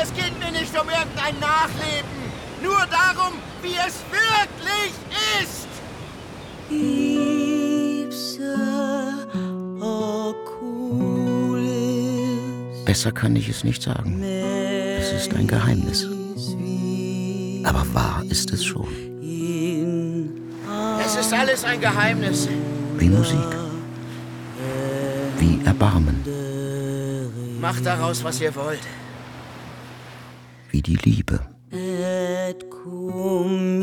Es 0.00 0.12
geht 0.14 0.38
mir 0.38 0.52
nicht 0.52 0.74
um 0.80 0.88
irgendein 0.88 1.38
Nachleben, 1.40 2.08
nur 2.62 2.86
darum, 2.90 3.32
wie 3.62 3.76
es 3.86 3.96
wirklich 4.10 4.92
ist. 5.42 5.67
Besser 12.88 13.12
kann 13.12 13.36
ich 13.36 13.50
es 13.50 13.64
nicht 13.64 13.82
sagen. 13.82 14.22
Es 14.22 15.12
ist 15.12 15.34
ein 15.34 15.46
Geheimnis. 15.46 16.08
Aber 17.62 17.84
wahr 17.92 18.24
ist 18.30 18.50
es 18.50 18.64
schon. 18.64 18.88
Es 21.04 21.14
ist 21.14 21.34
alles 21.34 21.64
ein 21.64 21.82
Geheimnis. 21.82 22.48
Wie 22.96 23.10
Musik. 23.10 23.50
Wie 25.38 25.60
Erbarmen. 25.66 26.24
Macht 27.60 27.84
daraus, 27.84 28.24
was 28.24 28.40
ihr 28.40 28.54
wollt. 28.56 28.80
Wie 30.70 30.80
die 30.80 30.96
Liebe. 30.96 31.40
et 31.70 32.70
cum 32.70 33.78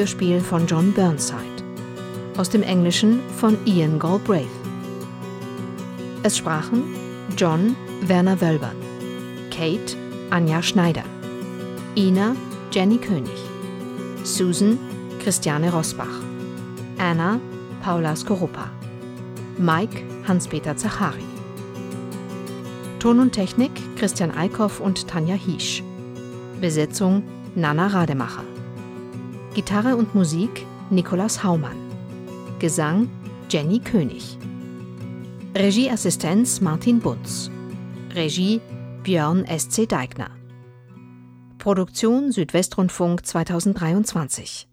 Hörspiel 0.00 0.40
von 0.40 0.66
John 0.66 0.94
Burnside. 0.94 1.62
Aus 2.38 2.48
dem 2.48 2.62
Englischen 2.62 3.20
von 3.36 3.58
Ian 3.66 3.98
Galbraith. 3.98 4.48
Es 6.22 6.38
sprachen 6.38 6.82
John 7.36 7.76
Werner 8.00 8.40
Wölbern, 8.40 8.76
Kate 9.50 9.94
Anja 10.30 10.62
Schneider, 10.62 11.02
Ina 11.98 12.34
Jenny 12.72 12.96
König, 12.96 13.36
Susan 14.24 14.78
Christiane 15.22 15.70
Rosbach, 15.70 16.22
Anna 16.96 17.38
Paula 17.82 18.16
Skorupa, 18.16 18.70
Mike 19.58 20.02
Hans-Peter 20.26 20.74
Zachari. 20.78 21.26
Ton 23.00 23.20
und 23.20 23.32
Technik 23.32 23.72
Christian 23.96 24.30
Eickhoff 24.30 24.80
und 24.80 25.06
Tanja 25.08 25.34
Hiesch. 25.34 25.82
Besetzung 26.58 27.22
Nana 27.54 27.88
Rademacher. 27.88 28.49
Gitarre 29.54 29.96
und 29.96 30.14
Musik 30.14 30.64
Nikolaus 30.90 31.42
Haumann. 31.42 31.76
Gesang 32.60 33.08
Jenny 33.48 33.80
König. 33.80 34.38
Regieassistenz 35.56 36.60
Martin 36.60 37.00
Bunz. 37.00 37.50
Regie 38.14 38.60
Björn 39.02 39.44
S.C. 39.44 39.86
Deigner. 39.86 40.30
Produktion 41.58 42.30
Südwestrundfunk 42.30 43.26
2023. 43.26 44.68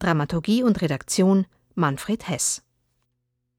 Dramaturgie 0.00 0.64
und 0.64 0.82
Redaktion 0.82 1.46
Manfred 1.76 2.28
Hess. 2.28 2.65